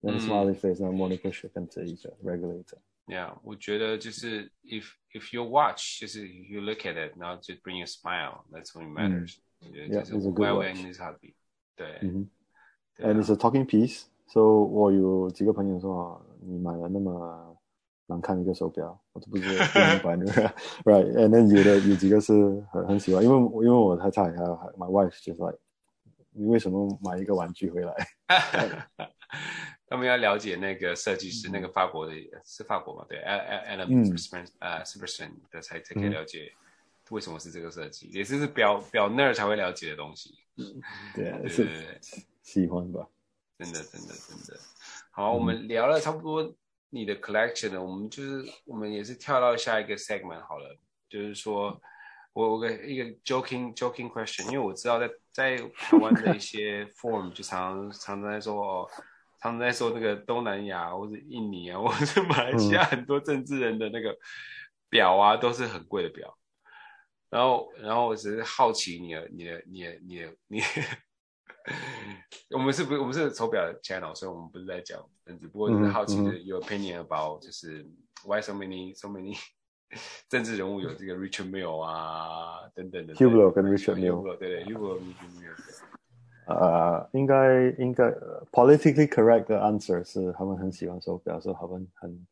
[0.02, 6.94] 那个 smiley face，那 mono pusher 跟这一个 regulator。Yeah，我觉得就是 if if your watch 就是 you look at
[6.94, 10.78] it，然后就 bring a smile，that's what matters。Yeah，就是 good watch。
[11.76, 12.30] 对，嗯哼。
[13.04, 17.58] And it's a talking piece。So 我有几个朋友说，你买了那么
[18.06, 20.55] 难看一个手表， 我都不知道不明白那个。
[20.85, 22.33] Right，and then 有的有几个是
[22.71, 25.59] 很很喜欢，因为因为我太太还有 my wife 就是 like，
[26.33, 27.95] 你为什么买一个玩具回来？
[29.87, 32.13] 他们要了解那个设计师，嗯、那个法国的
[32.45, 33.07] 是法国嘛？
[33.09, 36.53] 对，Alan Silberstein 呃 Silberstein 的才才可以了解
[37.11, 40.35] 为什么是这个设计，嗯、也是是表表那儿才会了解的东西。
[40.57, 40.81] 嗯、
[41.15, 42.01] 对啊，是
[42.43, 43.07] 喜欢吧？
[43.59, 44.61] 真的，真的，真的。
[45.13, 46.53] 好，嗯、我们聊了差不多
[46.95, 51.81] 你的 collection 呢，我们就是我们也是跳到下一个 segment 好了，就是说
[52.33, 58.89] 我我个一个 joking joking question，因为我知道在在台湾的一些 forum 就常常常在说。
[59.41, 64.17] 他们在说那个东南亚或者印尼啊， 或者马来西亚很多政治人的那个
[64.89, 66.35] 表啊，都是很贵的表。
[67.29, 70.67] 然后，然后我只是好奇你的、你的、你的、你的、你的。
[72.51, 77.85] 我们是不，我们是手表的 channel，所以我们不是在讲政治，不过就是好奇的有 opinion about，就是
[78.27, 79.37] why so many so many
[80.29, 83.15] 政治人物有这个 Richard Mille 啊等等的。
[83.15, 85.83] Hublot 跟 Richard Mille，对对跟 Richard Mille。
[86.47, 88.05] 呃，应该应该
[88.53, 92.27] politically correct 的 answer 是他们很喜欢手表，是他们很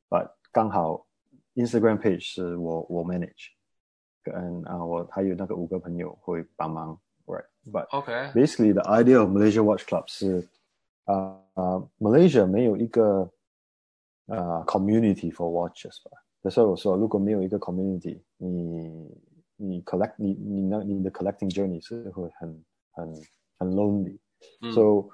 [0.10, 1.06] ，but 刚好
[1.54, 3.52] Instagram page 是我我 manage，
[4.24, 4.34] 跟
[4.66, 7.00] 啊、uh, 我还有那个五个朋友会帮忙。
[7.27, 8.33] Right, but okay.
[8.35, 10.49] basically the idea of Malaysia Watch Club 是，
[11.05, 13.31] 啊、uh, Malaysia 没有一个
[14.27, 16.51] 啊、uh, community for watches 吧？
[16.51, 19.09] 所以我说，如果没有一个 community，你
[19.57, 23.15] 你 collect 你你那你的 collecting journey 是会很很
[23.59, 24.19] 很 lonely。
[24.61, 25.09] 嗯、so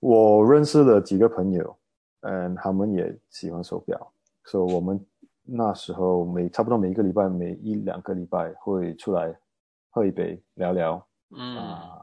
[0.00, 1.76] 我认识了几个朋友，
[2.20, 4.10] 嗯，他们也喜欢手表，
[4.44, 4.98] 所、so, 以我们
[5.44, 9.38] 那时候每差不多每一个礼拜，每一两个礼拜会出来。
[9.91, 11.07] 喝一杯，聊聊，
[11.37, 11.57] 嗯。
[11.57, 12.01] 啊，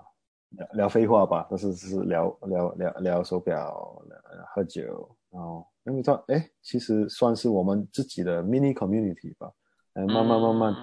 [0.50, 4.00] 聊聊废话吧，但是是聊聊聊聊手表，
[4.54, 9.52] 喝酒，然后因为说，哎，其实算是我们自己的 mini community 吧，
[9.92, 10.74] 哎，慢慢慢慢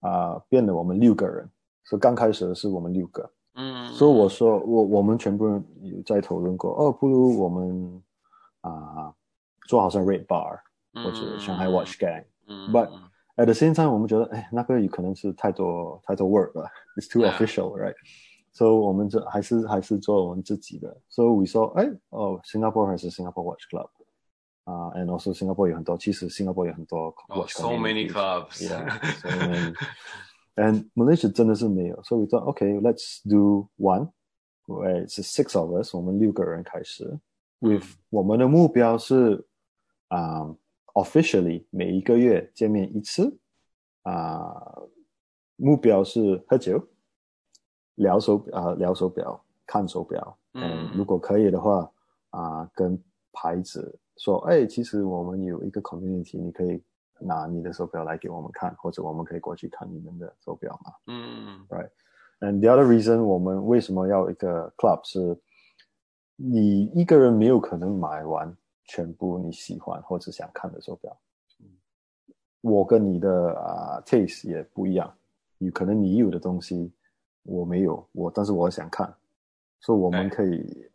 [0.00, 1.48] 啊、呃，变了我们六个人，
[1.84, 8.02] 所以刚开始的是我们六个，嗯，所以我说我我们全部人有在讨论过，哦，不如我们
[8.60, 9.14] 啊、呃、
[9.66, 10.58] 做好像 Red Bar
[11.02, 12.90] 或者上海 Watch Gang，嗯，but
[13.37, 18.73] At the same time，我们觉得，哎，那个有可能是太多太多 work 了，It's too official，right？So、yeah.
[18.73, 21.01] 我们这还是还是做我们自己的。
[21.09, 23.89] So we saw，哎，哦，Singapore 还是 Singapore Watch Club
[24.63, 32.01] 啊、uh,，and also Singapore 有很多，其实 Singapore 有很多 watch、oh, so many clubs，yeah，so many，and Malaysia 真的是没有。
[32.03, 35.07] So we thought，OK，let's、okay, do one，right？
[35.13, 37.19] 是 six of us，我们六个人开始、
[37.59, 39.45] mm.，with 我们的目标是
[40.07, 40.43] 啊。
[40.45, 40.55] Um,
[40.94, 43.38] Officially 每一个月见面一次，
[44.02, 44.88] 啊、呃，
[45.56, 46.82] 目标是喝酒、
[47.94, 50.36] 聊手啊、呃、聊手表、看手表。
[50.54, 51.90] 嗯，如果可以的话，
[52.30, 53.00] 啊、呃，跟
[53.32, 56.82] 牌子说，哎，其实我们有一个 community，你可以
[57.20, 60.92] 拿你的手表来给我们看，或者我们可以过去看你们的手表嘛。
[61.06, 61.90] 嗯，Right。
[62.40, 65.38] And the other reason 我们为什么要一个 club 是，
[66.34, 68.56] 你一个人没有可能买完。
[68.90, 71.16] 全部你喜欢或者想看的手表，
[72.60, 75.14] 我跟你的啊、uh, taste 也不一样，
[75.58, 76.90] 有可能你有的东西
[77.44, 79.14] 我没有，我但是我想看，
[79.78, 80.90] 所以我们可以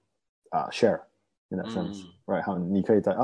[0.50, 1.00] 啊、uh, share
[1.48, 3.24] in that sense，right？、嗯、好，你可以带啊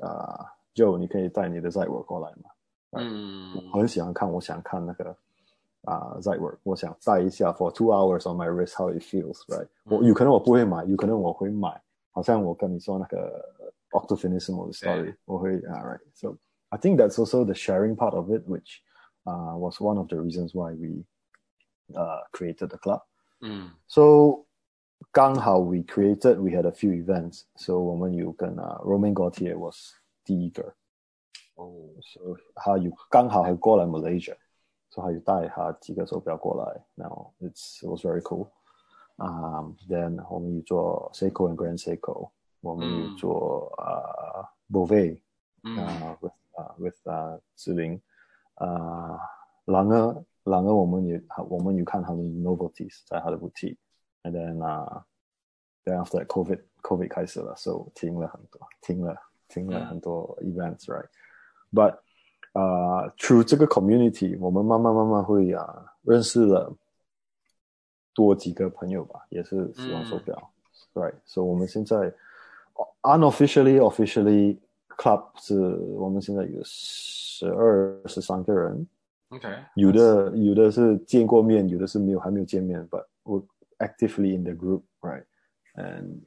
[0.00, 0.06] 啊、
[0.38, 2.50] uh, Joe，你可以带你的 Zeitwerk 过来嘛？
[2.92, 5.10] 嗯，我很喜欢看，我想看那个
[5.82, 11.82] 啊、uh, Zeitwerk，我想戴一下 for two hours on my wrist how it feels，right？、嗯、我有可能我不会买，有可能我会买，
[12.12, 13.50] 好像我跟你说那个。
[13.91, 16.37] Octo Finissimo 的 story，我会，alright。So
[16.69, 18.81] I think that's also the sharing part of it, which
[19.23, 21.05] uh, was one of the reasons why we
[21.95, 23.01] uh, created the club.
[23.41, 23.71] Mm.
[23.87, 24.45] So
[25.11, 27.43] 刚好 we created, we had a few events.
[27.55, 30.73] So 我们有跟啊、uh, Romain Gaultier was 第一个。
[31.55, 31.89] 哦、oh.
[32.01, 34.35] So 他有刚好还过来 Malaysia，
[34.89, 36.85] 所以他有带他几个手表过来。
[36.95, 38.49] Now it's it was very cool.
[39.17, 42.31] Um, then 我们有做 Seiko and Grand Seiko。
[42.62, 45.18] 我们有做啊 Bovet
[45.62, 48.00] 啊，with 啊 with 啊志玲
[48.54, 49.18] 啊，
[49.64, 55.04] 然而然而我们也我们有看他们 novelties 在他的 boutique，and then 啊、
[55.84, 59.16] uh,，then after COVID COVID 开始了，so 停了很多，停了
[59.48, 61.98] 停了很多 events，right？But
[62.52, 66.72] 啊、uh,，through 这个 community，我们慢慢慢慢会啊认识了
[68.14, 70.52] 多几个朋友吧，也是喜欢手表、
[70.94, 72.14] 嗯、，right？So 我们现在。
[73.01, 74.57] Unofficially, officially,
[74.89, 75.57] club 是
[75.95, 78.85] 我们现在有十二十三个人
[79.29, 83.43] OK，有的有的是见过面，有的是没有还没有见面，but we're
[83.79, 85.23] actively in the group, right?
[85.75, 86.21] And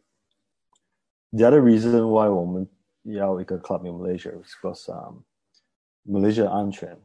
[1.33, 2.67] the other reason why 我们
[3.03, 5.23] 要一个 club in Malaysia is because um
[6.07, 6.97] Malaysia 安全，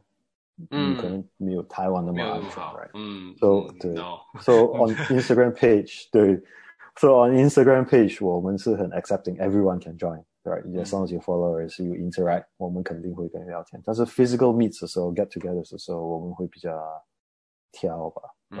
[0.70, 2.90] 嗯，可能没有台湾那么安全，right？
[2.94, 3.94] 嗯，so 对，
[4.40, 6.42] so on Instagram page 对
[6.96, 13.82] ，so on Instagram page 我们是很 accepting，everyone can join。Right, as long as your followers you interact，我们肯定会跟你聊天。
[13.84, 16.72] 但是 physical meets 的时候，get together 的时候，我们会比较
[17.72, 18.22] 挑吧。
[18.50, 18.60] 嗯。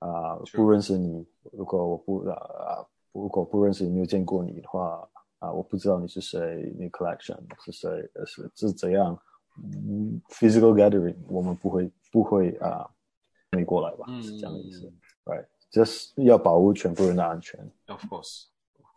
[0.00, 5.08] 啊、呃，不认识你，如果我不啊，如果不认识你，没有见过你的话，
[5.38, 9.18] 啊，我不知道你是谁，你 collection 是谁，是是怎样。
[9.64, 12.86] 嗯，physical gathering 我们不会不会啊，
[13.52, 14.04] 没过来吧？
[14.08, 14.92] 嗯，是这样的意思。
[15.72, 17.60] Right，just 要保护全部人的安全。
[17.86, 18.44] Of course。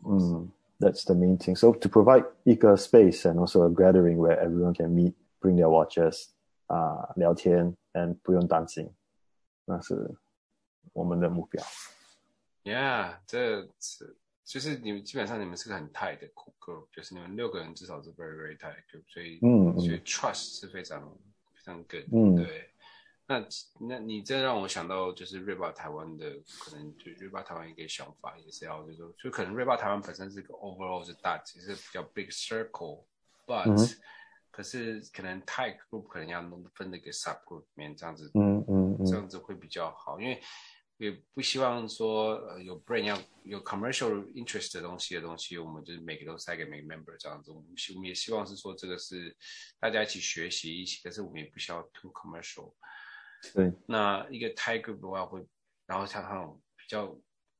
[0.05, 0.51] 嗯。
[0.81, 1.57] That's the main thing.
[1.57, 5.67] So to provide 一个 space and also a gathering where everyone can meet, bring their
[5.67, 6.27] watches,
[6.67, 8.89] 啊、uh,，聊天，and 不用担心，
[9.65, 10.15] 那是
[10.93, 11.61] 我们的目标。
[12.63, 14.15] Yeah，这是
[14.45, 21.01] 就是你们基本上你们是个很 tight 的 group，就是你们六个人至少是 very very tight group，所以嗯，所以 trust 是非常
[21.53, 22.05] 非常 good。
[22.13, 22.69] 嗯，对。
[23.26, 23.42] 那
[23.80, 26.30] 那你这让我想到，就是瑞爸台湾的
[26.60, 33.76] 可能，就瑞爸台湾一个想法也是要，就是说，就可能瑞爸台湾本身是个 overall 是大，其实比较 big circle，but、嗯、
[34.50, 40.38] 可是可能 tight group 可能要弄分那个 sub group 里面这样子，嗯嗯，嗯，这样子会比较好，因为
[40.98, 49.34] 也不希望说呃有 brand 要有 commercial interest 的东西的东西，我们就是每个都塞给每个 member 这样子，我们希我们也希望是说这个是
[49.80, 52.70] 大家一起学习一起，但是我们也不需要 too commercial。
[53.52, 55.44] 对，那一个 group 的话会，
[55.86, 57.14] 然后像那种比较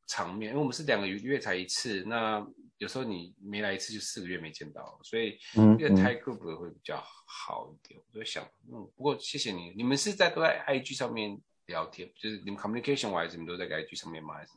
[0.07, 2.47] 场面，因为我们是两个月才一次，那
[2.79, 5.39] 有时候你没来一次就四个月没见到，所以
[5.79, 6.97] 一个 tight group 会比较
[7.27, 7.99] 好一点。
[8.01, 14.35] 嗯、我就想，嗯，不过谢谢你，你们是在都在 IG 上面聊天，就是你们 communication wise 你们都在 IG 上面吗？
[14.35, 14.53] 还是？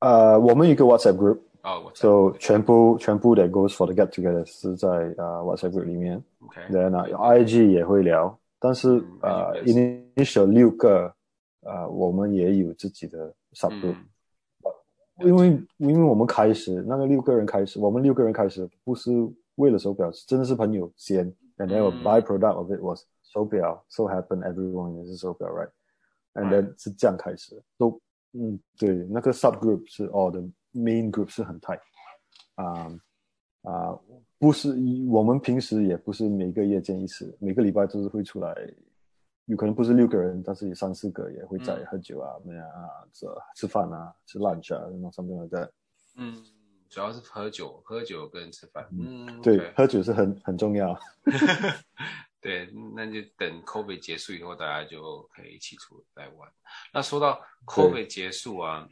[0.00, 6.20] 呃，我们一个 WhatsApp group，so 全部全部的 goes for the get together 是在呃 WhatsApp group 里面。
[6.40, 7.44] OK，then、okay.
[7.44, 8.36] IG 也会聊。
[8.58, 8.88] 但是
[9.20, 9.64] 呃、嗯、
[10.14, 11.14] ，initial 六个，
[11.60, 13.96] 呃，我们也有自己的 subgroup，、
[15.18, 19.10] 嗯、因为因为我们开始那个六个人开始，我们六个人开始不是
[19.56, 21.26] 为了手表，真的是朋友先
[21.58, 28.00] ，and then a byproduct of it was 手表，so happen everyone 也是手表，right，and then 是这样开始，都、so,
[28.32, 30.40] 嗯对，那个 subgroup 是 all the
[30.72, 31.80] main group 是很 tight，
[32.54, 32.96] 啊、um,
[33.62, 34.00] 啊、uh,。
[34.38, 34.76] 不是，
[35.08, 38.52] 我们平时也不是每个月见一次，每个礼拜都是会出来，
[39.46, 45.70] 有可能不是六个人，但是有三四个也会在喝酒啊，那、嗯、样啊，吃吃饭啊，吃 lunch 啊，那种 something like that。
[46.16, 46.44] 嗯，
[46.88, 48.88] 主要是喝酒，喝酒跟吃饭。
[48.92, 49.74] 嗯，对，okay.
[49.76, 50.98] 喝酒是很很重要。
[52.40, 56.50] 对，那就等 COVID 结束以后，大家就可以一起出来玩。
[56.92, 58.88] 那说到 COVID 结束啊，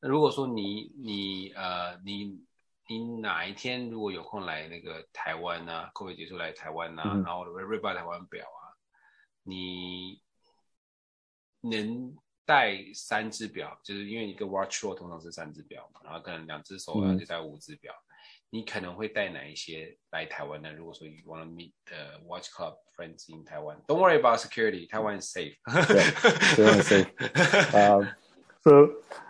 [0.00, 2.44] 那如果说你你呃你。
[2.88, 8.65] 你哪一天如果有空来那个台湾呢、啊？COVID 结束来台湾呢、啊嗯，然后瑞瑞爸台湾表啊，
[9.46, 10.20] 你
[11.60, 18.02] 能带三只表，就是因为一个 watch row 通常是三只表嘛，然后可能两只手表就带五只表、嗯，
[18.50, 20.72] 你可能会带哪一些来台湾呢？
[20.72, 25.56] 如果说 you wanna meet the watch club friends in Taiwan，don't worry about security，台湾 is safe，
[25.86, 26.02] 对，
[26.54, 27.08] 台湾 safe，
[27.76, 28.16] 啊
[28.62, 28.70] ，so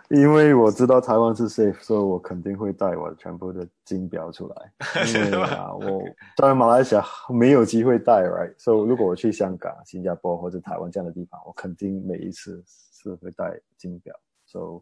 [0.09, 4.73] 因为我知道台湾是 safe，所以我肯定会带我全部的金表出来。
[5.13, 6.01] 因为啊，我
[6.37, 8.53] 在马来西亚没有机会带，right？
[8.57, 14.15] 所、so, 以如果我去香港、新加坡或者台湾这样的地方，我肯定每一次是会带金表。
[14.45, 14.81] So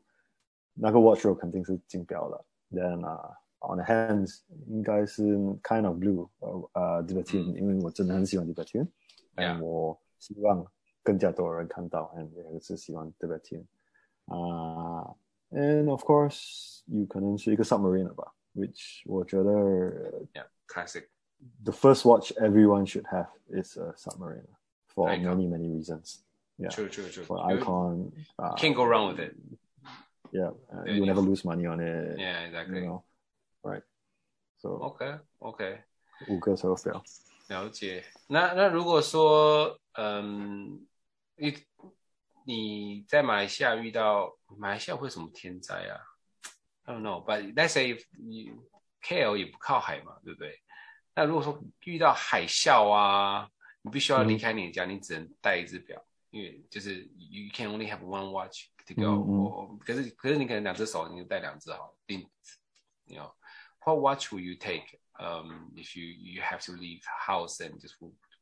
[0.76, 2.45] 那个 watch 肯定是金表了。
[2.72, 3.31] Then 啊、
[3.61, 5.23] uh,，on the hands 应该是
[5.64, 8.88] kind of blue，呃、uh, de Bethune、嗯、因为我真的很喜欢 de Bethune，
[9.35, 10.64] 嗯，我希望
[11.02, 13.64] 更加多人看到，，and，也是喜欢 de Bethune。
[14.27, 15.14] 啊、
[15.51, 19.51] uh,，and of course，有可能是一个 submariner 吧，which 我觉得，
[20.32, 24.47] yeah，classic。The first watch everyone should have is a submariner
[24.86, 26.20] for many many reasons.
[26.59, 27.24] Yeah, true, true, true.
[27.24, 29.35] For icon, uh, can't go wrong with it.
[30.31, 32.18] Yeah, uh, you never lose money on it.
[32.18, 32.81] Yeah, exactly.
[32.81, 33.05] You know,
[33.64, 33.82] right.
[34.59, 34.78] So.
[34.82, 35.82] OK, OK.
[36.28, 37.02] 五个手表。
[37.48, 38.05] 了解。
[38.28, 40.86] 那那如果说，嗯，
[41.36, 41.55] 一。
[42.47, 45.97] 你在马来西亚遇到马来西亚会什么天灾啊
[46.84, 48.51] ？I don't know, but let's say 你
[49.01, 50.61] KL 也不靠海嘛，对不对？
[51.15, 53.49] 那如果说遇到海啸啊，
[53.81, 55.99] 你必须要离开你的家，嗯、你只能带一只表，
[56.30, 59.80] 因为就是 you can only have one watch to go、嗯嗯。
[59.80, 61.95] 可是可是你可能两只手，你就带两只好。
[62.05, 62.30] 定
[63.05, 63.34] ，you know,
[63.84, 64.99] what watch will you take?
[65.17, 67.95] Um, if you you have to leave house and just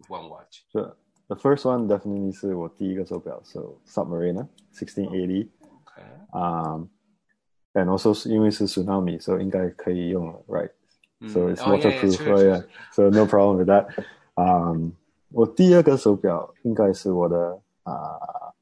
[0.10, 0.64] one watch.
[0.72, 0.98] 是。
[1.29, 6.89] The first one definitely 是我第一个手表，so Submariner 1680。OK。Um,
[7.75, 11.55] and also 是因为是 tsunami，所、so、以应该可以用了，right？So、mm.
[11.55, 12.65] it's waterproof，、oh, yeah, yeah, yeah.
[12.93, 14.93] So no problem with that。Um,
[15.31, 17.93] 我第二个手表应该是我的啊、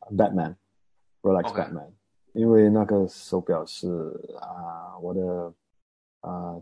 [0.01, 1.93] uh, Batman，Rolex Batman，、okay.
[2.32, 3.89] 因为那个手表是
[4.40, 5.52] 啊、uh, 我的
[6.23, 6.56] 啊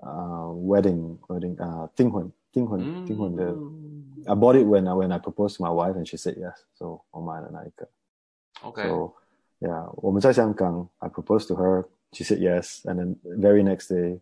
[0.00, 3.54] 啊 wedding wedding 啊订婚订婚订婚的。
[4.26, 6.54] I bought it when I when I proposed to my wife and she said yes.
[6.74, 7.88] So 我买了那一个。
[8.62, 8.88] Okay.
[8.88, 9.14] So
[9.60, 14.20] yeah，我们在香港，I proposed to her, she said yes, and then very next day,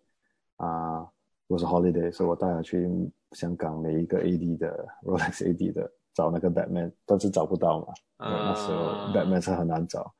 [0.56, 1.08] 啊、uh,
[1.48, 2.88] was a holiday，所、so、以我带她去
[3.32, 7.86] 香港每一个 AD 的 Rolex AD 的找那个 Batman，但是找不到嘛。
[8.18, 8.28] Uh...
[8.30, 10.12] 那时候 Batman 是很难找，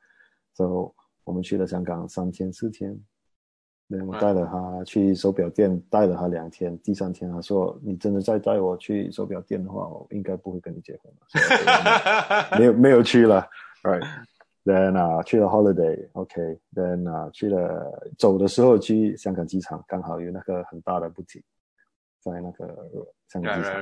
[0.53, 0.93] 所、so, 以
[1.23, 2.99] 我们去了香港三天四天。
[3.88, 6.76] 对，我带了他去手表店，带了他两天。
[6.80, 11.20] 第三天他说：“你真的再带我去手表店的话，我应该不会跟你结婚了。”
[12.58, 13.48] 没有没有去了
[13.84, 21.44] ，right？Then 啊，去了 holiday，OK？Then 啊，去了走的时候去香港机场，刚好有那个很大的 boutique
[22.20, 22.66] 在那个
[23.28, 23.80] 香港机场，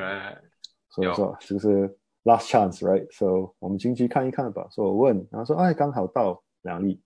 [0.90, 1.88] 所以说就是
[2.24, 4.66] last chance，right？So 我们进去看一看吧。
[4.70, 7.00] 所以我问，然后说：“哎，刚好到两粒，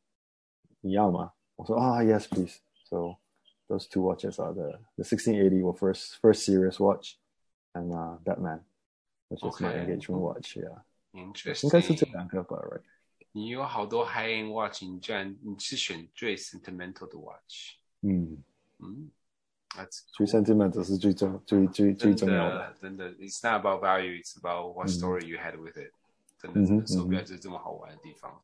[0.80, 3.17] 你要吗？”我说：“啊，yes please。” So
[3.67, 7.17] those two watches are the the 1680 were first first serious watch,
[7.73, 8.61] and uh, Batman,
[9.29, 10.55] which is my engagement watch.
[10.57, 10.83] Yeah,
[11.13, 11.67] interesting.
[11.67, 12.81] 应该是这两个吧，right？
[13.31, 17.77] 你有好多 high end watch，你居然你是选最 sentimental 的 watch？
[18.01, 18.43] 嗯
[18.79, 19.09] 嗯，
[19.69, 22.75] That's 最 sentimental 是最重最最最重要的。
[22.79, 25.91] 真的，It's not about value, it's about what story you had with it。
[26.37, 28.43] 真的，真的手表就是这么好玩的地方。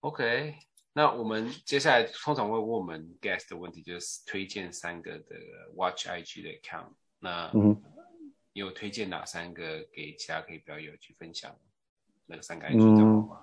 [0.00, 0.56] OK。
[0.92, 5.36] 那我们接下来通常会问我们 guest 的问题，就是推荐三个的
[5.74, 6.92] Watch IG 的 account。
[7.18, 7.76] 那嗯，
[8.54, 11.54] 你有推荐哪三个给其他可以表友去分享？
[12.24, 13.40] 那个三个 IG 账号吗？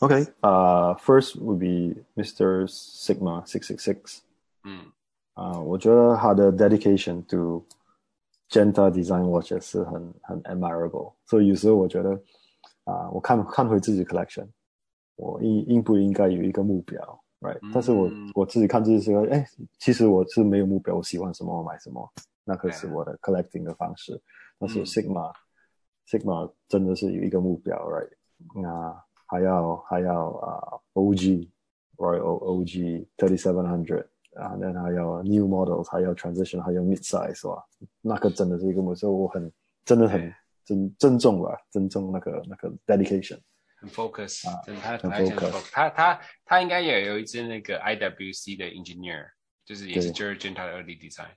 [0.00, 2.66] OK，呃、uh,，First would be Mr.
[2.66, 4.18] Sigma Six Six Six。
[4.64, 4.92] 嗯，
[5.34, 7.66] 啊，我觉得他的 dedication to
[8.50, 11.14] Genta design watches 是很很 admirable。
[11.26, 12.10] 所以有时候我觉得
[12.84, 14.48] 啊，uh, 我看看回自己 collection。
[15.15, 16.99] 我应应不应该有一个目标
[17.41, 19.45] ，right？、嗯、但是我我自己看自己说，哎，
[19.79, 22.09] 其实我是没有目标，我喜欢什么我买什么，
[22.43, 24.13] 那可是我的 collecting 的方式。
[24.15, 24.21] 嗯、
[24.59, 25.35] 但是 Sigma、嗯、
[26.07, 28.09] Sigma 真的是有一个目标，right？
[28.61, 31.47] 那还要还要啊、uh, OG
[31.97, 37.63] Royal OG Thirty Seven Hundred 啊，然后还有 New Models，还有 Transition，还要 Mid Size，哇，
[38.01, 39.51] 那个真的是一个目标，我很
[39.85, 40.33] 真的很
[40.65, 43.39] 尊尊重吧，尊重那个那个 dedication。
[43.83, 49.25] 很 focus，真的，他很 focus，他他他应该也有一支那个 IWC 的 engineer，
[49.65, 51.27] 就是也是 Genta 的 early design。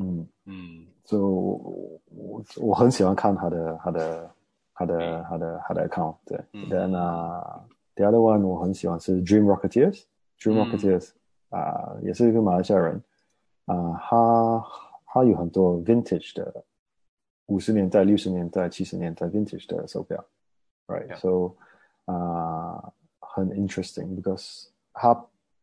[0.00, 4.34] 嗯嗯，就我我很喜欢看他的他的
[4.74, 6.16] 他的他的他的 account。
[6.24, 6.38] 对
[6.70, 7.62] ，Then 啊
[7.96, 11.10] ，the other one 我很喜欢是 Dream Rocketeers，Dream Rocketeers
[11.50, 13.02] 啊，也是一个马来西亚人
[13.66, 14.64] 啊，他
[15.12, 16.64] 他有很多 vintage 的
[17.46, 20.24] 五十年代、六十年代、七十年代 vintage 的手表
[20.86, 21.54] ，right？So
[22.06, 25.14] 啊、uh,，很 interesting，because 他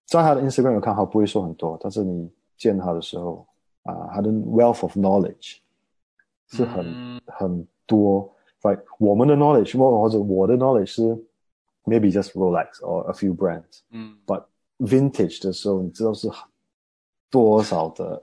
[0.05, 3.45] 在他的 Instagram 有看，他不会说很多，但是你见他的时候，
[3.83, 5.57] 啊、uh,，他的 wealth of knowledge
[6.47, 8.33] 是很、嗯、很多。
[8.61, 11.01] Like 我们的 knowledge 或者我的 knowledge 是
[11.85, 14.43] maybe just Rolex or a few brands，嗯，but
[14.79, 16.29] vintage 的时候，你知道是
[17.29, 18.21] 多少的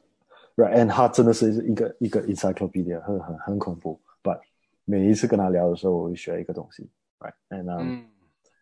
[0.56, 3.98] ，right？And 他真的是一个一个 encyclopedia，很很很恐怖。
[4.22, 4.40] But
[4.84, 6.86] 每一次跟他聊的时候，我会学一个东西。
[7.23, 8.05] Right, and um,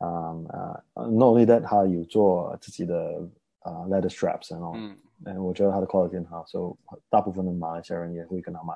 [0.02, 3.26] um, uh, not only that，他有做自己的
[3.60, 4.76] 啊、uh, leather straps and all，
[5.24, 8.74] 嗯，我觉得他的 quality 很好，所、so, 以大部分的马来西亚人也会跟他买，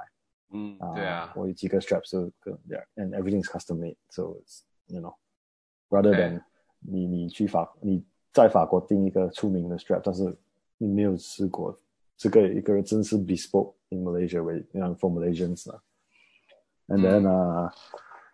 [0.51, 2.57] 嗯，对啊，我有几个 straps 都跟，
[2.95, 6.41] and everything is custom made，so it's, you know，rather than
[6.79, 10.33] 你你去法你在法国订一个出名的 strap，但是
[10.77, 11.77] 你没有试过
[12.15, 15.83] 这个一个真是 bespoke in Malaysia，way，you know for Malaysians 啊，
[16.87, 17.73] and then 啊。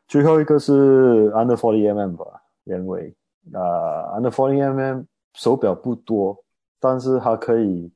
[0.06, 3.14] 最后一个是 Under forty mm 吧，因为
[3.52, 5.04] 啊、uh, Under forty mm
[5.34, 6.44] 手表不多，
[6.78, 7.90] 但是它可以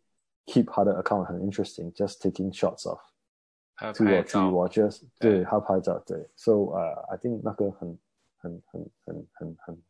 [0.46, 2.98] keep 它的 account 很 interesting，just taking shots of
[3.94, 7.98] two or three watches，对，它拍照，对，so 呃、uh, I think 那个很
[8.38, 9.82] 很很很很很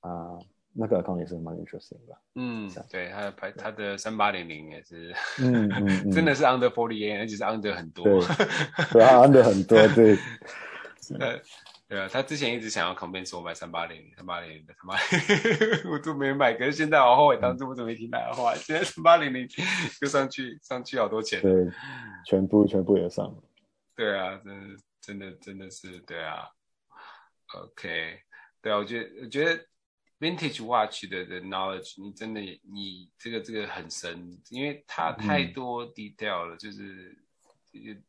[0.00, 0.38] 啊，
[0.72, 2.16] 那个 account 也是蛮 interesting 的。
[2.34, 8.20] 嗯，对，他的拍他的三八零零也是，嗯真的是 Under 40mm，而且是 Under 很多，对，
[8.92, 10.16] 对，Under 很多，对。
[11.18, 11.42] 对，
[11.88, 16.54] 对啊，他之前一直想要 convince 我买三八零零，三八零零的三八零， 我都没买。
[16.54, 19.46] 可是现在我后悔当初我怎么没听他的话，现在三八零零
[20.00, 21.42] 就上去，上去好多钱。
[21.42, 21.52] 对，
[22.26, 23.42] 全部全部也上了。
[23.96, 26.48] 对啊，真的真的真的是对啊。
[27.54, 28.20] OK，
[28.62, 29.66] 对啊，我觉得我觉得
[30.20, 37.18] Vintage Watch 的的 knowledge，你真的你这个这个很深，因为它太多 detail 了，嗯、就是
[37.70, 38.00] 这个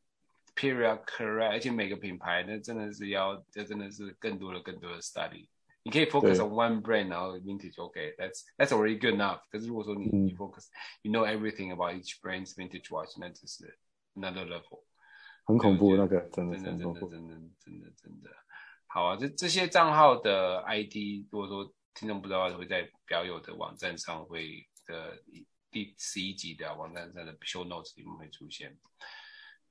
[0.55, 5.47] period correct，而且每个品牌那真的是要，这真的是更多的更多的 study。
[5.85, 9.41] 你可以 focus on one brand，然后 Vintage OK，that's that's already good enough。
[9.51, 13.77] 可是如果说你你 focus，you know everything about each brand's Vintage Watch，那只是
[14.15, 14.83] another level。
[15.45, 18.29] 很恐怖那个，真的真的真的真的真的真的真的。
[18.87, 25.21] 好啊，这这些账号的 ID，如果说听众不知道，会在表友的网站上会的
[25.69, 28.77] 第十一集的网站上的 show notes 里面会出现。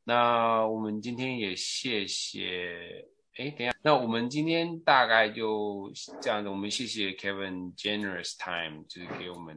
[0.05, 3.07] 那我们今天也谢谢，
[3.37, 9.57] 哎，等一下，那我们今天大概就这样子，我们谢谢 Kevin generous time，就是给我们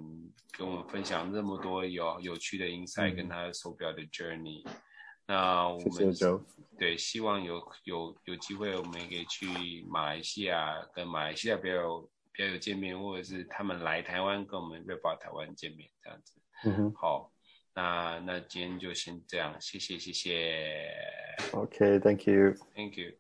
[0.52, 4.64] 跟我们分享这么多有有趣的 insight，跟他的手表的 journey。
[5.28, 6.14] 那我们
[6.78, 16.34] 对，希望有有有机会，我们也可以去马来西亚跟马来西亚表友表友见面，或者是他们来台湾跟我们 Redbar 台湾见面这样子。
[16.66, 17.32] 嗯哼，好，
[17.76, 20.90] 那那今天就先这样，谢谢谢谢。
[21.52, 23.16] OK，Thank you，Thank you。